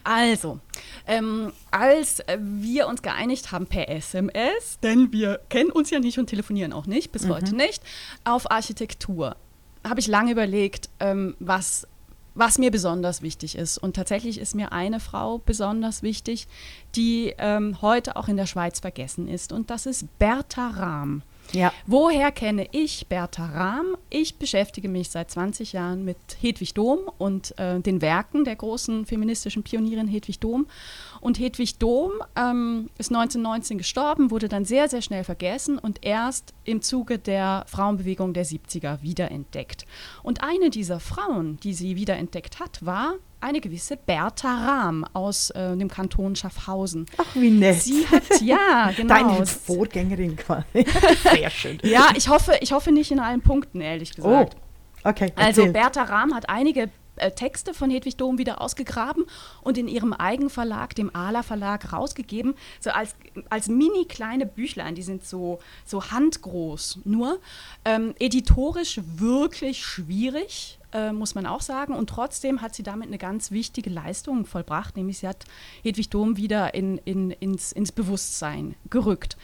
Also, 0.04 0.60
ähm, 1.08 1.52
als 1.72 2.24
wir 2.38 2.88
uns 2.88 3.02
geeinigt 3.02 3.52
haben 3.52 3.68
per 3.68 3.90
SMS, 3.90 4.80
denn 4.82 5.12
wir 5.12 5.42
kennen 5.50 5.72
uns 5.72 5.90
ja 5.90 6.00
nicht 6.00 6.18
und 6.18 6.28
telefonieren 6.28 6.74
auch 6.74 6.86
nicht, 6.86 7.12
bis 7.12 7.28
heute 7.28 7.56
nicht, 7.56 7.84
auf 8.24 8.50
Architektur, 8.50 9.36
habe 9.84 10.00
ich 10.00 10.08
lange 10.08 10.32
überlegt, 10.32 10.90
ähm, 11.00 11.36
was, 11.40 11.88
was 12.34 12.58
mir 12.58 12.72
besonders 12.72 13.22
wichtig 13.22 13.58
ist. 13.58 13.78
Und 13.78 13.96
tatsächlich 13.96 14.40
ist 14.40 14.56
mir 14.56 14.72
eine 14.72 15.00
Frau 15.00 15.40
besonders 15.40 16.04
wichtig, 16.04 16.48
die 16.96 17.34
ähm, 17.38 17.82
heute 17.82 18.16
auch 18.16 18.28
in 18.28 18.38
der 18.38 18.46
Schweiz 18.46 18.80
vergessen 18.80 19.28
ist. 19.28 19.52
Und 19.52 19.70
das 19.70 19.86
ist 19.86 20.08
Bertha 20.20 20.70
Rahm. 20.70 21.24
Ja. 21.52 21.72
Woher 21.86 22.32
kenne 22.32 22.68
ich 22.72 23.08
Bertha 23.08 23.46
Rahm? 23.46 23.98
Ich 24.10 24.38
beschäftige 24.38 24.90
mich 24.90 25.10
seit 25.10 25.32
20 25.32 25.74
Jahren 25.74 26.04
mit 26.04 26.18
Hedwig 26.42 26.74
Dohm 26.74 27.00
und 27.18 27.58
äh, 27.60 27.80
den 27.80 28.02
Werken 28.02 28.44
der 28.44 28.56
großen 28.56 29.06
feministischen 29.06 29.64
Pionierin 29.64 30.08
Hedwig 30.08 30.40
Dohm. 30.40 30.68
Und 31.22 31.40
Hedwig 31.40 31.78
Dohm 31.78 32.12
ähm, 32.36 32.90
ist 32.98 33.12
1919 33.12 33.78
gestorben, 33.78 34.32
wurde 34.32 34.50
dann 34.50 34.66
sehr, 34.66 34.90
sehr 34.90 35.02
schnell 35.02 35.24
vergessen 35.24 35.78
und 35.78 36.06
erst 36.06 36.54
im 36.64 36.82
Zuge 36.82 37.20
der 37.20 37.66
Frauenbewegung 37.68 38.34
der 38.34 38.46
70er 38.46 39.02
wiederentdeckt. 39.02 39.86
Und 40.24 40.44
eine 40.44 40.70
dieser 40.70 41.00
Frauen, 41.00 41.58
die 41.62 41.74
sie 41.74 41.96
wiederentdeckt 41.96 42.60
hat, 42.60 42.86
war 42.86 43.16
eine 43.46 43.62
gewisse 43.62 43.96
Bertha 43.96 44.48
Rahm 44.48 45.06
aus 45.14 45.52
äh, 45.52 45.78
dem 45.78 45.88
Kanton 45.90 46.36
Schaffhausen. 46.36 47.06
Ach, 47.18 47.36
wie 47.36 47.52
nett. 47.52 47.82
Sie 47.82 48.06
hat, 48.08 48.42
ja, 48.42 48.92
genau. 48.98 49.14
Deine 49.14 49.46
Vorgängerin 49.46 50.36
quasi. 50.36 50.66
Sehr 51.24 51.50
schön. 51.50 51.78
Ja, 51.84 52.10
ich 52.16 52.28
hoffe, 52.28 52.58
ich 52.62 52.72
hoffe 52.74 52.92
nicht 52.92 53.12
in 53.12 53.20
allen 53.20 53.42
Punkten, 53.42 53.82
ehrlich 53.82 54.12
Oh, 54.20 54.24
gesagt. 54.24 54.58
okay. 55.04 55.32
Also 55.36 55.62
erzähl. 55.62 55.74
Bertha 55.74 56.04
Rahm 56.04 56.34
hat 56.34 56.50
einige 56.50 56.90
äh, 57.18 57.32
Texte 57.32 57.74
von 57.74 57.90
Hedwig 57.92 58.18
Dohm 58.18 58.38
wieder 58.38 58.62
ausgegraben 58.62 59.26
und 59.62 59.78
in 59.78 59.88
ihrem 59.88 60.12
Eigenverlag, 60.12 60.96
dem 60.96 61.16
Ala 61.16 61.44
Verlag, 61.44 61.94
rausgegeben, 61.94 62.56
so 62.80 62.90
als, 62.90 63.16
als 63.50 63.68
mini 63.68 64.06
kleine 64.06 64.46
Büchlein, 64.46 64.96
die 64.96 65.04
sind 65.04 65.24
so, 65.24 65.60
so 65.86 66.12
handgroß 66.12 67.00
nur. 67.06 67.40
Ähm, 67.86 68.16
editorisch 68.20 69.00
wirklich 69.06 69.86
schwierig, 69.86 70.80
äh, 70.96 71.12
muss 71.12 71.36
man 71.36 71.46
auch 71.46 71.62
sagen. 71.62 71.94
Und 71.94 72.10
trotzdem 72.10 72.62
hat 72.62 72.74
sie 72.74 72.84
damit 72.84 73.08
eine 73.08 73.18
ganz 73.18 73.52
wichtige 73.52 73.90
Leistung 73.90 74.46
vollbracht, 74.46 74.96
nämlich 74.96 75.20
sie 75.20 75.28
hat 75.28 75.44
Hedwig 75.84 76.10
Dohm 76.10 76.38
wieder 76.38 76.74
in, 76.74 76.98
in, 77.00 77.32
ins, 77.32 77.74
ins 77.74 77.92
Bewusstsein 77.92 78.76
gerückt. 78.90 79.36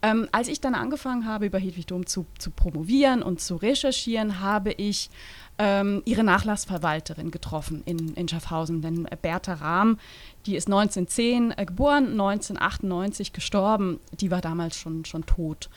Ähm, 0.00 0.28
als 0.32 0.48
ich 0.48 0.60
dann 0.60 0.74
angefangen 0.74 1.26
habe, 1.26 1.46
über 1.46 1.58
Hedwig 1.58 1.86
Dohm 1.86 2.06
zu, 2.06 2.24
zu 2.38 2.50
promovieren 2.50 3.22
und 3.22 3.40
zu 3.40 3.56
recherchieren, 3.56 4.40
habe 4.40 4.72
ich 4.72 5.10
ähm, 5.58 6.02
ihre 6.06 6.24
Nachlassverwalterin 6.24 7.30
getroffen 7.30 7.82
in, 7.84 8.14
in 8.14 8.26
Schaffhausen. 8.26 8.80
Denn 8.80 9.06
Bertha 9.20 9.54
Rahm, 9.54 9.98
die 10.46 10.56
ist 10.56 10.68
1910 10.68 11.52
äh, 11.56 11.66
geboren, 11.66 12.12
1998 12.12 13.32
gestorben, 13.32 14.00
die 14.18 14.30
war 14.30 14.40
damals 14.40 14.76
schon, 14.76 15.04
schon 15.04 15.26
tot. 15.26 15.68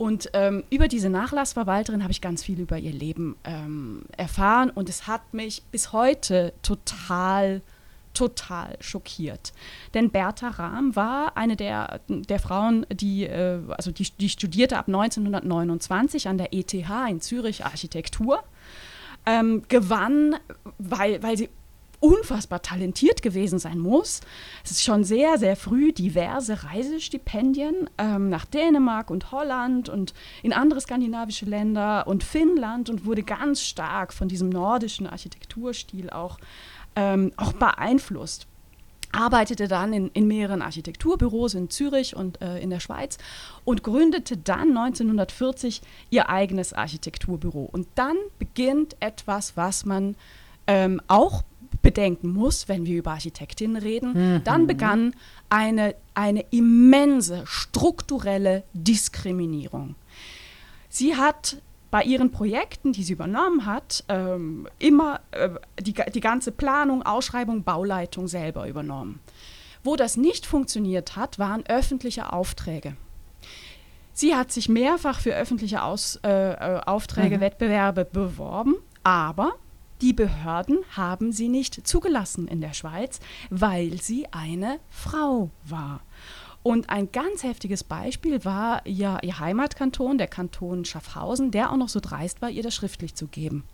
Und 0.00 0.30
ähm, 0.32 0.64
über 0.70 0.88
diese 0.88 1.10
Nachlassverwalterin 1.10 2.02
habe 2.02 2.10
ich 2.10 2.22
ganz 2.22 2.42
viel 2.42 2.58
über 2.58 2.78
ihr 2.78 2.90
Leben 2.90 3.36
ähm, 3.44 4.04
erfahren 4.16 4.70
und 4.70 4.88
es 4.88 5.06
hat 5.06 5.34
mich 5.34 5.62
bis 5.64 5.92
heute 5.92 6.54
total, 6.62 7.60
total 8.14 8.78
schockiert. 8.80 9.52
Denn 9.92 10.08
Bertha 10.08 10.48
Rahm 10.48 10.96
war 10.96 11.36
eine 11.36 11.54
der, 11.54 12.00
der 12.08 12.38
Frauen, 12.38 12.86
die, 12.90 13.24
äh, 13.24 13.60
also 13.76 13.90
die, 13.90 14.10
die 14.18 14.30
studierte 14.30 14.78
ab 14.78 14.88
1929 14.88 16.28
an 16.28 16.38
der 16.38 16.54
ETH 16.54 16.72
in 16.72 17.20
Zürich 17.20 17.66
Architektur, 17.66 18.42
ähm, 19.26 19.64
gewann, 19.68 20.36
weil, 20.78 21.22
weil 21.22 21.36
sie 21.36 21.50
unfassbar 22.00 22.62
talentiert 22.62 23.22
gewesen 23.22 23.58
sein 23.58 23.78
muss. 23.78 24.20
Es 24.64 24.70
ist 24.70 24.82
schon 24.82 25.04
sehr, 25.04 25.38
sehr 25.38 25.54
früh 25.54 25.92
diverse 25.92 26.64
Reisestipendien 26.64 27.88
ähm, 27.98 28.30
nach 28.30 28.46
Dänemark 28.46 29.10
und 29.10 29.30
Holland 29.30 29.88
und 29.88 30.14
in 30.42 30.52
andere 30.52 30.80
skandinavische 30.80 31.44
Länder 31.44 32.06
und 32.06 32.24
Finnland 32.24 32.90
und 32.90 33.04
wurde 33.04 33.22
ganz 33.22 33.62
stark 33.62 34.12
von 34.12 34.28
diesem 34.28 34.48
nordischen 34.48 35.06
Architekturstil 35.06 36.10
auch, 36.10 36.38
ähm, 36.96 37.32
auch 37.36 37.52
beeinflusst 37.52 38.46
arbeitete 39.12 39.68
dann 39.68 39.92
in, 39.92 40.08
in 40.08 40.26
mehreren 40.26 40.62
Architekturbüros 40.62 41.54
in 41.54 41.70
Zürich 41.70 42.14
und 42.14 42.40
äh, 42.40 42.58
in 42.58 42.70
der 42.70 42.80
Schweiz 42.80 43.18
und 43.64 43.82
gründete 43.82 44.36
dann 44.36 44.76
1940 44.76 45.82
ihr 46.10 46.28
eigenes 46.28 46.72
Architekturbüro. 46.72 47.68
Und 47.70 47.88
dann 47.94 48.16
beginnt 48.38 48.96
etwas, 49.00 49.56
was 49.56 49.84
man 49.84 50.16
ähm, 50.66 51.00
auch 51.08 51.42
bedenken 51.82 52.32
muss, 52.32 52.68
wenn 52.68 52.86
wir 52.86 52.98
über 52.98 53.12
Architektinnen 53.12 53.76
reden. 53.76 54.42
Dann 54.44 54.66
begann 54.66 55.14
eine, 55.48 55.94
eine 56.14 56.44
immense 56.50 57.42
strukturelle 57.46 58.64
Diskriminierung. 58.72 59.94
Sie 60.88 61.16
hat 61.16 61.58
bei 61.90 62.02
ihren 62.04 62.30
Projekten, 62.30 62.92
die 62.92 63.02
sie 63.02 63.12
übernommen 63.12 63.66
hat, 63.66 64.04
ähm, 64.08 64.68
immer 64.78 65.20
äh, 65.32 65.50
die, 65.80 65.94
die 66.14 66.20
ganze 66.20 66.52
Planung, 66.52 67.02
Ausschreibung, 67.02 67.64
Bauleitung 67.64 68.28
selber 68.28 68.68
übernommen. 68.68 69.20
Wo 69.82 69.96
das 69.96 70.16
nicht 70.16 70.46
funktioniert 70.46 71.16
hat, 71.16 71.38
waren 71.38 71.64
öffentliche 71.66 72.32
Aufträge. 72.32 72.96
Sie 74.12 74.34
hat 74.34 74.52
sich 74.52 74.68
mehrfach 74.68 75.20
für 75.20 75.34
öffentliche 75.34 75.82
Aus, 75.82 76.20
äh, 76.22 76.28
äh, 76.28 76.80
Aufträge, 76.84 77.40
Wettbewerbe 77.40 78.04
beworben, 78.04 78.76
aber 79.02 79.54
die 80.00 80.12
Behörden 80.12 80.78
haben 80.96 81.32
sie 81.32 81.48
nicht 81.48 81.86
zugelassen 81.86 82.48
in 82.48 82.60
der 82.60 82.72
Schweiz, 82.72 83.20
weil 83.50 84.00
sie 84.00 84.26
eine 84.32 84.78
Frau 84.88 85.50
war. 85.64 86.00
Und 86.62 86.90
ein 86.90 87.10
ganz 87.10 87.42
heftiges 87.42 87.84
Beispiel 87.84 88.44
war 88.44 88.84
ihr, 88.86 89.18
ihr 89.22 89.38
Heimatkanton, 89.38 90.18
der 90.18 90.26
Kanton 90.26 90.84
Schaffhausen, 90.84 91.50
der 91.50 91.72
auch 91.72 91.76
noch 91.76 91.88
so 91.88 92.00
dreist 92.00 92.42
war, 92.42 92.50
ihr 92.50 92.62
das 92.62 92.74
schriftlich 92.74 93.14
zu 93.14 93.26
geben. 93.28 93.64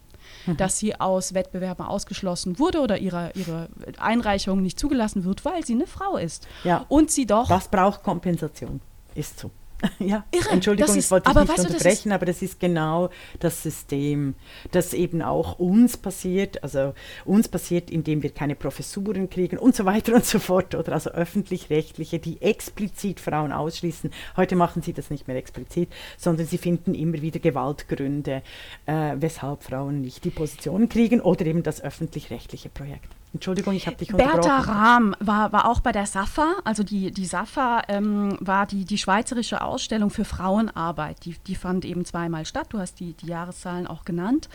Dass 0.57 0.79
sie 0.79 0.99
aus 0.99 1.35
Wettbewerben 1.35 1.87
ausgeschlossen 1.87 2.59
wurde 2.59 2.81
oder 2.81 2.99
ihre, 2.99 3.31
ihre 3.35 3.68
Einreichung 3.99 4.61
nicht 4.61 4.79
zugelassen 4.79 5.24
wird, 5.24 5.45
weil 5.45 5.64
sie 5.64 5.74
eine 5.74 5.87
Frau 5.87 6.16
ist. 6.16 6.49
Ja. 6.64 6.85
Und 6.89 7.12
sie 7.12 7.27
doch 7.27 7.47
Das 7.49 7.68
braucht 7.68 8.03
Kompensation. 8.03 8.81
Ist 9.14 9.39
so. 9.39 9.53
Ja, 9.99 10.24
Irre, 10.33 10.51
Entschuldigung, 10.51 10.87
das 10.87 10.97
ich 10.97 11.01
ist- 11.01 11.11
wollte 11.11 11.29
dich 11.31 11.37
nicht 11.39 11.49
weißt 11.51 11.59
du, 11.59 11.62
das 11.64 11.70
ist- 11.72 11.74
unterbrechen, 11.77 12.12
aber 12.12 12.27
das 12.27 12.43
ist 12.43 12.61
genau 12.61 13.11
das 13.41 13.62
System, 13.62 14.35
das 14.72 14.95
eben 14.95 15.20
auch 15.22 15.59
uns 15.59 15.97
passiert, 15.97 16.62
also 16.62 16.95
uns 17.24 17.49
passiert, 17.49 17.91
indem 17.91 18.22
wir 18.22 18.31
keine 18.31 18.55
Professuren 18.55 19.29
kriegen 19.29 19.59
und 19.59 19.74
so 19.77 19.85
weiter 19.85 20.14
und 20.14 20.24
so 20.24 20.39
fort, 20.39 20.74
oder 20.74 20.93
also 20.93 21.11
öffentlich-rechtliche, 21.11 22.18
die 22.18 22.41
explizit 22.41 23.20
Frauen 23.20 23.53
ausschließen. 23.53 24.11
Heute 24.37 24.57
machen 24.57 24.83
sie 24.83 24.93
das 24.93 25.11
nicht 25.11 25.29
mehr 25.29 25.37
explizit, 25.37 25.91
sondern 26.16 26.47
sie 26.47 26.59
finden 26.59 26.95
immer 26.95 27.20
wieder 27.20 27.39
Gewaltgründe, 27.41 28.43
äh, 28.87 29.16
weshalb 29.16 29.62
Frauen 29.62 30.01
nicht 30.01 30.24
die 30.24 30.31
Position 30.31 30.89
kriegen 30.89 31.20
oder 31.20 31.45
eben 31.47 31.62
das 31.62 31.83
öffentlich-rechtliche 31.83 32.68
Projekt. 32.68 33.16
Entschuldigung, 33.37 33.74
ich 33.74 33.87
habe 33.87 33.97
dich 33.97 34.09
Bertha 34.09 34.34
unterbrochen. 34.34 34.70
Rahm 34.70 35.16
war, 35.20 35.53
war 35.53 35.68
auch 35.68 35.80
bei 35.80 35.93
der 35.93 36.07
SAFA, 36.07 36.55
also 36.64 36.82
die, 36.82 37.11
die 37.11 37.24
SAFA 37.24 37.82
ähm, 37.89 38.37
war 38.41 38.66
die, 38.66 38.84
die 38.84 38.99
schweizerische 38.99 39.62
Ausstellung 39.62 40.11
für 40.11 40.24
Frauenarbeit. 40.24 41.24
Die, 41.24 41.37
die 41.47 41.55
fand 41.55 41.84
eben 41.84 42.05
zweimal 42.05 42.47
statt, 42.47 42.68
du 42.70 42.78
hast 42.78 43.01
die, 43.01 43.12
die 43.12 43.26
Jahreszahlen 43.26 43.87
auch 43.87 44.05
genannt. 44.05 44.49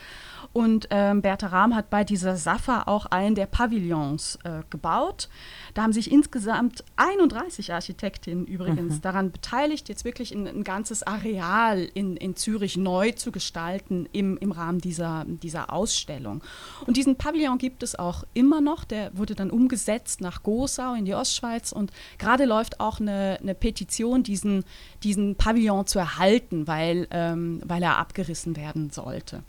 Und 0.53 0.87
ähm, 0.89 1.21
Bertha 1.21 1.47
Rahm 1.47 1.75
hat 1.75 1.89
bei 1.89 2.03
dieser 2.03 2.35
SAFA 2.35 2.83
auch 2.87 3.05
einen 3.05 3.35
der 3.35 3.45
Pavillons 3.45 4.39
äh, 4.43 4.61
gebaut. 4.69 5.29
Da 5.73 5.83
haben 5.83 5.93
sich 5.93 6.11
insgesamt 6.11 6.83
31 6.97 7.73
Architektinnen 7.73 8.45
übrigens 8.45 8.99
daran 9.01 9.31
beteiligt, 9.31 9.87
jetzt 9.89 10.03
wirklich 10.05 10.33
ein, 10.33 10.47
ein 10.47 10.63
ganzes 10.63 11.03
Areal 11.03 11.87
in, 11.93 12.17
in 12.17 12.35
Zürich 12.35 12.77
neu 12.77 13.11
zu 13.11 13.31
gestalten 13.31 14.07
im, 14.11 14.37
im 14.37 14.51
Rahmen 14.51 14.79
dieser, 14.79 15.25
dieser 15.25 15.71
Ausstellung. 15.71 16.43
Und 16.85 16.97
diesen 16.97 17.15
Pavillon 17.15 17.57
gibt 17.57 17.83
es 17.83 17.97
auch 17.97 18.23
immer 18.33 18.61
noch. 18.61 18.70
Noch, 18.71 18.85
der 18.85 19.15
wurde 19.17 19.35
dann 19.35 19.51
umgesetzt 19.51 20.21
nach 20.21 20.43
Gosau 20.43 20.93
in 20.93 21.05
die 21.05 21.13
Ostschweiz 21.13 21.71
und 21.71 21.91
gerade 22.17 22.45
läuft 22.45 22.79
auch 22.79 22.99
eine, 22.99 23.37
eine 23.41 23.53
Petition, 23.53 24.23
diesen, 24.23 24.63
diesen 25.03 25.35
Pavillon 25.35 25.85
zu 25.87 25.99
erhalten, 25.99 26.67
weil, 26.67 27.07
ähm, 27.11 27.61
weil 27.65 27.83
er 27.83 27.97
abgerissen 27.97 28.55
werden 28.55 28.89
sollte. 28.89 29.43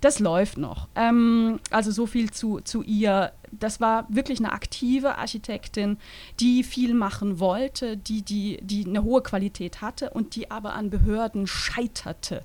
Das 0.00 0.18
läuft 0.18 0.58
noch. 0.58 0.88
Ähm, 0.96 1.60
also 1.70 1.90
so 1.90 2.06
viel 2.06 2.30
zu, 2.30 2.60
zu 2.60 2.82
ihr. 2.82 3.32
Das 3.52 3.80
war 3.80 4.06
wirklich 4.08 4.40
eine 4.40 4.52
aktive 4.52 5.16
Architektin, 5.18 5.98
die 6.40 6.64
viel 6.64 6.94
machen 6.94 7.38
wollte, 7.38 7.96
die, 7.96 8.22
die, 8.22 8.58
die 8.62 8.84
eine 8.86 9.04
hohe 9.04 9.22
Qualität 9.22 9.80
hatte 9.80 10.10
und 10.10 10.34
die 10.34 10.50
aber 10.50 10.74
an 10.74 10.90
Behörden 10.90 11.46
scheiterte. 11.46 12.44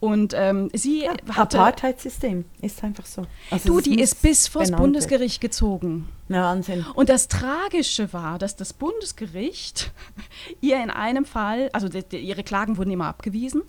Und 0.00 0.32
ähm, 0.36 0.70
sie 0.74 1.02
Ja, 1.04 1.12
hatte. 1.34 1.58
Apartheidssystem 1.58 2.44
ist 2.60 2.84
einfach 2.84 3.04
so. 3.06 3.26
Also 3.50 3.68
Du, 3.68 3.80
die 3.80 4.00
ist 4.00 4.22
bis 4.22 4.46
vors 4.46 4.66
benannt 4.66 4.82
Bundesgericht 4.82 5.40
gezogen. 5.40 6.08
werden. 6.28 6.42
Wahnsinn. 6.42 6.86
Und 6.94 7.08
das 7.08 7.26
Tragische 7.28 8.12
war, 8.12 8.38
dass 8.38 8.54
das 8.54 8.72
Bundesgericht 8.72 9.90
ihr 10.60 10.80
in 10.82 10.90
einem 10.90 11.24
Fall, 11.24 11.68
also 11.72 11.88
die, 11.88 12.02
die, 12.04 12.18
ihre 12.18 12.44
Klagen 12.44 12.76
wurden 12.76 12.90
immer 12.90 13.06
abgewiesen, 13.06 13.62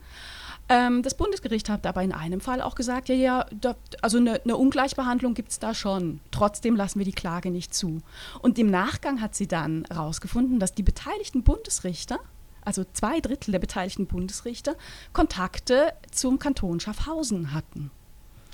ähm, 0.71 1.01
das 1.01 1.15
Bundesgericht 1.15 1.67
hat 1.67 1.87
aber 1.87 2.03
in 2.03 2.11
einem 2.11 2.41
Fall 2.41 2.61
auch 2.61 2.75
gesagt, 2.75 3.09
ja, 3.09 3.15
ja, 3.15 3.45
da, 3.59 3.75
also 4.03 4.19
eine, 4.19 4.39
eine 4.43 4.55
Ungleichbehandlung 4.55 5.33
gibt 5.33 5.49
es 5.49 5.57
da 5.57 5.73
schon. 5.73 6.19
Trotzdem 6.29 6.75
lassen 6.75 6.99
wir 6.99 7.05
die 7.05 7.11
Klage 7.11 7.49
nicht 7.49 7.73
zu. 7.73 8.01
Und 8.43 8.59
im 8.59 8.69
Nachgang 8.69 9.19
hat 9.19 9.33
sie 9.33 9.47
dann 9.47 9.85
herausgefunden, 9.89 10.59
dass 10.59 10.75
die 10.75 10.83
beteiligten 10.83 11.41
Bundesrichter, 11.41 12.19
also 12.63 12.83
zwei 12.93 13.19
Drittel 13.19 13.51
der 13.51 13.59
beteiligten 13.59 14.07
Bundesrichter, 14.07 14.75
Kontakte 15.13 15.93
zum 16.11 16.39
Kanton 16.39 16.79
Schaffhausen 16.79 17.53
hatten. 17.53 17.91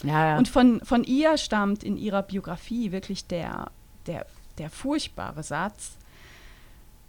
Ja, 0.04 0.30
ja. 0.30 0.38
Und 0.38 0.48
von, 0.48 0.82
von 0.82 1.04
ihr 1.04 1.38
stammt 1.38 1.84
in 1.84 1.98
ihrer 1.98 2.22
Biografie 2.22 2.92
wirklich 2.92 3.28
der, 3.28 3.72
der, 4.08 4.26
der 4.58 4.70
furchtbare 4.70 5.44
Satz, 5.44 5.98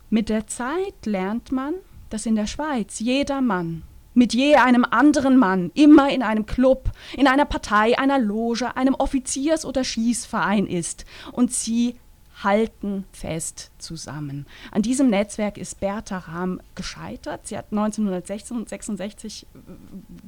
mit 0.08 0.28
der 0.28 0.46
Zeit 0.46 1.04
lernt 1.04 1.50
man, 1.50 1.74
dass 2.10 2.26
in 2.26 2.36
der 2.36 2.46
Schweiz 2.46 3.00
jeder 3.00 3.40
Mann 3.40 3.82
mit 4.16 4.32
je 4.32 4.54
einem 4.54 4.86
anderen 4.90 5.36
Mann 5.36 5.70
immer 5.74 6.08
in 6.10 6.22
einem 6.22 6.46
Club, 6.46 6.90
in 7.18 7.26
einer 7.26 7.44
Partei, 7.44 7.98
einer 7.98 8.18
Loge, 8.18 8.74
einem 8.74 8.94
Offiziers- 8.94 9.66
oder 9.66 9.84
Schießverein 9.84 10.66
ist 10.66 11.04
und 11.32 11.52
sie 11.52 11.96
halten 12.42 13.04
fest 13.12 13.70
zusammen. 13.78 14.46
An 14.70 14.82
diesem 14.82 15.08
Netzwerk 15.08 15.56
ist 15.56 15.80
Bertha 15.80 16.18
Rahm 16.18 16.60
gescheitert. 16.74 17.46
Sie 17.46 17.56
hat 17.56 17.66
1966 17.70 19.46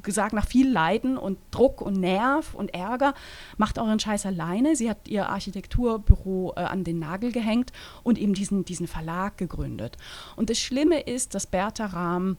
gesagt, 0.02 0.32
nach 0.32 0.46
viel 0.46 0.70
Leiden 0.70 1.18
und 1.18 1.38
Druck 1.50 1.82
und 1.82 1.98
Nerv 2.00 2.54
und 2.54 2.72
Ärger, 2.74 3.14
macht 3.58 3.78
euren 3.78 4.00
Scheiß 4.00 4.24
alleine. 4.24 4.74
Sie 4.74 4.88
hat 4.88 5.06
ihr 5.08 5.28
Architekturbüro 5.28 6.54
äh, 6.56 6.60
an 6.60 6.84
den 6.84 6.98
Nagel 6.98 7.30
gehängt 7.30 7.72
und 8.02 8.18
eben 8.18 8.32
diesen, 8.32 8.64
diesen 8.64 8.86
Verlag 8.86 9.36
gegründet. 9.36 9.98
Und 10.36 10.48
das 10.48 10.58
Schlimme 10.58 11.00
ist, 11.00 11.34
dass 11.34 11.46
Bertha 11.46 11.86
Rahm 11.86 12.38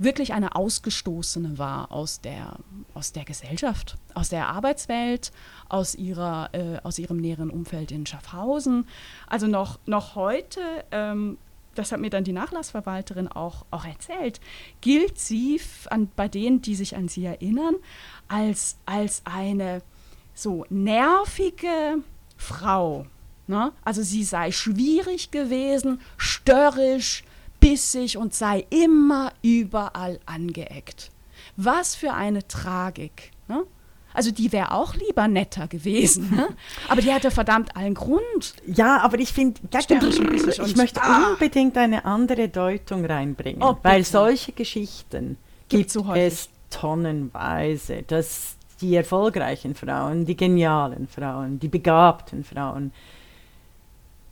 wirklich 0.00 0.32
eine 0.32 0.56
Ausgestoßene 0.56 1.58
war 1.58 1.92
aus 1.92 2.22
der, 2.22 2.56
aus 2.94 3.12
der 3.12 3.24
Gesellschaft, 3.24 3.98
aus 4.14 4.30
der 4.30 4.48
Arbeitswelt, 4.48 5.30
aus, 5.68 5.94
ihrer, 5.94 6.48
äh, 6.52 6.78
aus 6.82 6.98
ihrem 6.98 7.18
näheren 7.18 7.50
Umfeld 7.50 7.92
in 7.92 8.06
Schaffhausen. 8.06 8.86
Also 9.26 9.46
noch, 9.46 9.78
noch 9.84 10.14
heute, 10.14 10.60
ähm, 10.90 11.36
das 11.74 11.92
hat 11.92 12.00
mir 12.00 12.08
dann 12.08 12.24
die 12.24 12.32
Nachlassverwalterin 12.32 13.28
auch, 13.28 13.66
auch 13.70 13.84
erzählt, 13.84 14.40
gilt 14.80 15.18
sie 15.18 15.60
an, 15.90 16.10
bei 16.16 16.28
denen, 16.28 16.62
die 16.62 16.74
sich 16.74 16.96
an 16.96 17.08
sie 17.08 17.26
erinnern, 17.26 17.74
als, 18.26 18.78
als 18.86 19.20
eine 19.26 19.82
so 20.32 20.64
nervige 20.70 21.98
Frau. 22.38 23.06
Ne? 23.46 23.72
Also 23.84 24.02
sie 24.02 24.24
sei 24.24 24.50
schwierig 24.50 25.30
gewesen, 25.30 26.00
störrisch, 26.16 27.22
bissig 27.60 28.16
und 28.16 28.34
sei 28.34 28.66
immer 28.70 29.32
überall 29.42 30.18
angeeckt. 30.26 31.10
Was 31.56 31.94
für 31.94 32.12
eine 32.14 32.46
Tragik. 32.48 33.30
Ne? 33.48 33.64
Also 34.12 34.32
die 34.32 34.50
wäre 34.50 34.72
auch 34.72 34.94
lieber 34.94 35.28
netter 35.28 35.68
gewesen. 35.68 36.30
Ne? 36.34 36.48
Aber 36.88 37.00
die 37.00 37.12
hatte 37.12 37.30
verdammt 37.30 37.76
allen 37.76 37.94
Grund. 37.94 38.54
Ja, 38.66 39.00
aber 39.02 39.18
ich 39.20 39.32
finde, 39.32 39.60
ich 39.72 40.76
möchte 40.76 41.00
Ah. 41.02 41.32
unbedingt 41.32 41.76
eine 41.78 42.04
andere 42.04 42.48
Deutung 42.48 43.04
reinbringen, 43.04 43.62
Oh, 43.62 43.76
weil 43.82 44.04
solche 44.04 44.52
Geschichten 44.52 45.36
gibt 45.68 45.90
so 45.90 46.12
es 46.14 46.48
tonnenweise, 46.70 48.02
dass 48.02 48.56
die 48.80 48.94
erfolgreichen 48.96 49.74
Frauen, 49.74 50.24
die 50.24 50.36
genialen 50.36 51.06
Frauen, 51.06 51.58
die 51.60 51.68
begabten 51.68 52.44
Frauen 52.44 52.92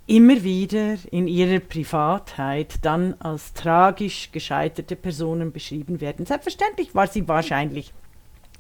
immer 0.09 0.43
wieder 0.43 0.97
in 1.11 1.29
ihrer 1.29 1.61
Privatheit 1.61 2.77
dann 2.83 3.15
als 3.21 3.53
tragisch 3.53 4.31
gescheiterte 4.33 4.97
Personen 4.97 5.53
beschrieben 5.53 6.01
werden. 6.01 6.25
Selbstverständlich 6.25 6.95
war 6.95 7.07
sie 7.07 7.29
wahrscheinlich 7.29 7.93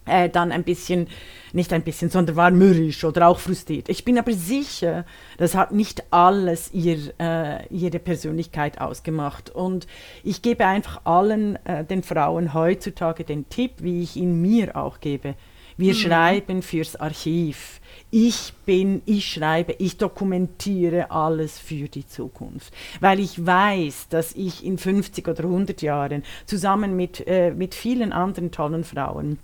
äh, 0.04 0.28
dann 0.28 0.52
ein 0.52 0.62
bisschen, 0.62 1.08
nicht 1.54 1.72
ein 1.72 1.82
bisschen, 1.82 2.10
sondern 2.10 2.36
war 2.36 2.50
mürrisch 2.50 3.02
oder 3.02 3.28
auch 3.28 3.38
frustriert. 3.38 3.88
Ich 3.88 4.04
bin 4.04 4.18
aber 4.18 4.34
sicher, 4.34 5.06
das 5.38 5.54
hat 5.54 5.72
nicht 5.72 6.12
alles 6.12 6.70
ihr, 6.74 7.14
äh, 7.18 7.66
ihre 7.68 7.98
Persönlichkeit 7.98 8.78
ausgemacht. 8.78 9.48
Und 9.48 9.86
ich 10.22 10.42
gebe 10.42 10.66
einfach 10.66 11.00
allen 11.04 11.56
äh, 11.64 11.82
den 11.82 12.02
Frauen 12.02 12.52
heutzutage 12.52 13.24
den 13.24 13.48
Tipp, 13.48 13.72
wie 13.78 14.02
ich 14.02 14.16
ihn 14.16 14.42
mir 14.42 14.76
auch 14.76 15.00
gebe. 15.00 15.34
Wir 15.78 15.94
schreiben 15.94 16.60
fürs 16.60 16.96
Archiv. 16.96 17.80
Ich 18.10 18.54
bin, 18.64 19.02
ich 19.04 19.30
schreibe, 19.30 19.74
ich 19.78 19.98
dokumentiere 19.98 21.10
alles 21.10 21.58
für 21.58 21.88
die 21.88 22.06
Zukunft. 22.06 22.72
Weil 23.00 23.20
ich 23.20 23.44
weiß, 23.44 24.08
dass 24.08 24.32
ich 24.34 24.64
in 24.64 24.78
50 24.78 25.28
oder 25.28 25.44
100 25.44 25.82
Jahren 25.82 26.22
zusammen 26.46 26.96
mit, 26.96 27.26
äh, 27.26 27.50
mit 27.50 27.74
vielen 27.74 28.12
anderen 28.12 28.50
tollen 28.50 28.84
Frauen 28.84 29.38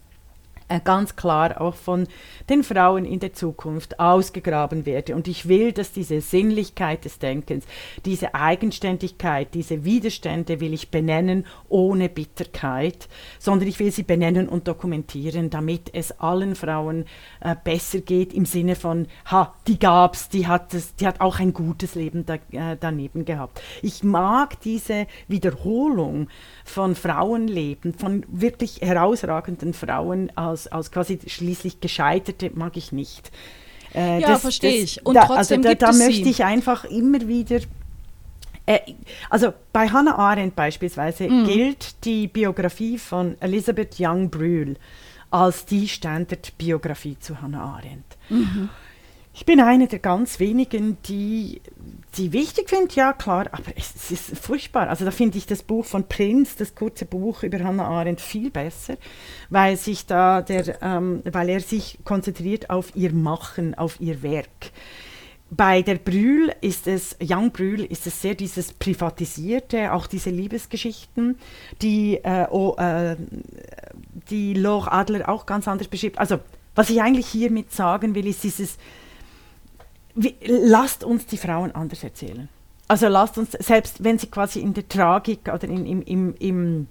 ganz 0.84 1.16
klar 1.16 1.60
auch 1.60 1.74
von 1.74 2.06
den 2.48 2.64
Frauen 2.64 3.04
in 3.04 3.20
der 3.20 3.32
Zukunft 3.32 4.00
ausgegraben 4.00 4.86
werde. 4.86 5.14
Und 5.14 5.28
ich 5.28 5.48
will, 5.48 5.72
dass 5.72 5.92
diese 5.92 6.20
Sinnlichkeit 6.20 7.04
des 7.04 7.18
Denkens, 7.18 7.64
diese 8.04 8.34
Eigenständigkeit, 8.34 9.54
diese 9.54 9.84
Widerstände 9.84 10.60
will 10.60 10.72
ich 10.72 10.90
benennen 10.90 11.46
ohne 11.68 12.08
Bitterkeit, 12.08 13.08
sondern 13.38 13.68
ich 13.68 13.78
will 13.78 13.92
sie 13.92 14.02
benennen 14.02 14.48
und 14.48 14.68
dokumentieren, 14.68 15.50
damit 15.50 15.90
es 15.92 16.18
allen 16.20 16.54
Frauen 16.54 17.04
äh, 17.40 17.54
besser 17.62 18.00
geht 18.00 18.32
im 18.32 18.46
Sinne 18.46 18.76
von, 18.76 19.06
ha, 19.30 19.54
die 19.66 19.78
gab's, 19.78 20.28
die 20.28 20.46
hat, 20.46 20.74
es, 20.74 20.94
die 20.96 21.06
hat 21.06 21.20
auch 21.20 21.38
ein 21.40 21.52
gutes 21.52 21.94
Leben 21.94 22.26
da, 22.26 22.34
äh, 22.52 22.76
daneben 22.78 23.24
gehabt. 23.24 23.60
Ich 23.82 24.02
mag 24.02 24.60
diese 24.60 25.06
Wiederholung 25.28 26.28
von 26.64 26.94
Frauenleben, 26.94 27.94
von 27.94 28.24
wirklich 28.28 28.80
herausragenden 28.80 29.72
Frauen 29.74 30.30
als, 30.36 30.53
als 30.68 30.90
quasi 30.90 31.18
schließlich 31.26 31.80
Gescheiterte, 31.80 32.50
mag 32.54 32.76
ich 32.76 32.92
nicht. 32.92 33.30
Äh, 33.94 34.20
Ja, 34.20 34.38
verstehe 34.38 34.82
ich. 34.82 35.04
Und 35.06 35.14
da, 35.14 35.26
trotzdem 35.26 35.36
also 35.38 35.56
da, 35.58 35.68
gibt 35.70 35.82
da 35.82 35.90
es 35.90 35.98
möchte 35.98 36.24
sie. 36.24 36.30
ich 36.30 36.44
einfach 36.44 36.84
immer 36.84 37.20
wieder 37.28 37.60
äh, 38.66 38.80
also 39.28 39.52
bei 39.72 39.88
Hannah 39.88 40.16
Arendt 40.16 40.56
beispielsweise 40.56 41.28
Mhm. 41.28 41.44
gilt 41.46 42.04
die 42.04 42.26
Biografie 42.28 42.96
von 42.98 43.36
Elisabeth 43.40 43.96
Young 43.98 44.30
Brühl 44.30 44.76
als 45.30 45.66
die 45.66 45.86
Standardbiografie 45.88 47.18
zu 47.18 47.40
Hannah 47.42 47.62
Arendt. 47.62 48.04
Mhm. 48.30 48.70
Ich 49.36 49.44
bin 49.44 49.60
eine 49.60 49.88
der 49.88 49.98
ganz 49.98 50.38
wenigen, 50.38 50.96
die 51.08 51.60
die 52.16 52.32
wichtig 52.32 52.70
findet, 52.70 52.94
ja 52.94 53.12
klar, 53.12 53.46
aber 53.50 53.72
es, 53.74 54.12
ist 54.12 54.38
furchtbar. 54.38 54.88
Also 54.88 55.04
da 55.04 55.10
finde 55.10 55.38
ich 55.38 55.46
das 55.46 55.64
Buch 55.64 55.84
von 55.84 56.08
Prinz, 56.08 56.54
das 56.54 56.76
kurze 56.76 57.04
Buch 57.04 57.42
über 57.42 57.58
Hannah 57.58 57.86
Arendt, 57.86 58.20
viel 58.20 58.50
besser, 58.50 58.96
weil 59.50 59.76
sich 59.76 60.06
da 60.06 60.40
der, 60.40 60.80
ähm, 60.80 61.22
weil 61.24 61.48
er 61.48 61.60
sich 61.60 61.98
konzentriert 62.04 62.70
auf 62.70 62.94
ihr 62.94 63.12
Machen, 63.12 63.74
auf 63.74 64.00
ihr 64.00 64.22
Werk. 64.22 64.70
Bei 65.50 65.82
der 65.82 65.96
Brühl 65.96 66.52
ist 66.60 66.86
es, 66.86 67.16
Young 67.20 67.50
Brühl 67.50 67.84
ist 67.84 68.06
es 68.06 68.22
sehr 68.22 68.36
dieses 68.36 68.72
Privatisierte, 68.72 69.92
auch 69.92 70.06
diese 70.06 70.30
Liebesgeschichten, 70.30 71.36
die, 71.82 72.20
äh, 72.22 72.46
oh, 72.50 72.76
äh, 72.76 73.16
die 74.30 74.54
Laure 74.54 74.92
Adler 74.92 75.28
auch 75.28 75.46
ganz 75.46 75.66
anders 75.66 75.88
beschreibt. 75.88 76.18
Also, 76.18 76.38
was 76.76 76.90
ich 76.90 77.02
eigentlich 77.02 77.26
hiermit 77.26 77.72
sagen 77.72 78.14
will, 78.14 78.26
ist 78.26 78.42
dieses, 78.42 78.78
wie, 80.14 80.36
lasst 80.46 81.04
uns 81.04 81.26
die 81.26 81.36
Frauen 81.36 81.72
anders 81.72 82.04
erzählen. 82.04 82.48
Also 82.86 83.08
lasst 83.08 83.38
uns, 83.38 83.52
selbst 83.52 84.04
wenn 84.04 84.18
sie 84.18 84.26
quasi 84.26 84.60
in 84.60 84.74
der 84.74 84.88
Tragik 84.88 85.48
oder 85.52 85.64
in, 85.64 85.86
im, 85.86 86.02
im, 86.02 86.34
im, 86.38 86.86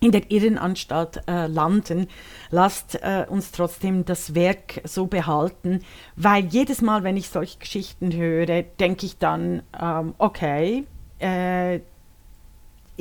in 0.00 0.12
der 0.12 0.30
Irrenanstalt 0.30 1.22
äh, 1.26 1.46
landen, 1.46 2.08
lasst 2.50 2.96
äh, 3.02 3.24
uns 3.28 3.50
trotzdem 3.50 4.04
das 4.04 4.34
Werk 4.34 4.82
so 4.84 5.06
behalten, 5.06 5.80
weil 6.16 6.44
jedes 6.44 6.82
Mal, 6.82 7.02
wenn 7.02 7.16
ich 7.16 7.30
solche 7.30 7.58
Geschichten 7.58 8.12
höre, 8.12 8.62
denke 8.62 9.06
ich 9.06 9.18
dann, 9.18 9.62
ähm, 9.80 10.14
okay, 10.18 10.84
äh, 11.18 11.80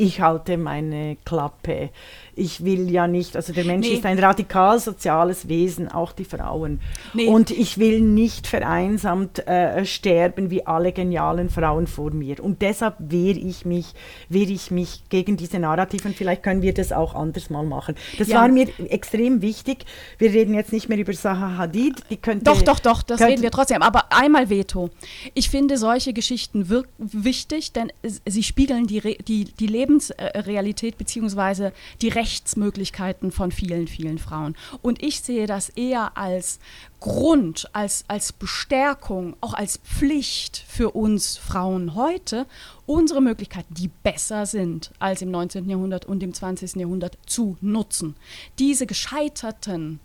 ich 0.02 0.22
halte 0.22 0.58
meine 0.58 1.18
Klappe. 1.26 1.89
Ich 2.34 2.64
will 2.64 2.89
ja 2.89 3.08
nicht, 3.08 3.36
also 3.36 3.52
der 3.54 3.66
Mensch 3.66 3.88
Nee. 3.88 3.95
ist 3.95 4.06
ein 4.06 4.18
radikal 4.18 4.80
soziales 4.80 5.47
Wesen, 5.49 5.89
auch 5.89 6.12
die 6.14 6.24
Frauen. 6.24 6.80
Nee. 7.14 7.28
Und 7.28 7.52
ich 7.52 7.78
will 7.78 7.99
nicht 8.02 8.47
vereinsamt 8.47 9.45
äh, 9.47 9.86
sterben 9.86 10.49
wie 10.49 10.66
alle 10.66 10.91
genialen 10.93 11.49
Frauen 11.49 11.88
vor 11.88 12.12
mir. 12.12 12.41
Und 12.43 12.62
deshalb 12.62 12.95
wehre 12.99 13.38
ich 13.38 13.66
mich, 13.66 13.93
wehre 14.30 14.49
ich 14.52 14.72
mich 14.72 15.04
gegen 15.10 15.36
diese 15.38 15.60
Narrativen. 15.60 16.14
Vielleicht 16.14 16.41
können 16.41 16.62
wir 16.62 16.74
das 16.74 16.91
auch 16.93 17.14
anders 17.16 17.49
mal 17.49 17.64
machen. 17.66 17.95
Das 18.18 18.30
Ja. 18.30 18.41
war 18.41 18.47
mir 18.47 18.68
extrem 18.89 19.41
wichtig. 19.41 19.86
Wir 20.18 20.32
reden 20.32 20.54
jetzt 20.56 20.72
nicht 20.72 20.88
mehr 20.89 20.97
über 20.97 21.12
Zaha 21.14 21.58
Hadid. 21.58 22.02
Die 22.10 22.18
könnte, 22.18 22.45
Doch, 22.45 22.62
doch, 22.62 22.80
doch, 22.80 23.04
das 23.04 23.22
reden 23.22 23.41
wir 23.43 23.52
trotzdem. 23.52 23.82
Aber 23.82 24.06
einmal 24.12 24.49
Veto. 24.49 24.89
Ich 25.34 25.49
finde 25.49 25.78
solche 25.78 26.14
Geschichten 26.14 26.68
wichtig, 26.97 27.74
denn 27.74 27.91
sie 28.26 28.43
spiegeln 28.43 28.88
die, 28.88 28.99
Re 28.99 29.18
die, 29.28 29.45
die 29.45 29.68
Lebensrealität 29.92 30.98
bzw. 30.98 31.72
die 32.02 32.10
Rechtsmöglichkeiten 32.10 33.32
von 33.32 33.52
vielen, 33.52 33.88
vielen 33.88 34.18
Frauen. 34.18 34.56
Und 34.82 35.04
ich 35.04 35.22
sehe 35.22 35.48
das 35.48 35.70
eher 35.70 36.18
als 36.18 36.60
Grund, 37.00 37.70
als, 37.74 38.06
als 38.08 38.32
Bestärkung, 38.32 39.36
auch 39.42 39.54
als 39.54 39.78
Pflicht 39.78 40.64
für 40.68 40.92
uns 40.92 41.38
Frauen 41.38 41.96
heute, 41.96 42.46
unsere 42.86 43.22
Möglichkeiten, 43.22 43.74
die 43.74 43.89
besser 44.04 44.46
sind 44.46 44.92
als 45.00 45.22
im 45.22 45.32
19. 45.32 45.70
Jahrhundert 45.70 46.06
und 46.06 46.22
im 46.24 46.34
20. 46.34 46.76
Jahrhundert, 46.76 47.18
zu 47.26 47.58
nutzen. 47.62 48.16
Diese 48.60 48.86
gescheiterten 48.86 50.00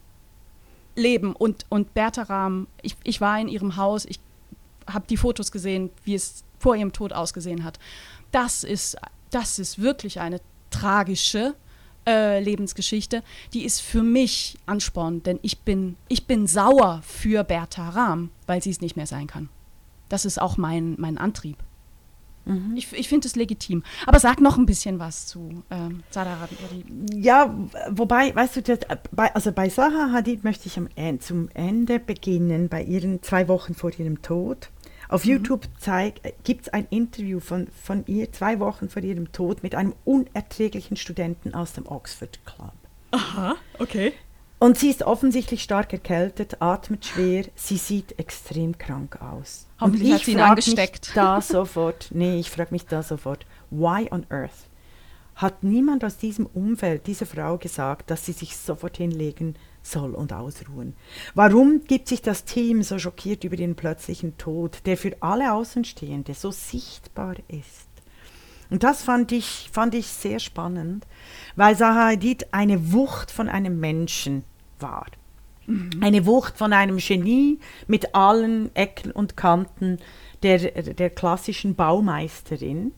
leben. 0.94 1.34
Und, 1.34 1.66
und 1.68 1.94
Bertha 1.94 2.22
Rahm, 2.22 2.66
ich, 2.82 2.96
ich 3.04 3.20
war 3.20 3.38
in 3.38 3.48
ihrem 3.48 3.76
Haus, 3.76 4.06
ich 4.06 4.18
habe 4.86 5.06
die 5.08 5.16
Fotos 5.16 5.52
gesehen, 5.52 5.90
wie 6.04 6.14
es 6.14 6.44
vor 6.58 6.76
ihrem 6.76 6.92
Tod 6.92 7.12
ausgesehen 7.12 7.64
hat. 7.64 7.78
Das 8.32 8.64
ist, 8.64 8.96
das 9.30 9.58
ist 9.58 9.80
wirklich 9.80 10.20
eine 10.20 10.40
tragische 10.70 11.54
äh, 12.06 12.40
Lebensgeschichte. 12.42 13.22
Die 13.52 13.64
ist 13.64 13.80
für 13.80 14.02
mich 14.02 14.58
Ansporn, 14.66 15.22
denn 15.22 15.38
ich 15.42 15.60
bin, 15.60 15.96
ich 16.08 16.26
bin 16.26 16.46
sauer 16.46 17.02
für 17.04 17.44
Bertha 17.44 17.88
Rahm, 17.90 18.30
weil 18.46 18.62
sie 18.62 18.70
es 18.70 18.80
nicht 18.80 18.96
mehr 18.96 19.06
sein 19.06 19.26
kann. 19.26 19.48
Das 20.08 20.24
ist 20.24 20.40
auch 20.40 20.56
mein, 20.56 20.94
mein 20.98 21.18
Antrieb. 21.18 21.56
Ich, 22.76 22.92
ich 22.92 23.08
finde 23.08 23.26
es 23.26 23.34
legitim. 23.34 23.82
Aber 24.06 24.20
sag 24.20 24.40
noch 24.40 24.56
ein 24.56 24.66
bisschen 24.66 25.00
was 25.00 25.26
zu 25.26 25.64
ähm, 25.68 26.04
Sadar 26.10 26.38
Hadid. 26.38 26.58
Ja, 27.12 27.52
wobei, 27.90 28.32
weißt 28.32 28.56
du, 28.56 28.62
das, 28.62 28.78
bei, 29.10 29.34
also 29.34 29.50
bei 29.50 29.68
Zaha 29.68 30.12
Hadid 30.12 30.44
möchte 30.44 30.68
ich 30.68 30.78
am 30.78 30.88
zum 31.18 31.48
Ende 31.54 31.98
beginnen, 31.98 32.68
bei 32.68 32.84
ihren 32.84 33.20
zwei 33.22 33.48
Wochen 33.48 33.74
vor 33.74 33.90
ihrem 33.98 34.22
Tod. 34.22 34.70
Auf 35.08 35.24
YouTube 35.24 35.68
gibt 36.44 36.62
es 36.62 36.68
ein 36.72 36.86
Interview 36.90 37.40
von, 37.40 37.68
von 37.68 38.04
ihr 38.06 38.32
zwei 38.32 38.58
Wochen 38.58 38.88
vor 38.88 39.02
ihrem 39.02 39.30
Tod 39.32 39.62
mit 39.62 39.74
einem 39.74 39.94
unerträglichen 40.04 40.96
Studenten 40.96 41.54
aus 41.54 41.74
dem 41.74 41.86
Oxford 41.86 42.40
Club. 42.44 42.72
Aha, 43.12 43.54
okay. 43.78 44.12
Und 44.58 44.78
sie 44.78 44.88
ist 44.88 45.02
offensichtlich 45.02 45.62
stark 45.62 45.92
erkältet, 45.92 46.60
atmet 46.60 47.04
schwer, 47.04 47.44
sie 47.54 47.76
sieht 47.76 48.18
extrem 48.18 48.78
krank 48.78 49.20
aus. 49.20 49.66
Hoffentlich 49.80 50.12
hat 50.12 50.24
sie 50.24 50.32
ihn 50.32 50.40
angesteckt. 50.40 51.06
Mich 51.06 51.14
da 51.14 51.40
sofort, 51.40 52.08
nee, 52.12 52.38
ich 52.40 52.50
frage 52.50 52.72
mich 52.72 52.86
da 52.86 53.02
sofort, 53.02 53.46
why 53.70 54.08
on 54.10 54.26
earth 54.30 54.66
hat 55.36 55.62
niemand 55.62 56.02
aus 56.02 56.16
diesem 56.16 56.46
Umfeld 56.46 57.06
dieser 57.06 57.26
Frau 57.26 57.58
gesagt, 57.58 58.10
dass 58.10 58.24
sie 58.24 58.32
sich 58.32 58.56
sofort 58.56 58.96
hinlegen 58.96 59.54
soll 59.90 60.14
und 60.14 60.32
ausruhen? 60.32 60.94
Warum 61.34 61.84
gibt 61.84 62.08
sich 62.08 62.22
das 62.22 62.44
Team 62.44 62.82
so 62.82 62.98
schockiert 62.98 63.44
über 63.44 63.56
den 63.56 63.74
plötzlichen 63.74 64.36
Tod, 64.38 64.80
der 64.86 64.96
für 64.96 65.16
alle 65.20 65.52
Außenstehende 65.52 66.34
so 66.34 66.50
sichtbar 66.50 67.36
ist? 67.48 67.88
Und 68.70 68.82
das 68.82 69.02
fand 69.02 69.32
ich, 69.32 69.68
fand 69.72 69.94
ich 69.94 70.08
sehr 70.08 70.40
spannend, 70.40 71.06
weil 71.54 71.76
Zaha 71.76 72.08
Hadid 72.08 72.52
eine 72.52 72.92
Wucht 72.92 73.30
von 73.30 73.48
einem 73.48 73.78
Menschen 73.78 74.44
war. 74.80 75.06
Eine 76.00 76.26
Wucht 76.26 76.56
von 76.56 76.72
einem 76.72 76.98
Genie 76.98 77.58
mit 77.88 78.14
allen 78.14 78.74
Ecken 78.76 79.10
und 79.10 79.36
Kanten 79.36 79.98
der, 80.42 80.58
der 80.58 81.10
klassischen 81.10 81.74
Baumeisterin. 81.74 82.92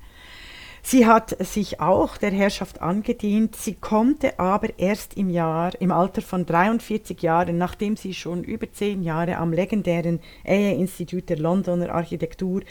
Sie 0.82 1.06
hat 1.06 1.36
sich 1.44 1.80
auch 1.80 2.16
der 2.16 2.30
Herrschaft 2.30 2.80
angedient. 2.80 3.56
Sie 3.56 3.74
konnte 3.74 4.38
aber 4.38 4.78
erst 4.78 5.16
im 5.16 5.30
Jahr, 5.30 5.72
im 5.80 5.90
Alter 5.90 6.22
von 6.22 6.46
43 6.46 7.20
Jahren, 7.20 7.58
nachdem 7.58 7.96
sie 7.96 8.14
schon 8.14 8.44
über 8.44 8.70
zehn 8.72 9.02
Jahre 9.02 9.36
am 9.36 9.52
legendären 9.52 10.20
Ehe-Institut 10.44 11.28
der 11.28 11.38
Londoner 11.38 11.94
Architektur 11.94 12.62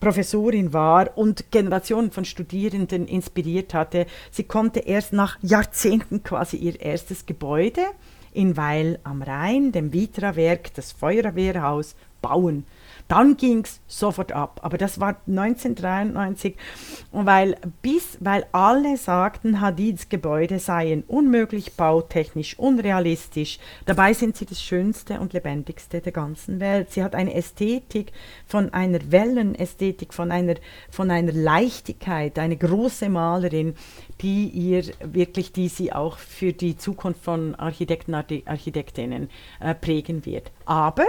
Professorin 0.00 0.72
war 0.72 1.16
und 1.16 1.50
Generationen 1.50 2.10
von 2.10 2.24
Studierenden 2.24 3.06
inspiriert 3.06 3.74
hatte. 3.74 4.06
Sie 4.30 4.44
konnte 4.44 4.80
erst 4.80 5.12
nach 5.12 5.38
Jahrzehnten 5.40 6.22
quasi 6.22 6.56
ihr 6.56 6.80
erstes 6.80 7.26
Gebäude 7.26 7.82
in 8.32 8.56
Weil 8.56 8.98
am 9.04 9.22
Rhein, 9.22 9.72
dem 9.72 9.92
Vitra-Werk, 9.92 10.74
das 10.74 10.92
Feuerwehrhaus, 10.92 11.94
bauen. 12.20 12.66
Dann 13.08 13.36
ging 13.36 13.64
es 13.64 13.80
sofort 13.86 14.32
ab. 14.32 14.60
Aber 14.62 14.78
das 14.78 14.98
war 14.98 15.16
1993, 15.26 16.56
weil, 17.12 17.56
bis, 17.82 18.18
weil 18.20 18.46
alle 18.52 18.96
sagten, 18.96 19.60
Hadids 19.60 20.08
Gebäude 20.08 20.58
seien 20.58 21.04
unmöglich, 21.06 21.74
bautechnisch 21.74 22.58
unrealistisch. 22.58 23.58
Dabei 23.84 24.14
sind 24.14 24.36
sie 24.36 24.46
das 24.46 24.62
Schönste 24.62 25.20
und 25.20 25.32
Lebendigste 25.32 26.00
der 26.00 26.12
ganzen 26.12 26.60
Welt. 26.60 26.90
Sie 26.92 27.02
hat 27.02 27.14
eine 27.14 27.34
Ästhetik 27.34 28.12
von 28.46 28.72
einer 28.72 28.98
Wellenästhetik, 29.10 30.14
von 30.14 30.32
einer, 30.32 30.54
von 30.90 31.10
einer 31.10 31.32
Leichtigkeit, 31.32 32.38
eine 32.38 32.56
große 32.56 33.08
Malerin, 33.10 33.74
die 34.22 34.48
ihr 34.48 34.84
wirklich, 35.04 35.52
die 35.52 35.68
sie 35.68 35.92
auch 35.92 36.18
für 36.18 36.52
die 36.52 36.76
Zukunft 36.76 37.22
von 37.22 37.54
Architekten, 37.54 38.14
Archi- 38.14 38.44
Architektinnen 38.46 39.28
äh, 39.60 39.74
prägen 39.74 40.24
wird. 40.24 40.50
Aber 40.64 41.04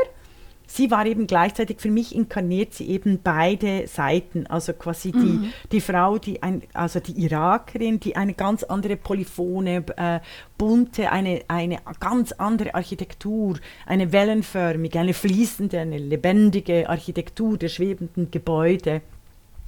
sie 0.67 0.91
war 0.91 1.05
eben 1.05 1.27
gleichzeitig, 1.27 1.79
für 1.79 1.91
mich 1.91 2.15
inkarniert 2.15 2.73
sie 2.73 2.89
eben 2.89 3.19
beide 3.23 3.87
Seiten, 3.87 4.47
also 4.47 4.73
quasi 4.73 5.11
die, 5.11 5.51
die 5.71 5.81
Frau, 5.81 6.17
die 6.17 6.43
ein, 6.43 6.63
also 6.73 6.99
die 6.99 7.23
Irakerin, 7.23 7.99
die 7.99 8.15
eine 8.15 8.33
ganz 8.33 8.63
andere 8.63 8.95
polyphone, 8.95 9.67
äh, 9.67 10.19
bunte, 10.57 11.11
eine, 11.11 11.41
eine 11.47 11.79
ganz 11.99 12.31
andere 12.33 12.75
Architektur, 12.75 13.57
eine 13.85 14.11
wellenförmige, 14.11 14.99
eine 14.99 15.13
fließende, 15.13 15.79
eine 15.79 15.97
lebendige 15.97 16.89
Architektur 16.89 17.57
der 17.57 17.69
schwebenden 17.69 18.31
Gebäude 18.31 19.01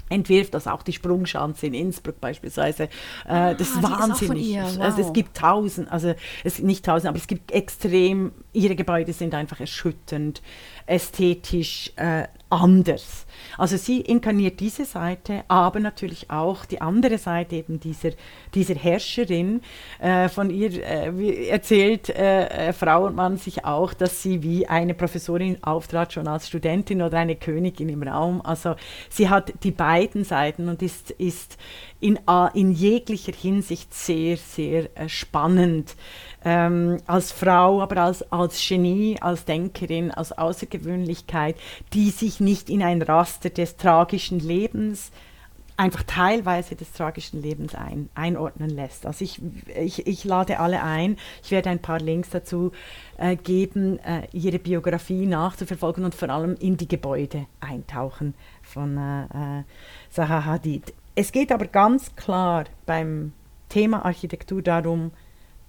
entwirft, 0.09 0.55
also 0.55 0.69
auch 0.71 0.83
die 0.83 0.93
Sprungschanze 0.93 1.67
in 1.67 1.73
Innsbruck 1.73 2.19
beispielsweise. 2.21 2.83
Äh, 2.83 3.55
das 3.55 3.61
ist 3.61 3.75
die 3.75 3.79
ist 3.79 3.83
wahnsinnig. 3.83 4.59
Also 4.59 4.79
wow. 4.79 5.07
es 5.07 5.13
gibt 5.13 5.37
tausend, 5.37 5.91
also 5.91 6.13
es 6.43 6.59
nicht 6.59 6.85
tausend, 6.85 7.09
aber 7.09 7.17
es 7.17 7.27
gibt 7.27 7.51
extrem, 7.51 8.31
ihre 8.53 8.75
Gebäude 8.75 9.13
sind 9.13 9.33
einfach 9.33 9.59
erschütternd, 9.59 10.41
ästhetisch 10.85 11.91
äh, 11.95 12.27
anders. 12.49 13.25
Also 13.57 13.75
sie 13.77 14.01
inkarniert 14.01 14.59
diese 14.59 14.85
Seite, 14.85 15.43
aber 15.47 15.79
natürlich 15.79 16.29
auch 16.29 16.65
die 16.65 16.79
andere 16.79 17.17
Seite 17.17 17.57
eben 17.57 17.79
dieser, 17.79 18.11
dieser 18.53 18.75
Herrscherin. 18.75 19.61
Äh, 19.99 20.29
von 20.29 20.49
ihr 20.49 20.71
äh, 20.83 21.47
erzählt 21.49 22.09
äh, 22.09 22.69
äh, 22.69 22.73
Frau 22.73 23.05
und 23.05 23.15
Mann 23.15 23.37
sich 23.37 23.65
auch, 23.65 23.93
dass 23.93 24.23
sie 24.23 24.43
wie 24.43 24.67
eine 24.67 24.93
Professorin 24.93 25.61
auftrat, 25.63 26.13
schon 26.13 26.27
als 26.27 26.47
Studentin 26.47 27.01
oder 27.01 27.17
eine 27.19 27.35
Königin 27.35 27.89
im 27.89 28.03
Raum. 28.03 28.41
Also 28.41 28.75
sie 29.09 29.29
hat 29.29 29.53
die 29.63 29.71
beiden 29.71 30.23
Seiten 30.23 30.69
und 30.69 30.81
ist, 30.81 31.11
ist 31.11 31.57
in, 31.99 32.19
a- 32.27 32.47
in 32.53 32.71
jeglicher 32.71 33.33
Hinsicht 33.33 33.93
sehr, 33.93 34.37
sehr 34.37 34.89
äh, 34.97 35.09
spannend. 35.09 35.95
Ähm, 36.45 36.97
als 37.07 37.31
Frau, 37.31 37.81
aber 37.81 37.97
als, 38.03 38.31
als 38.31 38.65
Genie, 38.65 39.17
als 39.19 39.45
Denkerin, 39.45 40.11
als 40.11 40.31
Außergewöhnlichkeit, 40.31 41.55
die 41.93 42.11
sich 42.11 42.39
nicht 42.39 42.69
in 42.69 42.83
ein 42.83 43.01
Raster 43.01 43.49
des 43.49 43.75
tragischen 43.75 44.39
Lebens, 44.39 45.11
einfach 45.77 46.03
teilweise 46.03 46.75
des 46.75 46.91
tragischen 46.91 47.41
Lebens 47.41 47.75
ein, 47.75 48.09
einordnen 48.15 48.71
lässt. 48.71 49.05
Also 49.05 49.23
ich, 49.23 49.39
ich, 49.75 50.07
ich 50.07 50.23
lade 50.23 50.59
alle 50.59 50.81
ein, 50.81 51.17
ich 51.43 51.51
werde 51.51 51.69
ein 51.69 51.79
paar 51.79 51.99
Links 51.99 52.31
dazu 52.31 52.71
äh, 53.17 53.35
geben, 53.35 53.99
äh, 53.99 54.27
ihre 54.33 54.57
Biografie 54.57 55.27
nachzuverfolgen 55.27 56.03
und 56.03 56.15
vor 56.15 56.29
allem 56.29 56.55
in 56.59 56.77
die 56.77 56.87
Gebäude 56.87 57.45
eintauchen 57.59 58.33
von 58.63 58.97
äh, 58.97 59.59
äh, 59.59 59.63
Zaha 60.09 60.45
Hadid. 60.45 60.93
Es 61.13 61.31
geht 61.31 61.51
aber 61.51 61.67
ganz 61.67 62.15
klar 62.15 62.65
beim 62.87 63.33
Thema 63.69 64.03
Architektur 64.03 64.63
darum, 64.63 65.11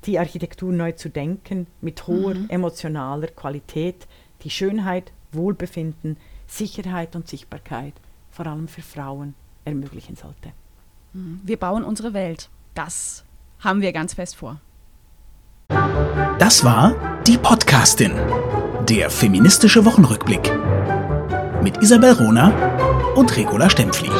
die 0.04 0.18
Architektur 0.18 0.72
neu 0.72 0.92
zu 0.92 1.08
denken, 1.08 1.66
mit 1.80 2.06
hoher 2.06 2.36
emotionaler 2.48 3.28
Qualität, 3.28 4.06
die 4.42 4.50
Schönheit, 4.50 5.12
Wohlbefinden, 5.32 6.16
Sicherheit 6.46 7.16
und 7.16 7.28
Sichtbarkeit, 7.28 7.94
vor 8.30 8.46
allem 8.46 8.68
für 8.68 8.82
Frauen, 8.82 9.34
ermöglichen 9.64 10.16
sollte. 10.16 10.52
Wir 11.12 11.56
bauen 11.56 11.84
unsere 11.84 12.12
Welt. 12.12 12.48
Das 12.74 13.24
haben 13.60 13.80
wir 13.80 13.92
ganz 13.92 14.14
fest 14.14 14.36
vor. 14.36 14.60
Das 16.38 16.64
war 16.64 16.94
die 17.26 17.36
Podcastin, 17.36 18.12
der 18.88 19.10
feministische 19.10 19.84
Wochenrückblick 19.84 20.52
mit 21.62 21.82
Isabel 21.82 22.12
Rona 22.12 23.14
und 23.14 23.36
Regula 23.36 23.68
Stempfli. 23.68 24.10